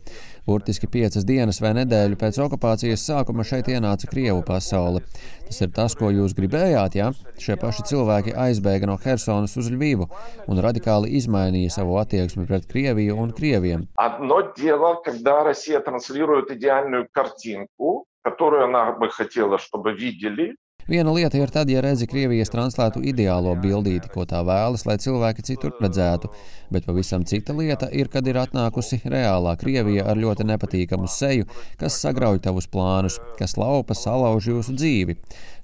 Burtiski 0.46 0.88
piecas 0.88 1.26
dienas 1.28 1.60
vai 1.60 1.74
nedēļu 1.76 2.16
pēc 2.16 2.38
okupācijas 2.40 3.04
sākuma 3.04 3.44
šeit 3.44 3.68
ienāca 3.68 4.08
Krievu 4.08 4.42
pasaule. 4.46 5.02
Tas 5.44 5.60
ir 5.60 5.72
tas, 5.76 5.94
ko 5.94 6.08
jūs 6.08 6.32
gribējāt, 6.36 6.96
jā? 6.96 7.10
Ja? 7.12 7.34
Šie 7.38 7.56
paši 7.60 7.84
cilvēki 7.90 8.32
aizbēga 8.32 8.88
no 8.88 8.96
Helsonas 9.02 9.56
uz 9.60 9.68
Ļuvu 9.68 10.08
un 10.48 10.62
radikāli 10.64 11.12
izmainīja 11.20 11.76
savu 11.76 11.98
attieksmi 12.00 12.46
pret 12.48 12.64
Krieviju 12.68 13.16
un 13.20 13.32
Krieviem. 13.36 13.88
Одно 13.96 14.40
дело, 14.56 15.02
когда 15.04 15.44
Россия 15.44 15.80
транслирует 15.80 16.50
идеальную 16.50 17.08
картинку, 17.12 18.06
которую 18.22 18.64
она 18.64 18.92
бы 18.92 19.10
хотела, 19.10 19.58
чтобы 19.58 19.92
видели, 19.92 20.56
Viena 20.83 21.13
lieta 21.15 21.39
ir 21.39 21.51
tad, 21.53 21.69
ja 21.71 21.79
redzi 21.83 22.03
Krievijas 22.11 22.51
translētu 22.51 22.99
ideālo 23.07 23.53
bildīti, 23.55 24.09
ko 24.11 24.25
tā 24.27 24.41
vēlas, 24.43 24.83
lai 24.83 24.97
cilvēki 24.99 25.45
citur 25.47 25.71
redzētu, 25.79 26.27
bet 26.75 26.83
pavisam 26.89 27.23
cita 27.23 27.55
lieta 27.55 27.87
ir, 27.95 28.09
kad 28.11 28.27
ir 28.27 28.41
atnākusi 28.41 28.99
reālā 29.07 29.55
Krievija 29.61 30.03
ar 30.11 30.19
ļoti 30.19 30.43
nepatīkamu 30.49 31.07
seju, 31.07 31.47
kas 31.79 32.01
sagrauj 32.03 32.41
tavus 32.43 32.67
plānus, 32.67 33.21
kas 33.39 33.55
laupa 33.55 33.95
salauž 33.95 34.51
jūsu 34.51 34.75
dzīvi. 34.75 35.15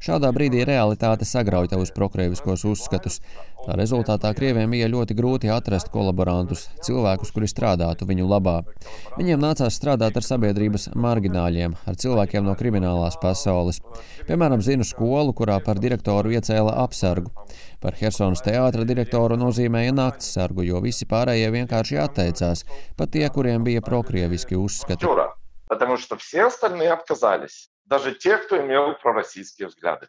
Šādā 0.05 0.29
brīdī 0.37 0.65
realitāte 0.69 1.25
sagrauj 1.25 1.71
tavus 1.73 1.93
prokrieviskos 1.97 2.65
uzskatus. 2.69 3.21
Tā 3.65 3.73
rezultātā 3.79 4.35
Krieviem 4.37 4.75
bija 4.75 4.91
ļoti 4.93 5.15
grūti 5.17 5.49
atrast 5.49 5.89
kolaborantus, 5.93 6.67
cilvēkus, 6.85 7.31
kuri 7.33 7.49
strādātu 7.49 8.05
viņu 8.11 8.27
labā. 8.29 8.59
Viņiem 9.17 9.41
nācās 9.41 9.79
strādāt 9.79 10.19
ar 10.21 10.27
sabiedrības 10.27 10.91
margināļiem, 11.01 11.79
ar 11.89 11.97
cilvēkiem 11.97 12.45
no 12.45 12.53
kriminālās 12.61 13.17
pasaules. 13.23 13.81
Piemēram, 14.29 14.61
zinu 14.61 14.85
skolu, 14.85 15.33
kurā 15.33 15.57
par 15.65 15.81
direktoru 15.81 16.35
iecēla 16.37 16.77
apsargu. 16.85 17.33
Par 17.81 17.97
Helsonas 17.97 18.45
teātra 18.45 18.85
direktoru 18.85 19.41
nozīmēja 19.41 19.97
naktsargu, 19.97 20.67
jo 20.69 20.85
visi 20.85 21.09
pārējie 21.09 21.49
vienkārši 21.57 22.03
atteicās, 22.05 22.67
pat 23.01 23.17
tie, 23.17 23.25
kuriem 23.33 23.65
bija 23.65 23.81
prokrieviski 23.85 24.61
uzskati. 24.61 25.09
Потому 25.67 25.97
что 25.97 26.17
все 26.17 26.47
остальные 26.47 26.93
отказались, 26.93 27.71
даже 27.89 28.15
те, 28.15 28.39
кто 28.39 28.57
имел 28.65 28.95
пророссийские 29.03 29.69
взгляды. 29.69 30.09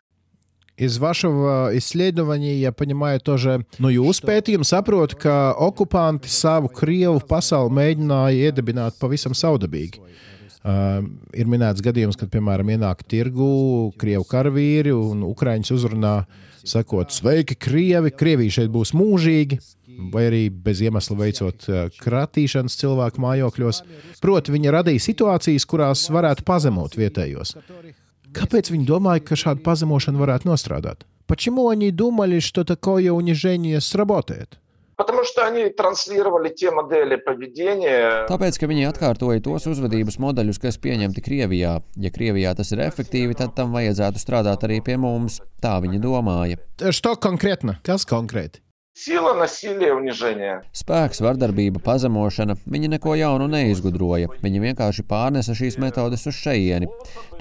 Из 0.78 0.98
вашего 0.98 1.70
исследования, 1.78 2.60
я 2.60 2.74
понимаю, 2.74 3.22
тоже, 3.22 3.64
nu, 3.80 3.88
jūs 3.88 4.20
pētījumi 4.20 4.68
saprot, 4.68 5.14
ka 5.16 5.56
okupanti 5.56 6.28
savu 6.28 6.68
Krievu 6.68 7.22
pasauli 7.24 7.72
mēģināja 7.78 8.50
iedibināt 8.50 9.00
pavisam 9.00 9.32
saudabīgi. 9.32 10.04
Uh, 10.66 11.06
ir 11.32 11.48
minēts 11.48 11.80
gadījums, 11.86 12.18
kad, 12.20 12.28
piemēram, 12.34 12.74
ienāk 12.74 13.06
tirgu 13.08 13.94
krievu 14.02 14.26
karavīri 14.28 14.92
un 14.92 15.22
ukrāņus 15.30 15.72
uzrunā, 15.78 16.16
sakot, 16.66 17.14
sveiki, 17.14 17.56
krievi, 17.56 18.12
krievija 18.12 18.58
šeit 18.58 18.74
būs 18.74 18.92
mūžīgi, 18.98 19.62
vai 20.12 20.28
arī 20.30 20.44
bez 20.50 20.82
iemesla 20.86 21.18
veicot 21.20 21.68
kratīšanas 22.02 22.78
cilvēku 22.82 23.22
mājokļos. 23.24 23.82
Proti, 24.24 24.54
viņi 24.56 24.74
radīja 24.76 25.06
situācijas, 25.08 25.68
kurās 25.70 26.08
varētu 26.14 26.46
pazemot 26.48 26.98
vietējos. 27.00 27.56
Kāpēc 28.36 28.72
viņi 28.74 28.88
domāja, 28.90 29.24
ka 29.24 29.38
šāda 29.40 29.64
pazemošana 29.64 30.20
varētu 30.20 30.50
nostrādāt? 30.50 31.06
Почему 31.28 31.70
они 31.70 31.90
думали, 31.92 32.40
что 32.40 32.64
такое 32.64 33.12
унижение 33.12 33.82
сработает? 33.82 34.60
Потому 34.98 35.26
что 35.26 35.46
они 35.46 35.70
транслировали 35.70 36.50
те 36.50 36.72
модели 36.72 37.18
поведения. 37.18 38.24
Tāpēc, 38.30 38.60
ka 38.62 38.70
viņi 38.70 38.86
atkārtoja 38.88 39.44
tos 39.44 39.66
uzvedības 39.68 40.16
modeļus, 40.24 40.60
kas 40.64 40.80
pieņemti 40.80 41.24
Krievijā. 41.26 41.74
Ja 42.00 42.12
Krievijā 42.16 42.54
tas 42.56 42.72
ir 42.72 42.86
efektīvi, 42.86 43.36
tad 43.36 43.52
tam 43.58 43.76
vajadzētu 43.76 44.22
strādāt 44.22 44.64
arī 44.64 44.80
pie 44.86 44.96
mums. 44.96 45.42
Tā 45.60 45.82
viņi 45.84 46.00
domāja. 46.00 46.62
Что 46.80 47.18
конкретно? 47.20 47.82
Kas 47.84 48.08
konkrēti? 48.08 48.64
Sila, 48.98 49.34
насилие, 49.36 49.92
унижение. 49.94 50.62
Spēks, 50.72 51.20
vardarbība, 51.20 51.82
pazemošana. 51.84 52.54
Viņi 52.64 52.94
neko 52.94 53.18
jaunu 53.20 53.50
neizgudroja. 53.52 54.30
Viņi 54.40 54.62
vienkārši 54.64 55.04
pārnesa 55.04 55.52
šīs 55.52 55.76
metodes 55.84 56.24
uz 56.32 56.38
šejieni. 56.40 56.88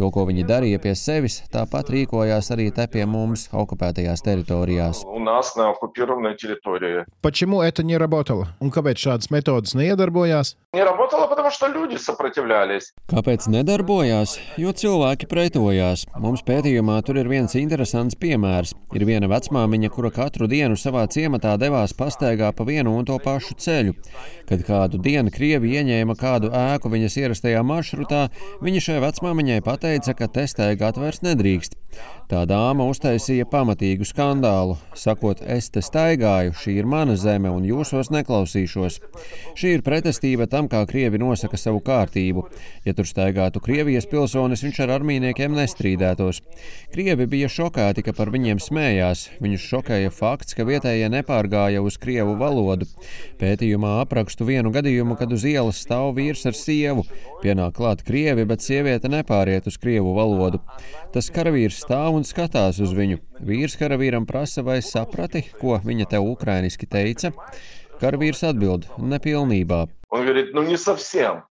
To, 0.01 0.09
ko 0.11 0.25
viņi 0.27 0.43
darīja 0.49 0.81
pie 0.83 0.97
sevis, 0.99 1.45
tāpat 1.55 1.93
rīkojās 1.95 2.51
arī 2.51 2.73
te 2.75 2.89
pie 2.91 3.07
mums, 3.07 3.47
okupētajās 3.55 4.27
teritorijās. 4.27 5.05
У 5.07 5.21
нас 5.23 5.55
на 5.55 5.69
оккупированной 5.71 6.35
территории. 6.35 7.07
Почему 7.23 7.63
это 7.63 7.85
не 7.85 7.97
работало? 7.97 8.49
Un 8.59 8.75
kāpēc 8.75 8.99
šādas 8.99 9.31
metodas 9.31 9.79
neiedarbojās? 9.79 10.57
Не 10.75 10.83
работало, 10.83 11.29
потому 11.29 11.53
что 11.53 11.69
люди 11.69 11.97
сопротивлялись. 11.99 12.93
Kāpēc 13.07 13.47
nedarbojās? 13.47 14.41
Jo 14.59 14.75
cilvēki 14.75 15.31
pretojās. 15.31 16.03
Mums 16.19 16.43
pētījumā 16.43 16.99
tur 17.07 17.23
ir 17.23 17.31
viens 17.31 17.55
interesants 17.55 18.19
piemērs. 18.19 18.75
Ir 18.91 19.07
viena 19.07 19.31
vecmāmiņa, 19.31 19.95
kura 19.95 20.11
katru 20.11 20.51
dienu 20.51 20.75
savā 20.75 21.07
ciematā 21.07 21.38
devās 21.40 21.96
pastaigā 21.96 22.52
pa 22.52 22.68
vienu 22.68 22.98
un 23.00 23.08
to 23.08 23.16
pašu 23.24 23.56
ceļu. 23.56 23.96
Kad 24.50 24.66
kādu 24.68 25.00
dienu 25.00 25.32
Krievi 25.32 25.72
ieņēma 25.80 26.18
kādu 26.20 26.52
ēku 26.52 26.92
viņas 26.92 27.20
ierastajā 27.24 27.64
maršrutā, 27.64 28.28
viņa 28.62 28.86
šai 28.90 29.00
vecmāmiņai 29.08 29.62
pateica, 29.64 30.18
ka 30.20 30.28
te 30.28 30.50
staigāt 30.52 31.00
vairs 31.00 31.24
nedrīkst. 31.24 31.79
Tā 32.30 32.44
dāma 32.46 32.86
uztaisīja 32.86 33.48
pamatīgu 33.50 34.06
skandālu, 34.06 34.76
sakot, 34.94 35.40
es 35.50 35.72
te 35.74 35.82
staigāju, 35.82 36.52
šī 36.62 36.76
ir 36.78 36.86
mana 36.86 37.16
zeme 37.18 37.50
un 37.50 37.64
jūsos 37.66 38.12
neklausīšos. 38.14 39.00
Šī 39.58 39.72
ir 39.80 39.82
pretestība 39.82 40.46
tam, 40.46 40.68
kā 40.70 40.84
Krievi 40.86 41.18
nosaka 41.18 41.58
savu 41.58 41.82
kārtību. 41.82 42.44
Ja 42.86 42.94
tur 42.94 43.10
staigātu 43.10 43.64
Krievijas 43.66 44.06
pilsonis, 44.12 44.62
viņš 44.62 44.82
ar 44.86 44.94
armīniekiem 45.00 45.56
nestrīdētos. 45.58 46.44
Krievi 46.94 47.26
bija 47.32 47.50
šokēti, 47.50 48.06
ka 48.06 48.14
par 48.14 48.30
viņiem 48.36 48.62
smējās. 48.62 49.26
Viņus 49.42 49.66
šokēja 49.72 50.14
fakts, 50.14 50.54
ka 50.54 50.68
vietējie 50.70 51.10
nepārgāja 51.10 51.82
uz 51.82 51.98
krievu 51.98 52.38
valodu. 52.38 52.86
Pētījumā 53.42 53.96
aprakstu 54.04 54.46
vienu 54.46 54.70
gadījumu, 54.78 55.18
kad 55.18 55.34
uz 55.34 55.48
ielas 55.50 55.82
stāv 55.82 56.14
vīrs 56.22 56.46
ar 56.46 56.54
sievu. 56.54 57.10
Pienāk 57.42 57.74
klāt 57.82 58.06
krievi, 58.06 58.46
bet 58.46 58.62
sieviete 58.62 59.10
nepāriet 59.10 59.66
uz 59.66 59.82
krievu 59.82 60.14
valodu. 60.14 60.62
Tas 61.10 61.34
karavīrs 61.34 61.79
stāv 61.80 62.18
un 62.20 62.26
skatās 62.28 62.82
uz 62.84 62.92
viņu. 62.96 63.20
Vīrs 63.40 63.78
karavīram 63.80 64.28
prasa, 64.30 64.64
vai 64.66 64.82
saprati, 64.86 65.46
ko 65.62 65.80
viņa 65.86 66.10
te 66.12 66.20
ukrainiski 66.20 66.90
teica. 66.90 67.32
Karavīrs 68.00 68.44
atbild: 68.48 68.88
nepilnībā. 68.98 69.88
Он 70.10 70.26
говорит, 70.26 70.54
ну 70.54 70.64
не 70.64 70.78
совсем. 70.78 71.44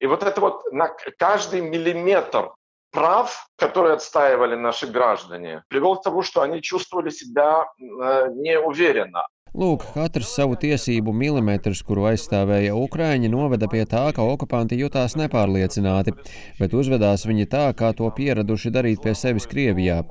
И 0.00 0.06
вот 0.06 0.22
это 0.22 0.40
вот 0.40 0.62
на 0.72 0.88
каждый 1.18 1.60
миллиметр 1.60 2.50
прав, 2.90 3.48
которые 3.56 3.94
отстаивали 3.94 4.54
наши 4.54 4.86
граждане, 4.86 5.62
привел 5.68 5.96
к 5.96 6.02
тому, 6.02 6.22
что 6.22 6.42
они 6.42 6.62
чувствовали 6.62 7.10
себя 7.10 7.66
э, 7.78 8.28
неуверенно. 8.34 9.26
Lūk, 9.56 9.86
katrs 9.94 10.34
savu 10.36 10.58
tiesību 10.60 11.12
milimetrus, 11.16 11.80
kuru 11.86 12.04
aizstāvēja 12.10 12.74
Ukrāņi, 12.76 13.30
noveda 13.32 13.68
pie 13.72 13.86
tā, 13.88 14.02
ka 14.12 14.26
okupanti 14.28 14.76
jutās 14.76 15.16
nepārliecināti, 15.16 16.12
bet 16.58 16.76
uzvedās 16.76 17.24
viņi 17.24 17.48
tā, 17.48 17.64
kā 17.78 17.94
to 17.96 18.10
pieraduši 18.12 18.74
darīt 18.74 19.00
pie 19.04 19.16
sevis 19.16 19.48
Krievijā. 19.48 20.02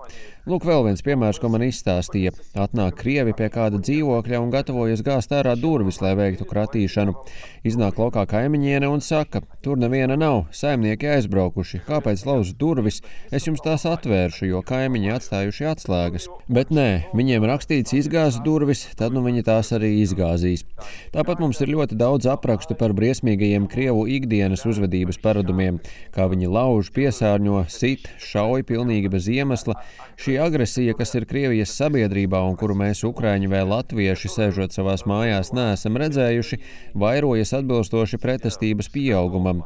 Lūk, 0.47 0.63
vēl 0.63 0.85
viens 0.85 1.01
piemērs, 1.03 1.41
ko 1.43 1.49
man 1.51 1.65
izstāstīja. 1.65 2.31
Atnāk 2.55 3.01
krievi 3.01 3.33
pie 3.35 3.49
kāda 3.51 3.81
dzīvokļa 3.83 4.39
un 4.39 4.51
gatavojas 4.53 5.01
gāzt 5.03 5.33
ārā 5.35 5.57
durvis, 5.59 5.97
lai 5.99 6.13
veiktu 6.15 6.47
kratīšanu. 6.47 7.17
Iznāk 7.67 7.97
laukā 7.99 8.23
kaimiņiene 8.31 8.87
un 8.87 9.03
saka, 9.03 9.41
tur 9.59 9.75
neviena 9.75 10.15
nav, 10.15 10.45
saimnieki 10.55 11.09
aizbraukuši. 11.17 11.81
Kāpēc 11.89 12.23
lauž 12.29 12.53
durvis? 12.55 13.01
Es 13.27 13.49
jums 13.49 13.59
tās 13.65 13.83
atvēršu, 13.89 14.45
jo 14.47 14.61
kaimiņi 14.63 15.11
atstājuši 15.17 15.67
atslēgas. 15.73 16.29
Bet 16.47 16.71
nē, 16.71 16.87
viņiem 17.11 17.43
rakstīts 17.51 17.97
izgāzt 17.99 18.39
durvis, 18.47 18.85
tad 18.95 19.11
nu 19.17 19.25
viņi 19.27 19.43
tās 19.49 19.73
arī 19.75 19.97
izgāzīs. 20.05 20.63
Tāpat 21.11 21.43
mums 21.43 21.59
ir 21.59 21.73
ļoti 21.75 21.99
daudz 21.99 22.31
aprakstu 22.31 22.79
par 22.79 22.95
briesmīgajiem 22.95 23.67
krievu 23.67 24.07
ikdienas 24.15 24.63
uzvedības 24.63 25.19
paradumiem, 25.19 25.83
kā 26.15 26.31
viņi 26.31 26.55
lauž, 26.55 26.95
piesārņo, 26.95 27.65
sit, 27.67 28.07
šauj 28.23 28.63
pilnīgi 28.71 29.11
bez 29.11 29.27
iemesla 29.27 29.75
Šī 30.36 30.36
agresija, 30.42 30.94
kas 30.98 31.14
ir 31.18 31.26
Krievijas 31.28 31.72
sabiedrībā 31.78 32.42
un 32.46 32.56
kuru 32.60 32.76
mēs, 32.78 33.02
Ukrāņi 33.08 33.48
vai 33.52 33.62
Latvieši, 33.66 34.30
sēžot 34.32 34.74
savās 34.76 35.06
mājās, 35.08 35.52
neesam 35.56 35.96
redzējuši, 36.00 36.60
vairojas 36.98 37.54
atbilstoši 37.58 38.20
pretestības 38.22 38.90
pieaugumam. 38.92 39.64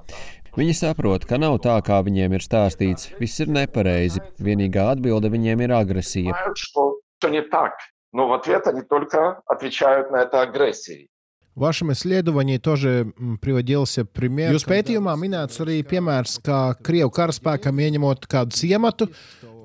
Viņi 0.56 0.72
saprot, 0.78 1.26
ka 1.28 1.36
nav 1.36 1.58
tā, 1.64 1.74
kā 1.84 1.98
viņiem 2.06 2.38
ir 2.38 2.44
stāstīts. 2.44 3.10
Viss 3.20 3.42
ir 3.44 3.50
nepareizi. 3.52 4.22
Vienīgā 4.40 4.86
atbilde 4.94 5.28
viņiem 5.34 5.66
ir 5.66 5.74
agresija. 5.76 6.32
Знают, 6.32 6.56
что, 6.56 7.00
что 7.18 7.28
не 7.28 7.42
так. 7.42 7.74
Но 8.12 8.28
в 8.28 8.32
ответ 8.32 8.66
они 8.66 8.80
только 8.80 9.42
отвечают 9.46 10.10
на 10.10 10.22
это 10.22 10.40
агрессией. 10.40 11.10
В 11.56 11.60
вашем 11.60 11.90
исследовании 11.92 12.58
тоже 12.58 13.12
м, 13.18 13.38
приводился 13.38 14.04
пример. 14.04 14.52
Jūs 14.52 14.66
pētījumā 14.68 15.14
minēts 15.16 15.56
arī 15.64 15.78
piemērs, 15.88 16.34
kā 16.44 16.76
Krievu 16.84 17.08
karaspēkam 17.16 17.80
ieņemot 17.80 18.26
kādu 18.28 18.52
ciematu, 18.52 19.08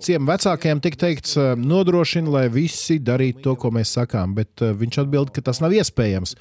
ciem 0.01 0.27
vecākiem 0.27 0.81
tika 0.83 0.97
teikts, 1.05 1.35
eh, 1.37 1.53
nodrošina, 1.57 2.29
lai 2.29 2.47
visi 2.49 2.99
darītu 2.99 3.43
to, 3.45 3.55
ko 3.55 3.71
mēs 3.71 3.93
sakām, 3.97 4.35
bet 4.37 4.61
eh, 4.61 4.73
viņš 4.73 5.01
atbild, 5.05 5.33
ka 5.35 5.41
tas 5.41 5.61
nav 5.63 5.75
iespējams, 5.77 6.35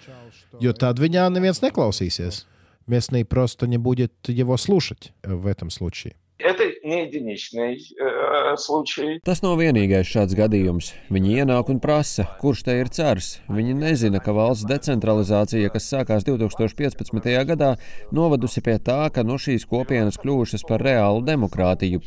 jo 0.61 0.73
tad 0.73 1.03
viņā 1.03 1.29
neviens 1.33 1.63
neklausīsies. 1.65 2.47
Местный 2.87 3.25
просто 3.25 3.67
не 3.67 3.77
будет 3.77 4.13
его 4.27 4.57
слушать 4.57 5.13
в 5.23 5.47
этом 5.47 5.71
случае. 5.71 6.15
Это 6.39 6.65
не 6.85 7.03
единичный 7.07 7.77
э, 7.77 8.57
случай. 8.57 9.21
Tas 9.25 9.43
nav 9.43 9.59
vienīgais 9.61 10.09
šāds 10.09 10.37
gadījums. 10.39 10.93
Viņi 11.13 11.41
ienāk 11.43 11.71
un 11.73 11.81
prasa, 11.83 12.27
kurš 12.41 12.65
te 12.67 12.77
ir 12.81 12.91
cars. 12.93 13.39
Viņi 13.49 13.77
nezina, 13.79 14.21
ka 14.23 14.35
valsts 14.37 14.69
decentralizācija, 14.69 15.73
kas 15.73 15.89
sākās 15.91 16.27
2015. 16.29 17.31
gadā, 17.49 17.75
novadusi 18.13 18.63
pie 18.65 18.77
tā, 18.79 19.03
ka 19.15 19.25
no 19.25 19.37
nu 19.37 19.39
šīs 19.41 19.65
kopienas 19.71 20.19
kļuvušas 20.21 20.67
par 20.69 20.83
reālu 20.85 21.23
demokrātiju. 21.25 22.03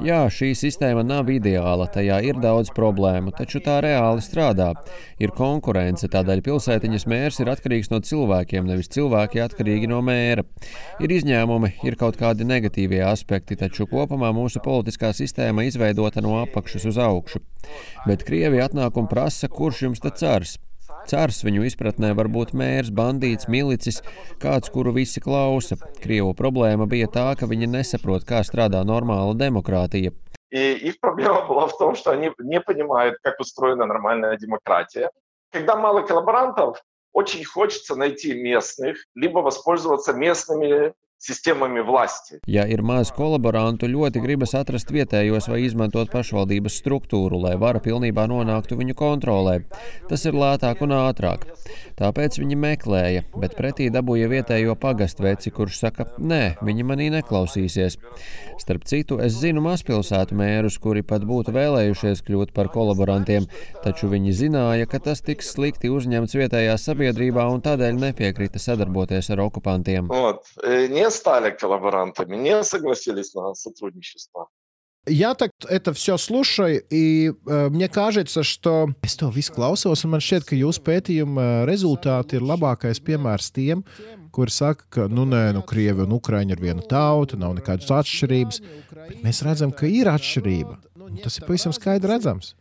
Jā, 0.00 0.22
šī 0.32 0.54
sistēma 0.56 1.02
nav 1.04 1.28
ideāla, 1.28 1.84
tajā 1.92 2.22
ir 2.24 2.38
daudz 2.40 2.70
problēmu, 2.72 3.34
taču 3.36 3.60
tā 3.60 3.82
reāli 3.84 4.24
strādā. 4.24 4.70
Ir 5.20 5.34
konkurence, 5.36 6.08
tādēļ 6.08 6.40
pilsētiņas 6.46 7.04
mērs 7.10 7.42
ir 7.42 7.50
atkarīgs 7.52 7.92
no 7.92 8.00
cilvēkiem, 8.00 8.64
nevis 8.70 8.88
cilvēki 8.94 9.42
atkarīgi 9.44 9.90
no 9.90 10.00
mēra. 10.04 10.46
Ir 11.04 11.12
izņēmumi, 11.18 11.74
ir 11.84 11.98
kaut 12.00 12.16
kādi 12.20 12.48
negatīvie 12.48 13.02
aspekti, 13.04 13.58
taču 13.60 13.90
kopumā 13.90 14.13
mūsu 14.14 14.60
politiskā 14.64 15.12
sistēma 15.12 15.64
izveidota 15.64 16.20
no 16.20 16.40
apakšas 16.42 16.86
uz 16.86 16.98
augšu. 16.98 17.40
Bet 18.06 18.24
Krievija 18.24 18.68
atnāk 18.68 18.96
un 18.96 19.08
prasa, 19.08 19.48
kurš 19.48 19.82
jums 19.82 20.00
te 20.00 20.10
cars? 20.10 20.58
Cars 21.08 21.42
viņu 21.44 21.64
izpratnē 21.64 22.14
var 22.14 22.28
būt 22.28 22.52
mērs, 22.52 22.90
bandīts, 22.90 23.48
milicis, 23.48 24.02
kāds, 24.38 24.70
kuru 24.70 24.92
visi 24.92 25.20
klausa. 25.20 25.76
Krievu 26.02 26.34
problēma 26.34 26.86
bija 26.86 27.08
tā, 27.08 27.34
ka 27.38 27.46
viņi 27.46 27.66
nesaprot, 27.66 28.24
kā 28.24 28.42
strādā 28.44 28.84
normāla 28.84 29.34
demokrātija. 29.34 30.12
И 30.50 30.72
их 30.72 30.98
проблема 31.00 31.46
была 31.46 31.68
в 31.68 31.78
том, 31.78 31.94
что 31.94 32.10
они 32.10 32.32
не 32.40 32.60
понимают, 32.60 33.18
как 33.22 33.38
устроена 33.38 33.86
нормальная 33.86 34.36
демократия. 34.36 35.10
Когда 35.52 35.76
мало 35.76 36.02
коллаборантов, 36.02 36.82
очень 37.12 37.44
хочется 37.44 37.94
найти 37.94 38.34
местных, 38.34 38.98
либо 39.14 39.38
воспользоваться 39.38 40.12
местными 40.12 40.92
sistēmami 41.21 41.83
vlasti. 41.85 42.39
Ja 42.49 42.65
ir 42.69 42.83
maz 42.85 43.11
kolaborantu, 43.15 43.87
ļoti 43.89 44.21
gribas 44.23 44.55
atrast 44.57 44.91
vietējos 44.93 45.49
vai 45.51 45.61
izmantot 45.65 46.11
pašvaldības 46.13 46.79
struktūru, 46.81 47.39
lai 47.47 47.55
vara 47.61 47.81
pilnībā 47.83 48.27
nonāktu 48.29 48.77
viņu 48.79 48.95
kontrolē. 48.99 49.59
Tas 50.09 50.25
ir 50.27 50.37
lētāk 50.37 50.83
un 50.85 50.95
ātrāk. 50.97 51.47
Tāpēc 51.99 52.39
viņi 52.41 52.57
meklēja, 52.59 53.23
bet 53.39 53.55
pretī 53.57 53.87
dabūja 53.93 54.27
vietējo 54.31 54.75
pagastveci, 54.79 55.53
kurš 55.55 55.79
saka, 55.85 56.07
nē, 56.19 56.57
viņi 56.65 56.87
manī 56.87 57.07
neklausīsies. 57.13 57.97
Starp 58.59 58.85
citu, 58.87 59.17
es 59.23 59.37
zinu 59.39 59.63
mazpilsētu 59.63 60.35
mērus, 60.37 60.77
kuri 60.81 61.03
pat 61.07 61.25
būtu 61.27 61.53
vēlējušies 61.55 62.23
kļūt 62.27 62.53
par 62.55 62.69
kolaborantiem, 62.73 63.47
taču 63.83 64.09
viņi 64.11 64.35
zināja, 64.35 64.89
ka 64.91 64.99
tas 65.07 65.23
tiks 65.25 65.53
slikti 65.55 65.91
uzņemts 65.93 66.35
vietējā 66.35 66.75
sabiedrībā 66.81 67.47
un 67.51 67.63
tādēļ 67.65 67.99
nepiekrita 68.01 68.61
sadarboties 68.61 69.31
ar 69.31 69.43
okupantiem. 69.45 70.11
Ot, 70.11 70.43
не 71.04 71.10
стали 71.10 71.50
коллаборантами, 71.50 72.36
не 72.36 72.62
согласились 72.64 73.34
на 73.34 73.54
сотрудничество. 73.54 74.48
Я 75.06 75.34
так 75.34 75.50
это 75.66 75.94
все 75.94 76.18
слушаю, 76.18 76.84
и 76.90 77.32
э, 77.46 77.68
мне 77.70 77.88
кажется, 77.88 78.42
что 78.42 78.88
es 79.02 79.16
to 79.16 79.32
visu 79.32 79.54
klausos, 79.54 80.04
un 80.04 80.10
man 80.10 80.20
šķiet, 80.20 80.44
ka 80.44 80.54
jūsu 80.54 80.82
pētījuma 80.84 81.64
rezultāti 81.64 82.36
ir 82.36 82.44
labākais 82.44 83.00
piemērs 83.00 83.48
tiem, 83.50 83.80
kuri 84.30 84.52
saka, 84.52 84.84
ka, 84.90 85.08
nu, 85.08 85.24
nē, 85.24 85.54
nu, 85.56 85.62
Krievi 85.64 86.04
un 86.04 86.12
Ukraiņa 86.12 86.52
ir 86.52 86.60
viena 86.60 86.84
tauta, 86.84 87.40
nav 87.40 87.56
nekādas 87.56 87.88
atšķirības. 87.88 88.60
Bet 88.92 89.24
mēs 89.24 89.40
redzam, 89.42 89.72
ka 89.72 89.88
ir 89.88 90.12
atšķirība. 90.12 90.76
Un 91.00 91.16
tas 91.24 91.40
ir 91.40 91.48
pavisam 91.48 91.72
skaidri 91.72 92.12
redzams. 92.12 92.54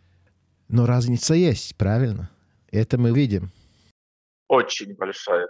Но 0.69 0.85
разница 0.85 1.33
есть, 1.33 1.75
правильно? 1.75 2.29
Это 2.71 2.99
мы 2.99 3.11
видим. 3.11 3.51
Очень 4.47 4.95
большая. 4.95 5.47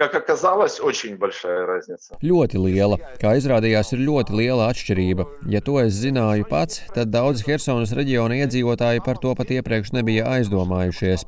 Как 0.00 0.14
оказалось, 0.14 0.80
очень 0.80 1.18
большая 1.18 1.66
разница. 1.66 2.16
Ļoti 2.24 2.56
liela. 2.56 2.96
Kā 3.20 3.34
izrādījās, 3.36 3.90
ir 3.92 4.00
ļoti 4.06 4.32
liela 4.32 4.70
atšķirība. 4.72 5.26
Ja 5.52 5.60
to 5.60 5.74
es 5.82 5.98
zināju 6.00 6.46
pats, 6.48 6.80
tad 6.94 7.12
daudz 7.12 7.42
Helsonas 7.44 7.92
reģiona 7.92 8.38
iedzīvotāji 8.40 9.04
par 9.04 9.20
to 9.20 9.34
pat 9.36 9.52
iepriekš 9.52 9.92
nebija 9.98 10.24
aizdomājušies. 10.38 11.26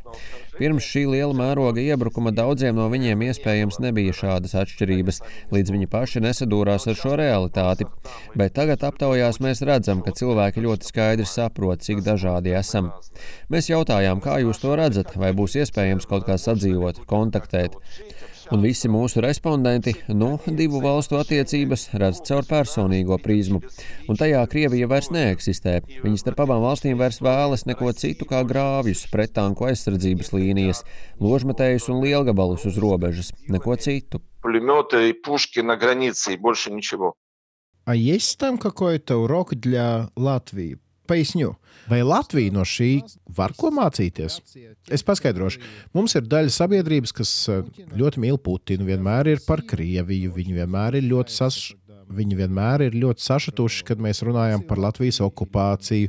Pirms 0.57 0.89
šī 0.89 1.03
liela 1.05 1.37
mēroga 1.37 1.85
iebrukuma 1.85 2.33
daudziem 2.33 2.81
no 2.81 2.89
viņiem 2.89 3.27
iespējams 3.29 3.77
nebija 3.85 4.17
šādas 4.17 4.57
atšķirības, 4.63 5.21
līdz 5.53 5.75
viņi 5.77 5.91
paši 5.93 6.25
nesadūrās 6.25 6.89
ar 6.89 6.97
šo 6.97 7.13
realitāti. 7.21 7.91
Bet 8.33 8.57
tagad 8.57 8.89
aptaujās 8.89 9.43
mēs 9.45 9.61
redzam, 9.69 10.01
ka 10.01 10.17
cilvēki 10.17 10.65
ļoti 10.65 10.89
skaidri 10.89 11.29
saprot, 11.29 11.85
cik 11.85 12.01
dažādi 12.09 12.57
esam. 12.57 12.89
Mēs 13.53 13.69
jautājām, 13.69 14.25
kā 14.25 14.41
jūs 14.41 14.65
to 14.65 14.81
redzat, 14.81 15.13
vai 15.21 15.37
būs 15.37 15.61
iespējams 15.61 16.09
kaut 16.09 16.25
kā 16.25 16.41
sadzīvot, 16.41 17.05
kontaktēt. 17.05 17.77
Un 18.53 18.61
visi 18.61 18.89
mūsu 18.93 19.23
respondenti, 19.25 19.95
nu, 20.13 20.35
divu 20.59 20.83
valstu 20.85 21.17
attiecības 21.17 21.87
redz 21.97 22.21
caur 22.27 22.45
personīgo 22.49 23.17
prizmu. 23.23 23.63
Un 24.13 24.19
tajā 24.21 24.43
Krievija 24.53 24.89
vairs 24.91 25.09
neeksistē. 25.15 25.79
Viņi 26.03 26.21
starp 26.21 26.43
abām 26.45 26.61
valstīm 26.67 26.99
vairs 27.01 27.23
vēlas 27.25 27.65
neko 27.71 27.93
citu 27.97 28.29
kā 28.29 28.43
grāvjus, 28.49 29.07
pretanku 29.13 29.71
aizsardzības 29.71 30.35
līnijas, 30.37 30.85
ložmetējus 31.23 31.89
un 31.95 32.03
lielgabalus 32.05 32.67
uz 32.69 32.77
robežas. 32.83 33.33
Neko 33.49 33.79
citu. 33.81 34.21
Пулеметы 34.43 35.11
и 35.11 35.13
пушки 35.13 35.61
на 35.61 35.77
границе 35.77 36.35
и 36.35 36.37
больше 36.37 36.73
ничего. 36.73 37.15
А 37.85 37.95
есть 37.95 38.39
там 38.39 38.59
какой-то 38.59 39.17
урок 39.17 39.55
для 39.55 40.11
Латвии? 40.17 40.79
Paisņu. 41.08 41.54
Vai 41.88 42.02
Latvija 42.04 42.52
no 42.52 42.66
šī 42.68 42.90
var 43.38 43.54
ko 43.56 43.72
mācīties? 43.72 44.42
Es 44.92 45.06
paskaidrošu. 45.08 45.62
Mums 45.96 46.18
ir 46.20 46.28
daļa 46.28 46.52
sabiedrības, 46.52 47.14
kas 47.16 47.32
eh, 47.52 47.64
ļoti 47.96 48.24
mīl 48.24 48.40
Putinu, 48.44 48.88
vienmēr 48.90 49.32
ir 49.36 49.44
par 49.48 49.64
Krieviju, 49.68 50.34
viņi 50.36 50.62
vienmēr 50.62 51.02
ir 51.02 51.12
ļoti 51.12 51.38
sas... 51.40 51.62
Viņi 52.08 52.38
vienmēr 52.40 52.86
ir 52.86 52.94
ļoti 52.96 53.20
sašutuši, 53.20 53.82
kad 53.90 54.00
mēs 54.00 54.22
runājam 54.24 54.62
par 54.64 54.80
Latvijas 54.80 55.18
okupāciju, 55.26 56.08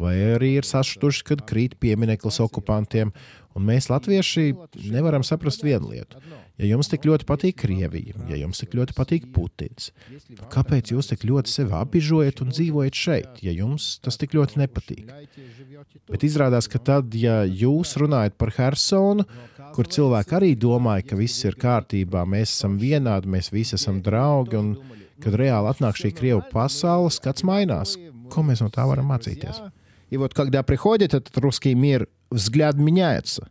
vai 0.00 0.14
arī 0.32 0.54
ir 0.56 0.64
sašutuši, 0.64 1.26
kad 1.28 1.42
krīt 1.44 1.74
piemineklis 1.76 2.40
okupantiem. 2.40 3.10
Un 3.56 3.64
mēs, 3.64 3.88
latvieši, 3.88 4.50
nevaram 4.92 5.24
saprast 5.24 5.64
vienu 5.64 5.94
lietu. 5.94 6.20
Ja 6.60 6.68
jums 6.70 6.88
tik 6.92 7.04
ļoti 7.08 7.26
patīk 7.28 7.58
Krievija, 7.60 8.16
ja 8.30 8.38
jums 8.40 8.60
tik 8.62 8.72
ļoti 8.76 8.94
patīk 8.96 9.26
Putins, 9.32 9.90
kāpēc 10.52 10.92
jūs 10.92 11.10
tik 11.10 11.24
ļoti 11.28 11.52
sevi 11.52 11.74
apbižojat 11.76 12.40
un 12.44 12.52
dzīvojat 12.52 12.96
šeit, 12.96 13.42
ja 13.44 13.52
jums 13.52 13.94
tas 14.04 14.16
tik 14.20 14.36
ļoti 14.36 14.62
nepatīk? 14.62 15.12
Bet 16.08 16.24
izrādās, 16.24 16.68
ka 16.72 16.80
tad, 16.80 17.12
ja 17.16 17.42
jūs 17.44 17.96
runājat 18.00 18.36
par 18.40 18.54
Hersonu, 18.56 19.26
kur 19.76 19.88
cilvēki 19.92 20.36
arī 20.38 20.52
domāja, 20.56 21.04
ka 21.10 21.20
viss 21.20 21.44
ir 21.44 21.58
kārtībā, 21.60 22.24
mēs 22.28 22.54
esam 22.54 22.80
vienādi, 22.80 23.32
mēs 23.36 23.52
visi 23.52 23.76
esam 23.76 24.00
draugi, 24.04 24.56
un 24.56 25.00
kad 25.20 25.36
reāli 25.36 25.72
atnāk 25.72 26.00
šī 26.00 26.12
Krievu 26.16 26.44
pasaule, 26.52 27.12
skats 27.12 27.44
mainās. 27.44 27.96
Ko 28.32 28.42
mēs 28.44 28.64
no 28.64 28.72
tā 28.72 28.84
varam 28.88 29.12
mācīties? 29.12 29.60
И 30.10 30.16
вот 30.16 30.34
когда 30.34 30.62
приходит 30.62 31.14
этот 31.14 31.36
русский 31.38 31.74
мир, 31.74 32.08
взгляд 32.30 32.76
меняется. 32.76 33.50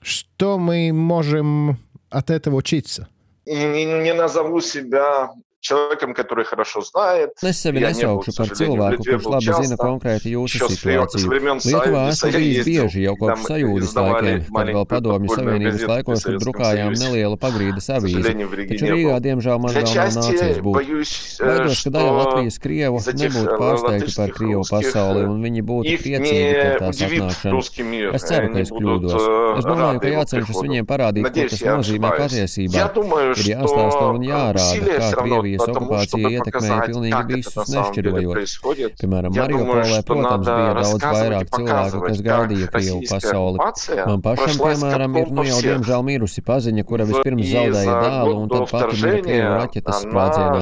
Что 0.00 0.58
мы 0.58 0.92
можем 0.92 1.78
от 2.08 2.30
этого 2.30 2.56
учиться? 2.56 3.08
Не, 3.46 3.84
не 3.84 4.14
назову 4.14 4.60
себя 4.60 5.30
человеком, 5.65 6.13
который 6.13 6.45
хорошо 6.45 6.81
знает. 6.81 7.31
Es 7.41 7.57
sevi 7.57 7.81
nesaukšu 7.81 8.31
par 8.37 8.49
cilvēku, 8.53 9.01
kurš 9.01 9.25
labi 9.33 9.51
zina 9.65 9.77
konkrēti 9.79 10.33
jūsu 10.35 10.61
situāciju. 10.69 11.25
Lietuvā 11.65 12.03
esmu 12.13 12.29
bijis 12.35 12.67
bieži 12.67 13.05
jau 13.07 13.15
kopš 13.17 13.47
sajūdas 13.49 13.95
laikiem, 13.97 14.43
kad 14.45 14.69
vēl 14.75 14.85
padomju 14.91 15.29
savienības 15.33 15.85
laikos, 15.89 16.25
kad 16.27 16.37
drukājām 16.43 16.93
nelielu 17.01 17.39
pagrīdes 17.41 17.89
avīzi. 17.97 18.35
Taču 18.69 18.91
Rīgā, 18.91 19.17
diemžēl, 19.25 19.57
man 19.63 19.73
vēl 19.73 19.89
nav 19.89 20.11
nācies 20.19 20.61
būt. 20.61 20.77
Baidos, 21.41 21.81
ka 21.81 21.93
daļa 21.97 22.13
Latvijas 22.19 22.61
Krievu 22.61 23.01
nebūtu 23.23 23.57
pārsteigti 23.57 24.15
par 24.19 24.35
Krievu 24.37 24.63
pasauli, 24.69 25.25
un 25.25 25.41
viņi 25.41 25.65
būtu 25.65 25.97
priecīgi 26.03 26.53
par 26.61 26.77
tās 26.85 27.01
atnākšanu. 27.09 27.63
Es 28.13 28.29
ceru, 28.29 28.53
ka 28.53 28.61
es 28.61 28.75
kļūdos. 28.75 29.17
Es 29.57 29.65
domāju, 29.65 30.03
ka 30.05 30.13
jācenšas 30.13 30.61
viņiem 30.61 30.85
parādīt, 30.85 31.25
ko 31.33 31.49
tas 31.49 31.65
nozīmē 31.65 32.13
patiesībā. 32.21 32.87
Ir 33.33 33.45
jāstāsta 33.55 34.13
un 34.13 34.29
jārāda, 34.29 34.99
kā 35.01 35.11
Krievija 35.25 35.48
Krievijas 35.50 35.70
okupācija 35.74 36.30
ietekmēja 36.36 36.78
pilnīgi 36.86 37.34
visus 37.34 37.70
nešķirojot. 37.72 38.94
Piemēram, 39.00 39.34
Mariupolē, 39.34 39.98
protams, 40.06 40.46
bija 40.46 40.74
daudz 40.78 41.04
vairāk 41.04 41.50
cilvēku, 41.56 42.02
kas 42.06 42.22
gaidīja 42.26 42.68
Krievu 42.74 43.00
pasauli. 43.10 43.58
Man 44.10 44.22
pašam, 44.24 44.60
piemēram, 44.60 45.16
ir 45.20 45.32
nu 45.34 45.46
jau 45.48 45.58
diemžēl 45.64 46.04
mirusi 46.06 46.44
paziņa, 46.46 46.84
kura 46.88 47.06
vispirms 47.08 47.50
zaudēja 47.50 47.96
dēlu 48.04 48.36
un 48.44 48.52
tad 48.52 48.66
pati 48.70 49.00
mira 49.00 49.22
Krievu 49.26 49.50
raķetes 49.60 50.02
sprādzienā. 50.04 50.60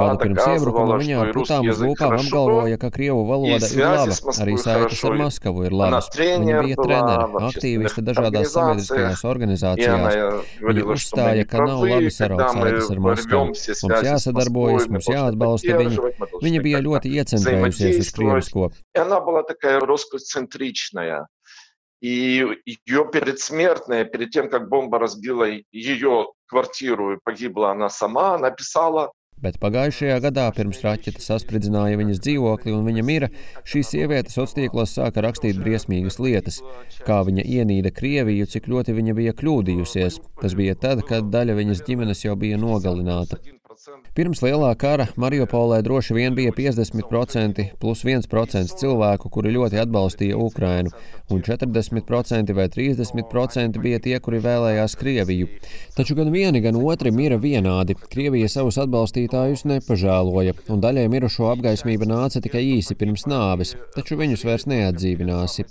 Gadu 0.00 0.20
pirms 0.24 0.42
iebrukuma 0.54 0.98
viņa 1.00 1.20
ar 1.24 1.32
putām 1.36 1.70
uz 1.70 1.82
lūpām 1.84 2.16
apgalvoja, 2.18 2.80
ka 2.80 2.92
Krievu 2.94 3.24
valoda 3.28 3.70
ir 3.70 3.84
laba, 3.84 4.36
arī 4.44 4.58
saites 4.60 5.04
ar 5.06 5.18
Maskavu 5.20 5.66
ir 5.68 5.76
labas. 5.80 6.10
Viņa 6.20 6.60
bija 6.66 6.80
trenere, 6.80 7.28
aktīviste 7.50 8.04
dažādās 8.04 8.52
sabiedriskajās 8.54 9.24
organizācijās. 9.30 10.44
Viņa 10.60 10.86
uzstāja, 10.94 11.48
ka 11.48 11.64
nav 11.64 11.84
labi 11.86 12.12
saraukt 12.14 12.56
saites 12.56 12.90
ar 12.90 13.02
Maskavu. 13.08 13.50
Mums 13.50 14.09
jāsadarbojas, 14.09 14.87
mums 14.89 15.09
jāatbalsta 15.11 15.77
viņi. 15.79 15.99
Viņa 16.43 16.63
bija 16.65 16.81
ļoti 16.85 17.13
iecentrējusies 17.19 18.01
uz 18.01 18.11
krievisko. 18.15 18.71
И 22.01 22.45
ее 22.65 23.05
предсмертная, 23.05 24.03
перед 24.03 24.29
тем, 24.29 24.49
как 24.49 24.67
бомба 24.69 24.99
разбила 24.99 25.47
ее 25.71 26.27
квартиру 26.45 27.13
и 27.13 27.19
погибла 27.23 27.71
она 27.71 27.89
сама, 27.89 28.37
написала 28.37 29.11
Bet 29.43 29.57
pagājušajā 29.59 30.15
gadā, 30.23 30.45
pirms 30.55 30.77
raķete 30.79 31.19
saspridzināja 31.19 31.97
viņas 31.99 32.21
dzīvokli 32.23 32.71
un 32.71 32.85
viņa 32.87 33.03
mira, 33.03 33.27
šī 33.67 33.81
sieviete 33.83 34.31
sociālos 34.31 34.55
tīklos 34.55 34.93
sāka 34.95 35.25
rakstīt 35.25 35.59
briesmīgas 35.59 36.21
lietas, 36.23 36.61
kā 37.03 37.19
viņa 37.27 37.43
ienīda 37.43 37.91
Krieviju, 37.91 38.47
cik 38.47 38.69
ļoti 38.71 38.95
viņa 38.95 39.17
bija 39.17 39.35
kļūdījusies. 39.35 40.21
Tas 40.39 40.55
bija 40.55 40.77
tad, 40.79 41.03
kad 41.09 41.27
daļa 41.35 41.57
viņas 41.59 41.83
ģimenes 41.89 42.23
jau 42.23 42.37
bija 42.39 42.61
nogalināta. 42.61 43.41
Pirms 44.12 44.42
lielā 44.44 44.74
kara 44.76 45.06
Mariupolē 45.16 45.78
droši 45.80 46.12
vien 46.12 46.34
bija 46.36 46.52
50% 46.52 47.62
plus 47.80 48.02
1% 48.04 48.74
cilvēku, 48.76 49.30
kuri 49.32 49.54
ļoti 49.54 49.78
atbalstīja 49.80 50.36
Ukrainu, 50.36 50.92
un 51.32 51.40
40% 51.46 52.52
vai 52.58 52.66
30% 52.74 53.80
bija 53.80 54.00
tie, 54.04 54.18
kuri 54.20 54.42
vēlējās 54.44 54.96
Krieviju. 55.00 55.48
Taču 55.96 56.16
gan 56.18 56.28
vieni, 56.34 56.60
gan 56.60 56.76
otri 56.76 57.12
mira 57.14 57.38
vienādi. 57.40 57.96
Krievija 58.12 58.50
savus 58.52 58.76
atbalstītājus 58.84 59.64
nepažēloja, 59.72 60.58
un 60.68 60.84
daļai 60.84 61.06
mirušo 61.14 61.48
apgaismība 61.54 62.10
nāca 62.10 62.44
tikai 62.44 62.60
īsi 62.74 62.98
pirms 63.00 63.24
nāves, 63.32 63.72
taču 63.96 64.20
viņus 64.20 64.44
vairs 64.44 64.68
neatdzīvināsi. 64.68 65.64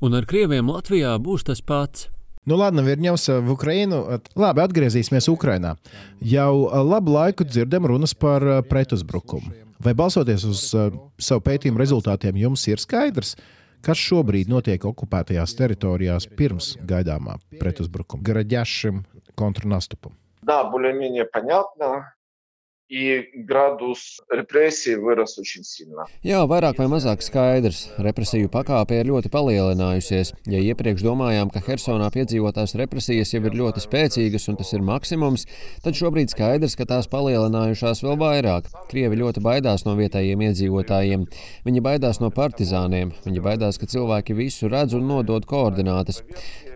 Un 0.00 0.14
ar 0.14 0.30
krieviem 0.30 0.70
Latvijā 0.70 1.18
būs 1.18 1.50
tas 1.50 1.58
pats. 1.66 2.06
Nu, 2.49 2.55
ладно, 2.55 2.81
вернемся 2.81 3.41
в 3.41 3.49
Ukrainu. 3.51 4.21
Labi, 4.35 4.61
atgriezīsimies 4.61 5.25
Ukrainā. 5.33 5.77
Jau 6.21 6.69
labu 6.85 7.11
laiku 7.11 7.43
dzirdam 7.43 7.85
runas 7.89 8.13
par 8.13 8.61
pretuzbrukumu. 8.69 9.49
Vai 9.81 9.93
balsoties 9.93 10.45
uz 10.45 10.61
savu 11.17 11.41
pētījumu 11.41 11.81
rezultātiem, 11.81 12.37
jums 12.37 12.67
ir 12.69 12.77
skaidrs, 12.77 13.35
kas 13.81 13.97
šobrīd 13.97 14.49
notiek 14.49 14.85
okupētajās 14.85 15.57
teritorijās 15.57 16.29
pirms 16.37 16.75
gaidāmā 16.85 17.39
pretuzbrukuma, 17.59 18.23
Garaģašam 18.23 19.03
kontrnastupam? 19.35 20.13
Да, 20.45 20.63
более-менее 20.63 21.25
понятно 21.25 22.13
и 22.89 23.25
gradus 23.47 24.21
represiju 24.29 25.01
vairs 25.01 25.39
очень 25.39 25.63
сильно. 25.63 26.05
Jā, 26.23 26.45
vairāk 26.45 26.77
vai 26.77 26.85
mazāk 26.85 27.23
skaidrs. 27.25 27.89
Represiju 27.97 28.49
pakāpe 28.53 28.99
ir 28.99 29.09
ļoti 29.09 29.31
palielinājusies. 29.33 30.33
Ja 30.45 30.61
iepriekš 30.61 31.01
domājām, 31.01 31.49
ka 31.49 31.63
Hersonā 31.65 32.11
piedzīvotās 32.13 32.75
represijas 32.77 33.33
jau 33.33 33.41
ir 33.41 33.57
ļoti 33.57 33.81
spēcīgas 33.81 34.47
un 34.51 34.59
tas 34.61 34.73
ir 34.77 34.85
maksimums, 34.85 35.47
tad 35.81 35.97
šobrīd 35.97 36.29
skaidrs, 36.29 36.77
ka 36.77 36.85
tās 36.85 37.09
palielinājušās 37.09 38.05
vēl 38.05 38.19
vairāk. 38.21 38.69
Krievi 38.93 39.17
ļoti 39.17 39.41
baidās 39.41 39.87
no 39.89 39.97
vietējiem 39.97 40.45
iedzīvotājiem. 40.45 41.25
Viņi 41.65 41.85
baidās 41.85 42.21
no 42.21 42.29
partizāniem. 42.29 43.15
Viņi 43.25 43.41
baidās, 43.41 43.81
ka 43.81 43.89
cilvēki 43.89 44.37
visu 44.37 44.69
redz 44.69 44.93
un 44.93 45.09
nodod 45.09 45.49
koordinātas. 45.49 46.21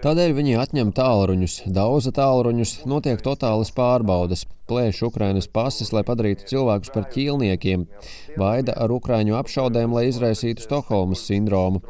Tādēļ 0.01 0.33
viņi 0.33 0.57
atņem 0.57 0.93
tālruņus, 0.95 1.65
daudz 1.75 2.09
tālruņus, 2.15 2.79
notiek 2.89 3.21
totālas 3.21 3.69
pārbaudas 3.75 4.47
plēš 4.68 5.02
Ukrainas 5.08 5.48
pases, 5.50 5.92
lai 5.94 6.02
padarītu 6.06 6.48
cilvēkus 6.50 6.92
par 6.94 7.08
ķīlniekiem, 7.12 7.86
baida 8.40 8.74
ar 8.80 8.92
Ukraiņu 8.94 9.36
apšaudēm, 9.38 9.94
lai 9.94 10.08
izraisītu 10.10 10.64
Stokholmas 10.64 11.24
sindromu. 11.28 11.82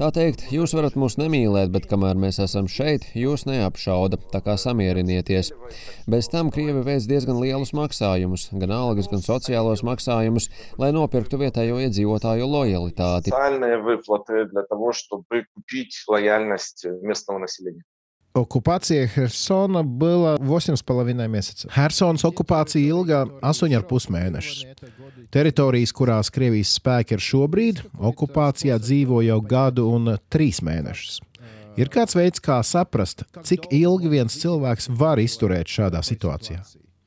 Tā 0.00 0.08
teikt, 0.16 0.46
jūs 0.48 0.72
varat 0.72 0.94
mūs 0.96 1.18
nemīlēt, 1.20 1.68
bet 1.74 1.84
kamēr 1.90 2.16
mēs 2.16 2.38
esam 2.40 2.70
šeit, 2.72 3.10
jūs 3.18 3.44
neapšauda, 3.44 4.16
tā 4.32 4.40
kā 4.46 4.56
samierinieties. 4.56 5.52
Bez 6.08 6.30
tam 6.32 6.48
Krievi 6.54 6.80
veids 6.86 7.08
diezgan 7.10 7.36
lielus 7.42 7.74
maksājumus, 7.76 8.48
gan 8.62 8.72
algas, 8.72 9.10
gan 9.12 9.20
sociālos 9.20 9.84
maksājumus, 9.84 10.48
lai 10.80 10.94
nopirktu 10.96 11.42
vietējo 11.44 11.82
iedzīvotāju 11.84 12.48
lojalitāti. 12.48 13.34
Okupācija 18.34 19.08
Hersona 19.10 19.82
bija 19.82 20.36
8,5 20.38 21.14
mēnesis. 21.18 21.66
Hersonas 21.74 22.22
okupācija 22.28 22.86
ilga 22.86 23.24
8,5 23.42 24.12
mēnešus. 24.14 24.60
Teritorijas, 25.34 25.90
kurās 25.94 26.30
Krievijas 26.30 26.76
spēki 26.78 27.16
ir 27.16 27.24
šobrīd, 27.26 27.82
okupācijā 27.98 28.78
dzīvo 28.78 29.24
jau 29.26 29.40
gadu 29.42 29.88
un 29.90 30.14
trīs 30.30 30.62
mēnešus. 30.62 31.18
Ir 31.80 31.90
kāds 31.90 32.14
veids, 32.14 32.42
kā 32.42 32.60
saprast, 32.66 33.24
cik 33.46 33.66
ilgi 33.74 34.10
viens 34.14 34.38
cilvēks 34.38 34.90
var 35.00 35.18
izturēt 35.22 35.70
šādā 35.70 36.02
situācijā. 36.06 36.62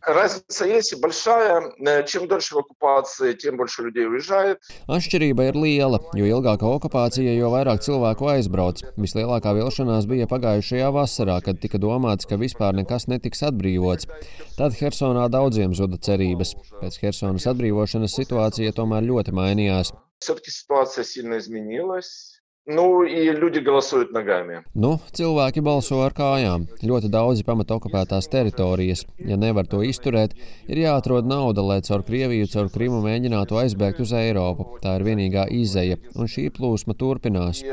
Разница 0.08 0.64
есть 0.64 0.98
большая. 1.00 1.74
Чем 2.06 2.28
дольше 2.28 2.54
в 2.54 2.58
оккупации, 2.58 3.34
тем 3.34 3.56
больше 3.56 3.82
людей 3.82 4.06
уезжает. 4.06 4.58
Atšķirība 4.86 5.50
ir 5.50 5.58
liela, 5.58 5.98
jo 6.14 6.24
ilgāka 6.24 6.64
okupācija, 6.70 7.34
jo 7.34 7.50
vairāk 7.52 7.82
cilvēku 7.84 8.30
aizbrauc. 8.32 8.80
Vislielākā 8.96 9.52
vilšanās 9.58 10.06
bija 10.08 10.30
pagājušajā 10.30 10.88
vasarā, 10.94 11.40
kad 11.44 11.60
tika 11.60 11.82
domāts, 11.82 12.28
ka 12.30 12.38
vispār 12.40 12.78
nekas 12.78 13.08
netiks 13.10 13.42
atbrīvots. 13.50 14.08
Tad 14.56 14.78
Hersonā 14.78 15.28
daudziem 15.28 15.74
zuda 15.74 15.98
cerības. 16.00 16.54
Pēc 16.80 17.02
Hersonas 17.02 17.50
atbrīvošanas 17.50 18.16
situācija 18.22 18.72
tomēr 18.72 19.04
ļoti 19.10 19.34
mainījās. 19.34 19.92
Все-таки 20.20 20.50
ситуация 20.50 21.04
сильно 21.04 21.38
изменилась. 21.38 22.31
Nu, 22.70 23.02
люди 23.02 23.60
голосуют 23.60 24.12
nogami. 24.12 24.60
Nu, 24.74 24.98
cilvēki 25.16 25.62
balso 25.64 26.02
ar 26.04 26.12
kājām. 26.12 26.66
Ļoti 26.84 27.08
daudzi 27.08 27.44
pamata 27.46 27.78
okupētās 27.78 28.28
teritorijas. 28.28 29.06
Ja 29.24 29.38
nevar 29.40 29.64
to 29.64 29.80
izturēt, 29.80 30.34
ir 30.68 30.82
jāatrod 30.82 31.24
nauda, 31.24 31.64
lai 31.64 31.80
caur 31.80 32.04
Krieviju, 32.04 32.50
caur 32.52 32.68
Krimu 32.68 33.00
mēģinātu 33.06 33.56
aizbēgt 33.56 34.04
uz 34.04 34.12
Eiropu. 34.12 34.68
Tā 34.84 34.98
ir 34.98 35.06
vienīgā 35.08 35.46
izeja, 35.48 35.96
un 36.14 36.28
šī 36.28 36.50
plūsma 36.52 36.92
turpinās. 36.92 37.64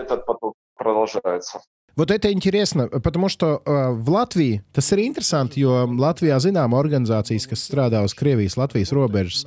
Вот 1.98 2.12
это 2.12 2.32
интересно, 2.32 2.88
потому 2.88 3.30
что 3.30 3.62
uh, 3.66 3.92
в 3.94 4.10
Латвии 4.10 4.62
tas 4.74 4.92
ir 4.92 5.00
interesanti, 5.00 5.62
jo 5.62 5.88
Latvijā 5.88 6.40
zinām 6.40 6.74
organizācijas, 6.74 7.48
kas 7.48 7.64
strādā 7.68 8.04
uz 8.04 8.14
Krievijas-Latvijas 8.14 8.92
robežas. 8.92 9.46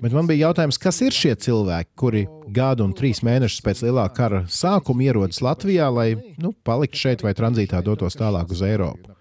Bet 0.00 0.12
man 0.12 0.28
bija 0.28 0.48
jautājums, 0.48 0.78
kas 0.80 0.98
ir 1.04 1.14
šie 1.14 1.34
cilvēki, 1.46 1.90
kuri 1.98 2.22
gadu 2.54 2.86
un 2.86 2.94
trīs 2.96 3.22
mēnešus 3.26 3.64
pēc 3.64 3.82
lielā 3.84 4.06
kara 4.16 4.44
sākuma 4.48 5.04
ierodas 5.04 5.42
Latvijā, 5.44 5.88
lai 5.92 6.08
nu, 6.40 6.52
paliktu 6.64 7.00
šeit 7.00 7.24
vai 7.24 7.34
tranzītā 7.36 7.82
dotos 7.84 8.16
tālāk 8.16 8.52
uz 8.54 8.62
Eiropu? 8.64 9.12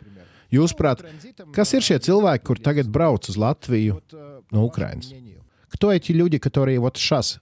Jūsuprāt, 0.54 1.02
kas 1.56 1.74
ir 1.76 1.84
šie 1.84 2.00
cilvēki, 2.08 2.46
kur 2.48 2.62
tagad 2.64 2.88
brauc 2.92 3.28
uz 3.28 3.38
Латвию 3.38 4.00
no 4.52 4.64
Украины? 4.64 5.04
Кто 5.70 5.92
эти 5.92 6.14
люди, 6.14 6.38
которые 6.38 6.80
вот 6.80 6.96
сейчас 6.98 7.40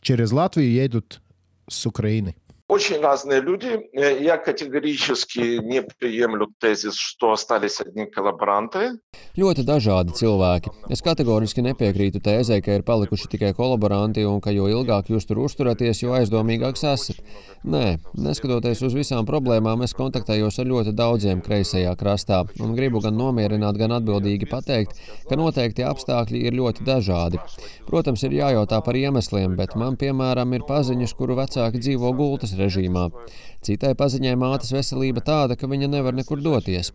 через 0.00 0.32
Латвию 0.32 0.72
едут 0.72 1.20
с 1.68 1.84
Украины? 1.84 2.36
Очень 2.70 3.00
разные 3.00 3.40
люди. 3.40 3.78
Я 3.92 4.38
категорически 4.38 5.62
не 5.62 5.82
приемлю 5.82 6.48
тезис, 6.58 6.96
что 6.96 7.30
остались 7.30 7.80
одни 7.80 8.06
коллаборанты. 8.06 8.98
Ļoti 9.38 9.62
dažādi 9.62 10.16
cilvēki. 10.16 10.72
Es 10.90 10.98
kategoriski 11.04 11.62
nepiekrītu 11.62 12.18
tēzē, 12.24 12.58
ka 12.64 12.74
ir 12.74 12.82
palikuši 12.82 13.28
tikai 13.36 13.52
kolaboranti 13.54 14.24
un 14.26 14.40
ka 14.42 14.50
jo 14.50 14.66
ilgāk 14.66 15.12
jūs 15.12 15.28
tur 15.28 15.44
uzturaties, 15.44 16.02
jo 16.02 16.16
aizdomīgāks 16.16 16.82
esat. 16.90 17.20
Nē, 17.62 18.00
neskatoties 18.18 18.82
uz 18.82 18.96
visām 18.98 19.28
problēmām, 19.28 19.84
es 19.86 19.94
kontaktējos 19.94 20.58
ar 20.58 20.66
ļoti 20.66 20.96
daudziem 20.96 21.44
kreisajā 21.46 21.94
krastā 22.00 22.42
un 22.58 22.74
gribu 22.74 23.02
gan 23.04 23.14
nomierināt, 23.14 23.78
gan 23.78 23.94
atbildīgi 24.00 24.50
pateikt, 24.50 24.98
ka 25.28 25.38
noteikti 25.38 25.86
apstākļi 25.86 26.42
ir 26.48 26.58
ļoti 26.58 26.86
dažādi. 26.88 27.38
Protams, 27.86 28.26
ir 28.26 28.38
jājautā 28.40 28.82
par 28.82 28.98
iemesliem, 28.98 29.54
bet 29.54 29.76
man, 29.78 29.94
piemēram, 30.00 30.56
ir 30.56 30.66
paziņas, 30.66 31.14
kuru 31.14 31.38
vecāki 31.38 31.82
dzīvo 31.82 32.14
gultas 32.16 32.56
režīmā. 32.60 33.08
Citai 33.64 33.94
paziņai 33.96 34.34
mātes 34.36 34.74
veselība 34.74 35.22
tāda, 35.24 35.56
ka 35.56 35.66
viņa 35.66 35.88
nevar 35.88 36.12
nekur 36.12 36.42
doties. 36.44 36.92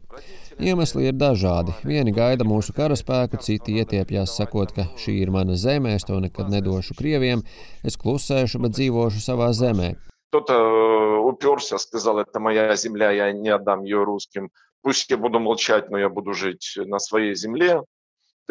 Iemesli 0.62 1.08
ir 1.10 1.16
dažādi. 1.18 1.74
Vieni 1.88 2.14
gaida 2.14 2.46
mūsu 2.46 2.76
karaspēku, 2.78 3.40
citi 3.42 3.80
ietiepjas 3.82 4.36
sakot, 4.38 4.76
ka 4.76 4.86
šī 5.02 5.18
ir 5.24 5.32
mana 5.34 5.58
zeme, 5.58 5.96
es 5.98 6.06
to 6.06 6.20
nekad 6.22 6.52
nedošu 6.54 6.94
krieviem, 7.00 7.42
es 7.84 7.98
klusēšu, 7.98 8.62
bet 8.62 8.78
dzīvošu 8.78 9.24
savā 9.26 9.50
zemē. 9.58 9.96
Кто-то 10.32 11.24
уперся, 11.28 11.78
сказал, 11.78 12.20
это 12.20 12.40
моя 12.40 12.76
земля, 12.76 13.12
я 13.12 13.32
не 13.34 13.50
отдам 13.50 13.84
ее 13.84 14.04
русским. 14.04 14.50
Пусть 14.82 15.10
я 15.10 15.18
буду 15.18 15.40
молчать, 15.40 15.90
но 15.90 15.98
я 15.98 16.10
буду 16.10 16.34
жить 16.34 16.74
на 16.78 17.00
своей 17.00 17.36
земле. 17.36 17.82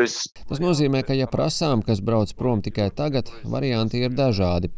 Tas 0.00 0.61
nozīmē, 0.62 1.02
ka, 1.04 1.12
ja 1.16 1.26
prasām, 1.28 1.82
kas 1.84 2.00
brauc 2.04 2.30
prom 2.38 2.62
tikai 2.64 2.88
tagad, 2.96 3.28
varianti 3.44 4.00
ir 4.00 4.14
dažādi. 4.16 4.70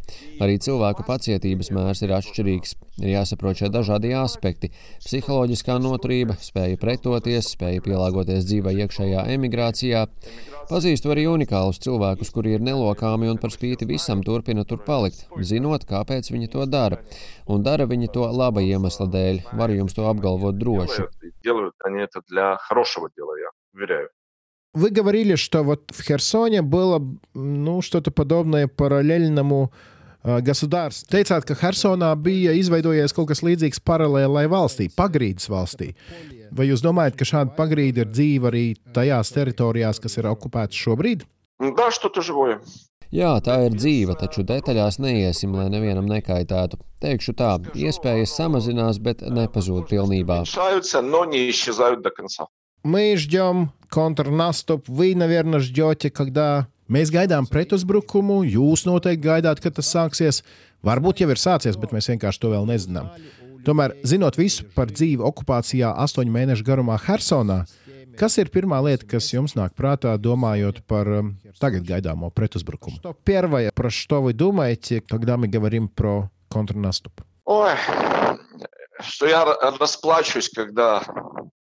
Arī 0.42 0.56
cilvēku 0.62 1.04
pacietības 1.06 1.70
mērs 1.74 2.02
ir 2.02 2.14
atšķirīgs. 2.16 2.74
Ir 3.02 3.12
jāsaprot 3.12 3.60
šie 3.60 3.70
dažādie 3.72 4.12
aspekti - 4.18 5.06
psiholoģiskā 5.06 5.78
noturība, 5.78 6.34
spēja 6.42 6.78
pretoties, 6.80 7.52
spēja 7.54 7.84
pielāgoties 7.84 8.48
dzīvē 8.48 8.74
iekšējā 8.82 9.26
emigrācijā. 9.36 10.06
Pazīstu 10.70 11.12
arī 11.14 11.26
unikālus 11.30 11.78
cilvēkus, 11.84 12.32
kuri 12.32 12.54
ir 12.54 12.60
nelokāmi 12.60 13.30
un 13.30 13.38
par 13.38 13.50
spīti 13.50 13.86
visam 13.86 14.22
turpina 14.22 14.64
tur 14.66 14.78
palikt, 14.78 15.26
zinot, 15.38 15.86
kāpēc 15.86 16.32
viņi 16.32 16.50
to 16.50 16.66
dara. 16.66 16.98
Un 17.46 17.62
dara 17.62 17.86
viņi 17.86 18.12
to 18.12 18.26
laba 18.26 18.60
iemesla 18.60 19.06
dēļ. 19.06 19.54
Varu 19.54 19.78
jums 19.82 19.94
to 19.94 20.02
apgalvot 20.02 20.58
droši. 20.58 21.06
Делают 21.44 21.74
они 21.84 22.00
это 22.02 22.22
для 22.28 22.56
хорошего 22.56 23.08
дела, 23.16 23.36
я 23.38 23.50
уверяю. 23.74 24.08
Вы 24.76 24.90
говорили, 24.90 25.34
что 25.34 25.62
вот 25.62 25.90
в 25.90 26.02
Херсоне 26.02 26.62
было 26.62 27.02
ну, 27.34 27.82
что-то 27.82 28.10
подобное 28.10 28.68
параллельному 28.68 29.70
Gasudārs. 30.22 31.02
Teicāt, 31.10 31.44
ka 31.48 31.56
Hersonā 31.58 32.12
bija 32.14 32.52
izveidojies 32.54 33.12
kaut 33.12 33.32
kas 33.32 33.42
līdzīgs 33.42 33.82
paralēlai 33.82 34.46
valstī, 34.46 34.86
pagrīdes 34.94 35.50
valstī. 35.50 35.92
Vai 36.54 36.68
jūs 36.68 36.84
domājat, 36.84 37.18
ka 37.18 37.26
šāda 37.26 37.56
pagrīde 37.56 38.04
ir 38.04 38.12
dzīva 38.12 38.52
arī 38.52 38.64
tajās 38.94 39.34
teritorijās, 39.34 39.98
kas 39.98 40.16
ir 40.20 40.30
okupētas 40.30 40.78
šobrīd? 40.78 41.26
Да, 41.58 41.90
что-то 41.90 42.22
живое. 42.22 42.60
Jā, 43.12 43.34
tā 43.44 43.58
ir 43.66 43.74
dzīva, 43.76 44.14
taču 44.16 44.40
detaļās 44.46 44.96
neiesim, 45.02 45.52
lai 45.52 45.66
nevienam 45.68 46.06
nekaitētu. 46.08 46.78
Teikšu 47.02 47.34
tā, 47.36 47.58
iespējas 47.76 48.32
samazinās, 48.38 49.02
bet 49.02 49.20
nepazūd 49.20 49.84
pilnībā. 49.90 50.38
Уменьшаются, 52.84 52.84
но 52.84 52.98
не 52.98 53.14
исчезают 53.14 53.14
до 53.14 53.14
конца. 53.14 53.14
Мы 53.14 53.16
ждем 53.16 53.70
контрнаступ, 53.88 54.88
вы, 54.88 55.14
наверное, 55.14 55.60
ждете, 55.60 56.10
когда 56.10 56.66
mēs 56.88 57.10
gaidām 57.12 57.46
pretuzbrukumu, 57.46 58.42
jūs 58.44 58.84
noteikti 58.86 59.22
gaidāt, 59.22 59.60
kad 59.60 59.74
tas 59.74 59.86
sāksies. 59.94 60.42
Varbūt 60.82 61.20
jau 61.22 61.30
ir 61.30 61.38
sācies, 61.38 61.76
bet 61.78 61.92
mēs 61.92 62.08
vienkārši 62.10 62.40
to 62.40 62.50
vēl 62.50 62.66
nezinām. 62.66 63.10
Tomēr, 63.64 63.94
zinot 64.02 64.36
visu 64.36 64.64
par 64.74 64.90
dzīvi 64.90 65.22
okupācijā 65.22 65.92
astoņu 66.02 66.32
mēnešu 66.34 66.64
garumā 66.66 66.96
Hersonā, 66.98 67.66
kas 68.18 68.36
ir 68.38 68.50
pirmā 68.50 68.80
lieta, 68.82 69.06
kas 69.06 69.32
jums 69.32 69.54
nāk 69.54 69.76
prātā, 69.78 70.16
domājot 70.18 70.82
par 70.90 71.06
um, 71.06 71.36
tagad 71.60 71.86
gaidāmo 71.86 72.30
pretuzbrukumu? 72.34 72.98
Первое, 73.24 73.70
про 73.70 73.90
что 73.90 74.20
вы 74.20 74.32
думаете, 74.32 75.00
когда 75.00 75.36
мы 75.36 75.46
говорим 75.46 75.86
про 75.88 76.30
контрнаступ? 76.48 77.20
Ой, 77.44 77.70
что 79.00 79.26
я 79.26 79.42
р- 79.42 79.78
расплачусь, 79.78 80.48
когда 80.50 81.02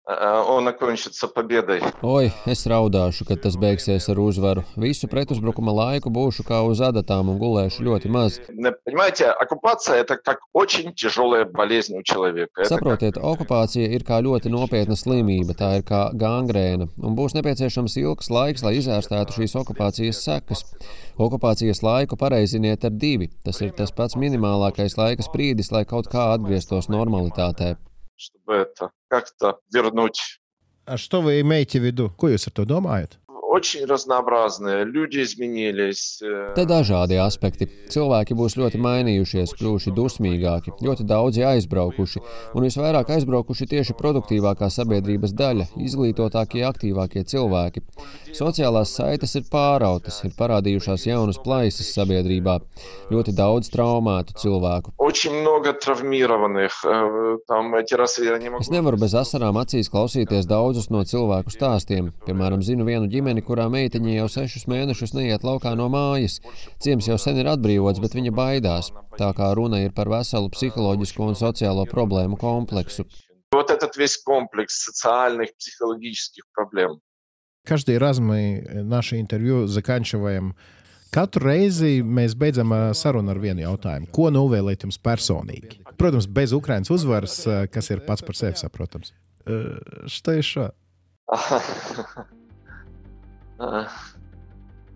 э, 0.07 0.43
он 0.49 0.67
окончится 0.67 1.27
победой. 1.29 1.81
Oi, 2.01 2.31
es 2.45 2.65
raudāšu, 2.67 3.23
kad 3.27 3.39
tas 3.41 3.55
beigsies 3.55 4.09
ar 4.11 4.19
uzvaru. 4.19 4.63
Visu 4.75 5.07
pretuzbrukuma 5.07 5.71
laiku 5.71 6.11
būšu 6.11 6.43
kā 6.43 6.59
uz 6.67 6.81
adatām 6.83 7.29
un 7.31 7.39
gulēšu 7.39 7.83
ļoti 7.87 8.09
maz. 8.11 8.39
Не- 8.51 8.73
Понимаете, 8.85 9.27
оккупация 9.31 9.95
это 10.03 10.17
как 10.17 10.39
очень 10.53 10.93
тяжелая 10.93 11.45
болезнь 11.45 11.95
у 11.97 12.03
человека. 12.03 12.61
Это 12.61 12.69
как- 12.77 12.83
Saprotiet, 12.83 13.15
okupācija 13.17 13.87
ir 13.95 14.03
kā 14.03 14.19
ļoti 14.21 14.51
nopietna 14.51 14.95
slimība, 14.99 15.55
tā 15.55 15.77
ir 15.77 15.83
kā 15.83 16.11
gangrēna, 16.13 16.89
un 17.01 17.15
būs 17.15 17.33
nepieciešams 17.33 17.95
ilgs 18.03 18.29
laiks, 18.29 18.61
lai 18.63 18.75
izārstētu 18.75 19.31
šīs 19.39 19.55
okupācijas 19.55 20.19
sekas. 20.19 20.65
Okupācijas 21.17 21.81
laiku 21.81 22.17
pareiziniet 22.17 22.83
ar 22.83 22.91
divi. 22.91 23.29
Tas 23.45 23.61
ir 23.61 23.71
tas 23.71 23.91
pats 23.91 24.15
minimālākais 24.15 24.97
laika 24.97 25.23
sprīdis, 25.23 25.71
lai 25.71 25.85
kaut 25.85 26.07
kā 26.11 26.33
atgrieztos 26.35 26.89
normalitātē. 26.89 27.77
Чтобы 28.18 28.54
это 28.54 28.90
как-то 29.08 29.60
вернуть. 29.72 30.40
А 30.84 30.96
что 30.96 31.22
вы 31.22 31.40
имеете 31.40 31.80
в 31.80 31.84
виду? 31.84 32.12
Ko 32.18 32.28
jūs 32.28 32.48
ar? 32.48 33.08
Te 36.54 36.64
dažādi 36.68 37.18
aspekti. 37.18 37.66
Cilvēki 37.92 38.36
būs 38.38 38.56
ļoti 38.60 38.80
mainījušies, 38.84 39.54
kļuvuši 39.58 39.92
dusmīgāki, 39.96 40.74
ļoti 40.84 41.06
daudzi 41.08 41.44
aizbraukuši, 41.48 42.22
un 42.54 42.66
visvairāk 42.66 43.10
aizbraukuši 43.16 43.68
tieši 43.72 43.96
produktīvākā 43.98 44.68
sabiedrības 44.70 45.34
daļa- 45.34 45.68
izglītotākie, 45.88 46.62
aktīvākie 46.68 47.24
cilvēki. 47.24 47.82
Sociālās 48.36 48.92
saites 48.94 49.34
ir 49.40 49.46
pārautas, 49.50 50.20
ir 50.24 50.34
parādījušās 50.38 51.06
jaunas 51.08 51.38
plaisas 51.42 51.88
sabiedrībā, 51.96 52.58
ļoti 53.10 53.34
daudz 53.34 53.70
traumētu 53.72 54.36
cilvēku. 54.42 54.92
Es 58.60 58.70
nevaru 58.70 59.00
bez 59.00 59.14
asarām 59.16 59.58
acīs 59.62 59.88
klausīties 59.92 60.46
daudzus 60.46 60.90
no 60.90 61.02
cilvēku 61.08 61.52
stāstiem. 61.54 62.12
Piemēram, 62.26 62.62
zinu 62.62 62.84
vienu 62.84 63.08
ģimeni, 63.08 63.44
kurā 63.47 63.69
meitiņa 63.71 64.17
jau 64.17 64.27
sešus 64.29 64.67
mēnešus 64.67 65.13
neiet 65.15 65.43
laukā 65.43 65.75
no 65.75 65.87
mājas. 65.89 66.39
Ciems 66.83 67.07
jau 67.07 67.17
sen 67.17 67.37
ir 67.37 67.47
atbrīvots, 67.47 68.01
bet 68.03 68.13
viņa 68.13 68.31
baidās. 68.35 68.91
Tā 69.17 69.31
kā 69.33 69.53
runa 69.55 69.79
ir 69.83 69.93
par 69.93 70.09
veselu 70.09 70.49
psiholoģisko 70.49 71.31
un 71.31 71.35
sociālo 71.35 71.85
problēmu 71.85 72.37
kompleksu. 72.37 73.05
Вот 73.53 73.69
этот 73.69 73.95
весь 73.97 74.17
комплекс 74.17 74.83
социальных, 74.83 75.55
психологических 75.57 76.43
проблем. 76.53 76.99
Каждый 77.63 77.97
раз 77.97 78.19
мы 78.19 78.67
наше 78.83 79.19
интервью 79.19 79.67
заканчиваем. 79.67 80.55
Katru 81.13 81.45
reizi 81.45 82.01
mēs 82.01 82.33
beidzam 82.33 82.73
ā, 82.73 82.79
sarunu 82.97 83.29
ar 83.29 83.37
vienu 83.37 83.61
jautājumu. 83.61 84.07
Ko 84.09 84.31
novēlēt 84.33 84.81
jums 84.87 84.97
personīgi? 84.97 85.83
Protams, 86.01 86.25
bez 86.25 86.55
Ukraiņas 86.57 86.89
uzvaras, 86.89 87.35
ā, 87.45 87.57
kas 87.69 87.91
ir 87.93 88.01
pats 88.07 88.25
par 88.25 88.33
sevi 88.39 88.57
saprotams. 88.57 89.13
Ā, 89.45 90.07
Что 90.07 90.31
еще? 90.31 90.71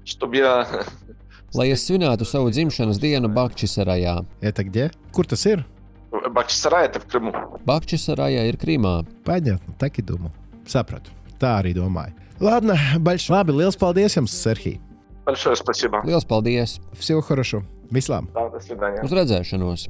Чтобы 0.06 0.38
я 0.38 0.68
Lai 1.56 1.72
es 1.72 1.86
svinētu 1.88 2.26
savu 2.28 2.52
dzimšanas 2.52 3.00
dienu 3.00 3.30
Bakčisarajā. 3.32 4.26
Это 4.42 4.64
где? 4.64 4.92
Kur 5.14 5.26
tas 5.26 5.46
ir? 5.46 5.66
Бахчисарай 6.12 6.88
это 6.88 7.00
в 7.00 7.08
Крыму. 7.08 7.32
Bakčisaraja 7.66 8.48
ir 8.48 8.58
Krimā. 8.58 9.06
Понятно, 9.24 9.74
так 9.80 9.98
и 10.00 10.02
думал. 10.02 10.32
Sapratu. 10.66 11.12
Tā 11.40 11.60
arī 11.62 11.74
domāju. 11.74 12.14
Ладно, 12.40 12.76
большое. 13.00 13.40
Labi, 13.40 13.52
liels 13.54 13.78
paldies 13.78 14.18
jums, 14.18 14.32
Serhij. 14.32 14.80
Большое 15.26 15.56
спасибо. 15.56 16.02
Lielas 16.06 16.26
paldies! 16.26 16.80
Всего 16.94 17.22
хорошо. 17.22 17.64
Vislām! 17.92 18.30
Да, 18.34 18.50
до 18.50 18.60
свидания. 18.60 19.02
Uz 19.04 19.12
redzēšanos! 19.12 19.90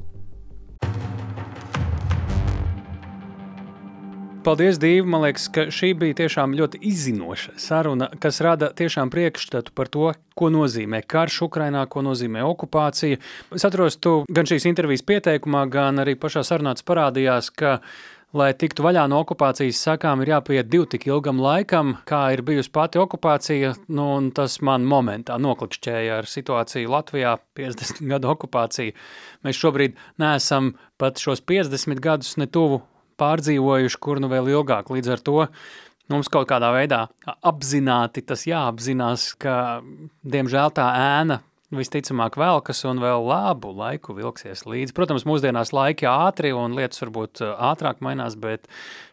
Paldies, 4.43 4.75
Dīva. 4.75 5.07
Man 5.07 5.21
liekas, 5.23 5.45
ka 5.55 5.63
šī 5.71 5.93
bija 5.95 6.17
tiešām 6.17 6.51
ļoti 6.57 6.81
izzinoša 6.89 7.53
saruna, 7.63 8.09
kas 8.19 8.41
rada 8.43 8.73
tiešām 8.75 9.07
priekšstatu 9.13 9.71
par 9.71 9.87
to, 9.87 10.09
ko 10.35 10.49
nozīmē 10.51 10.99
karš 11.07 11.45
Ukrainā, 11.45 11.85
ko 11.87 12.03
nozīmē 12.03 12.43
okupācija. 12.43 13.21
Es 13.55 13.63
atceros, 13.63 13.95
tu 14.03 14.17
gan 14.27 14.49
šīs 14.49 14.67
intervijas 14.67 15.05
pieteikumā, 15.07 15.63
gan 15.71 16.03
arī 16.03 16.17
pašā 16.19 16.43
sarunā 16.43 16.75
tas 16.75 16.83
parādījās, 16.91 17.53
ka, 17.55 17.77
lai 18.35 18.51
tiktu 18.59 18.83
vaļā 18.83 19.07
no 19.07 19.23
okupācijas 19.23 19.79
sakām, 19.87 20.25
ir 20.25 20.33
jāpiet 20.33 20.67
divu 20.67 20.91
tik 20.91 21.07
ilgam 21.07 21.39
laikam, 21.39 21.95
kā 22.03 22.25
ir 22.35 22.43
bijusi 22.43 22.75
pati 22.75 22.99
okupācija. 22.99 23.77
Nu, 23.95 24.11
tas 24.35 24.59
man 24.59 24.83
momentā 24.83 25.39
noklikšķēja 25.39 26.19
ar 26.19 26.27
situāciju 26.27 26.91
Latvijā, 26.91 27.37
50 27.63 28.03
gadu 28.11 28.35
okupāciju. 28.35 28.99
Mēs 29.47 29.63
šobrīd 29.63 29.95
neesam 30.19 30.73
pat 30.99 31.23
šos 31.23 31.39
50 31.47 32.03
gadus 32.03 32.35
netuvu 32.41 32.83
pārdzīvojuši, 33.19 34.01
kur 34.03 34.21
nu 34.23 34.29
vēl 34.31 34.51
ilgāk. 34.55 34.91
Līdz 34.93 35.15
ar 35.15 35.23
to 35.23 35.39
mums 36.11 36.29
kaut 36.31 36.49
kādā 36.49 36.73
veidā 36.75 37.05
apzināti 37.41 38.25
tas 38.27 38.45
jāapzinās, 38.49 39.31
ka 39.39 39.81
diemžēl 40.23 40.75
tā 40.75 40.89
ēna 40.99 41.41
visticamāk 41.73 42.37
velkas 42.37 42.83
un 42.89 43.01
vēl 43.01 43.25
labu 43.27 43.71
laiku 43.75 44.15
vilksies 44.17 44.65
līdzi. 44.69 44.93
Protams, 44.95 45.25
mūsdienās 45.29 45.73
laiki 45.75 46.07
ātri 46.09 46.53
un 46.55 46.75
lietas 46.77 47.01
varbūt 47.03 47.41
ātrāk 47.43 48.03
mainās, 48.05 48.37
bet 48.39 48.67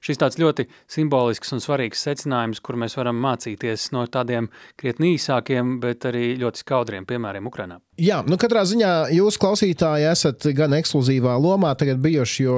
šis 0.05 0.20
tāds 0.20 0.40
ļoti 0.40 0.66
simbolisks 0.90 1.53
un 1.55 1.62
svarīgs 1.62 2.03
secinājums, 2.07 2.62
kur 2.64 2.78
mēs 2.80 2.96
varam 2.98 3.20
mācīties 3.20 3.90
no 3.94 4.07
tādiem 4.11 4.51
krietni 4.80 5.14
īsākiem, 5.16 5.78
bet 5.82 6.09
arī 6.09 6.34
ļoti 6.40 6.64
skaudriem 6.64 7.07
piemēriem 7.09 7.48
Ukrainā. 7.51 7.80
Jā, 8.01 8.22
nu 8.24 8.38
katrā 8.40 8.62
ziņā 8.64 9.11
jūs, 9.12 9.36
klausītāji, 9.40 10.07
esat 10.09 10.46
gan 10.57 10.72
ekskluzīvā 10.78 11.34
lomā 11.36 11.74
tagad 11.76 11.98
bijuši, 12.01 12.46
jo 12.46 12.55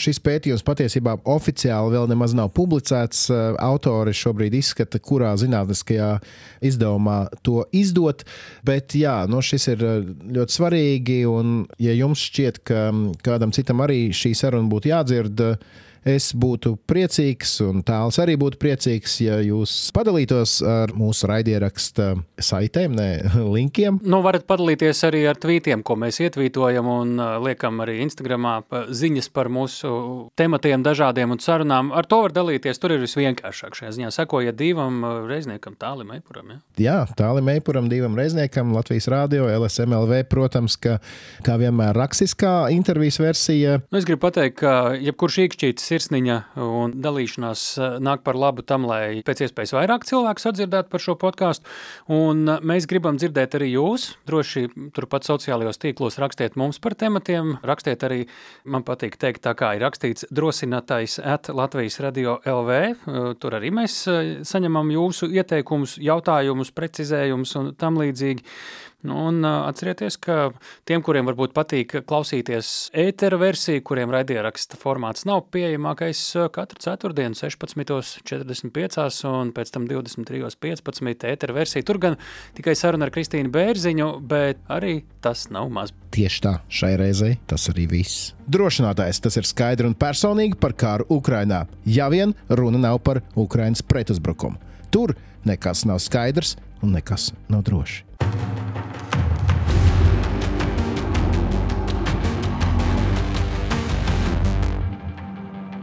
šis 0.00 0.22
pētījums 0.24 0.64
patiesībā 0.64 1.18
oficiāli 1.28 1.92
vēl 1.92 2.08
nemaz 2.08 2.32
nav 2.38 2.48
publicēts. 2.56 3.26
Autori 3.60 4.14
šobrīd 4.16 4.56
izskata, 4.56 4.96
kurā 5.04 5.34
zinātniskajā 5.36 6.14
izdevumā 6.64 7.18
to 7.44 7.66
izdot. 7.76 8.24
Bet 8.64 8.96
jā, 8.96 9.18
nu 9.28 9.42
šis 9.44 9.68
ir 9.74 9.84
ļoti 10.38 10.56
svarīgi, 10.56 11.20
un 11.28 11.60
ja 11.82 11.92
jums 11.98 12.24
šķiet, 12.30 12.64
ka 12.64 12.88
kādam 13.26 13.52
citam 13.52 13.84
arī 13.84 14.06
šī 14.16 14.32
saruna 14.38 14.72
būtu 14.72 14.94
jādzird, 14.94 15.44
Es 16.08 16.30
būtu 16.32 16.78
priecīgs, 16.88 17.58
un 17.66 17.82
tāls 17.84 18.16
arī 18.22 18.36
būtu 18.40 18.56
priecīgs, 18.60 19.18
ja 19.20 19.36
jūs 19.44 19.72
padalītos 19.92 20.60
ar 20.64 20.94
mūsu 20.96 21.28
raidieraksta 21.28 22.14
saitēm, 22.40 22.94
ne 22.96 23.08
linkiem. 23.56 23.98
Nu, 24.00 24.22
varat 24.24 24.46
padalīties 24.48 25.04
arī 25.08 25.26
ar 25.28 25.36
tvītiem, 25.40 25.84
ko 25.84 25.98
mēs 26.00 26.22
ietvītojam 26.24 26.88
un 26.88 27.20
liekam 27.44 27.82
arī 27.84 27.98
Instagramā 28.06 28.54
ziņas 28.96 29.28
par 29.34 29.50
mūsu 29.52 29.92
tematiem 30.40 30.84
dažādiem 30.86 31.36
un 31.36 31.42
sarunām. 31.42 31.92
Ar 31.96 32.08
to 32.08 32.22
var 32.24 32.34
dalīties, 32.36 32.80
tur 32.80 32.96
ir 32.96 33.04
visvienkāršāk 33.04 33.76
šajā 33.76 33.92
ziņā. 33.98 34.14
Sekojiet 34.16 34.56
divam 34.56 35.04
reizniekam, 35.28 35.76
tālim 35.80 36.14
eipuram. 36.16 36.54
Ja? 36.54 36.60
Jā, 36.80 36.96
tālim 37.18 37.52
eipuram, 37.52 37.90
divam 37.92 38.16
reizniekam, 38.16 38.72
Latvijas 38.76 39.10
Rādio, 39.12 39.50
LSMLV, 39.52 40.22
protams, 40.32 40.78
ka 40.80 40.96
kā 41.44 41.60
vienmēr 41.60 41.92
rakstiskā 41.98 42.70
intervijas 42.72 43.20
versija. 43.20 43.78
Nu, 43.90 44.00
es 44.00 44.08
gribu 44.08 44.24
pateikt, 44.24 44.58
ka 44.62 44.96
jebkurš 44.96 45.40
īkšķītis 45.44 45.89
sirsniņa 45.90 46.36
un 46.64 46.94
dalīšanās 47.02 47.64
uh, 47.78 47.96
nāk 48.02 48.22
par 48.26 48.38
labu 48.38 48.64
tam, 48.66 48.86
lai 48.88 49.20
pēc 49.26 49.44
iespējas 49.46 49.74
vairāk 49.76 50.06
cilvēku 50.08 50.44
sadzirdētu 50.44 50.90
par 50.92 51.04
šo 51.04 51.16
podkāstu. 51.20 51.68
Uh, 52.08 52.32
mēs 52.66 52.88
gribam 52.90 53.18
dzirdēt 53.20 53.56
arī 53.58 53.72
jūs. 53.74 54.10
Droši 54.30 54.66
turpat 54.96 55.28
sociālajos 55.28 55.80
tīklos 55.82 56.20
rakstiet 56.22 56.58
mums 56.60 56.80
par 56.82 56.96
tematiem. 56.98 57.56
Rakstiet 57.66 58.04
arī, 58.06 58.20
man 58.64 58.86
patīk 58.86 59.18
teikt, 59.20 59.42
tā 59.46 59.54
kā 59.58 59.74
ir 59.76 59.84
rakstīts 59.84 60.28
drosinātais 60.30 61.18
at 61.20 61.50
Latvijas 61.52 62.00
radio 62.04 62.38
LV. 62.44 62.80
Uh, 62.80 63.32
Tur 63.40 63.58
arī 63.58 63.72
mēs 63.74 64.02
saņemam 64.46 64.90
jūsu 64.94 65.30
ieteikumus, 65.34 65.96
jautājumus, 66.02 66.72
precizējumus 66.76 67.56
un 67.60 67.74
tam 67.78 67.98
līdzīgi. 68.00 68.46
Nu, 69.00 69.16
un 69.30 69.44
atcerieties, 69.44 70.18
ka 70.20 70.50
tiem, 70.84 71.00
kuriem 71.04 71.24
varbūt 71.30 71.54
patīk 71.56 71.94
klausīties 72.04 72.90
ētera 73.00 73.38
versiju, 73.40 73.80
kuriem 73.88 74.12
raidieraksta 74.12 74.76
formāts 74.80 75.24
nav 75.28 75.46
pieejamākais 75.54 76.20
katru 76.52 76.82
ceturtdienu, 76.84 77.38
16.45 77.38 79.24
un 79.30 79.52
pēc 79.56 79.72
tam 79.72 79.86
23.15. 79.88 81.30
ētera 81.30 81.56
versija. 81.56 81.86
Tur 81.88 82.00
gan 82.02 82.18
tikai 82.58 82.74
saruna 82.76 83.08
ar 83.08 83.14
Kristīnu 83.14 83.52
Bērziņu, 83.54 84.10
bet 84.28 84.60
arī 84.68 84.98
tas 85.24 85.46
nav 85.54 85.72
maz. 85.72 85.94
Tieši 86.12 86.44
tā, 86.44 86.54
šai 86.68 86.92
reizei 87.00 87.38
tas 87.48 87.70
arī 87.72 87.86
viss. 87.88 88.34
Drošinātājs 88.50 89.22
tas 89.24 89.40
ir 89.40 89.48
skaidri 89.48 89.88
un 89.88 89.96
personīgi 89.96 90.60
par 90.60 90.76
kāru 90.76 91.08
Ukrainā, 91.16 91.64
ja 91.88 92.12
vien 92.12 92.36
runa 92.52 92.84
nav 92.84 93.00
par 93.06 93.24
Ukrainas 93.32 93.80
pretuzbrukumu. 93.80 94.60
Tur 94.92 95.16
nekas 95.48 95.86
nav 95.88 96.04
skaidrs 96.04 96.58
un 96.82 96.92
nekas 96.98 97.32
nav 97.48 97.64
droši. 97.64 98.09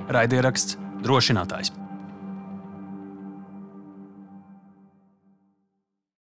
Raidieraksts 0.07 0.77
drošinātājs. 1.03 1.73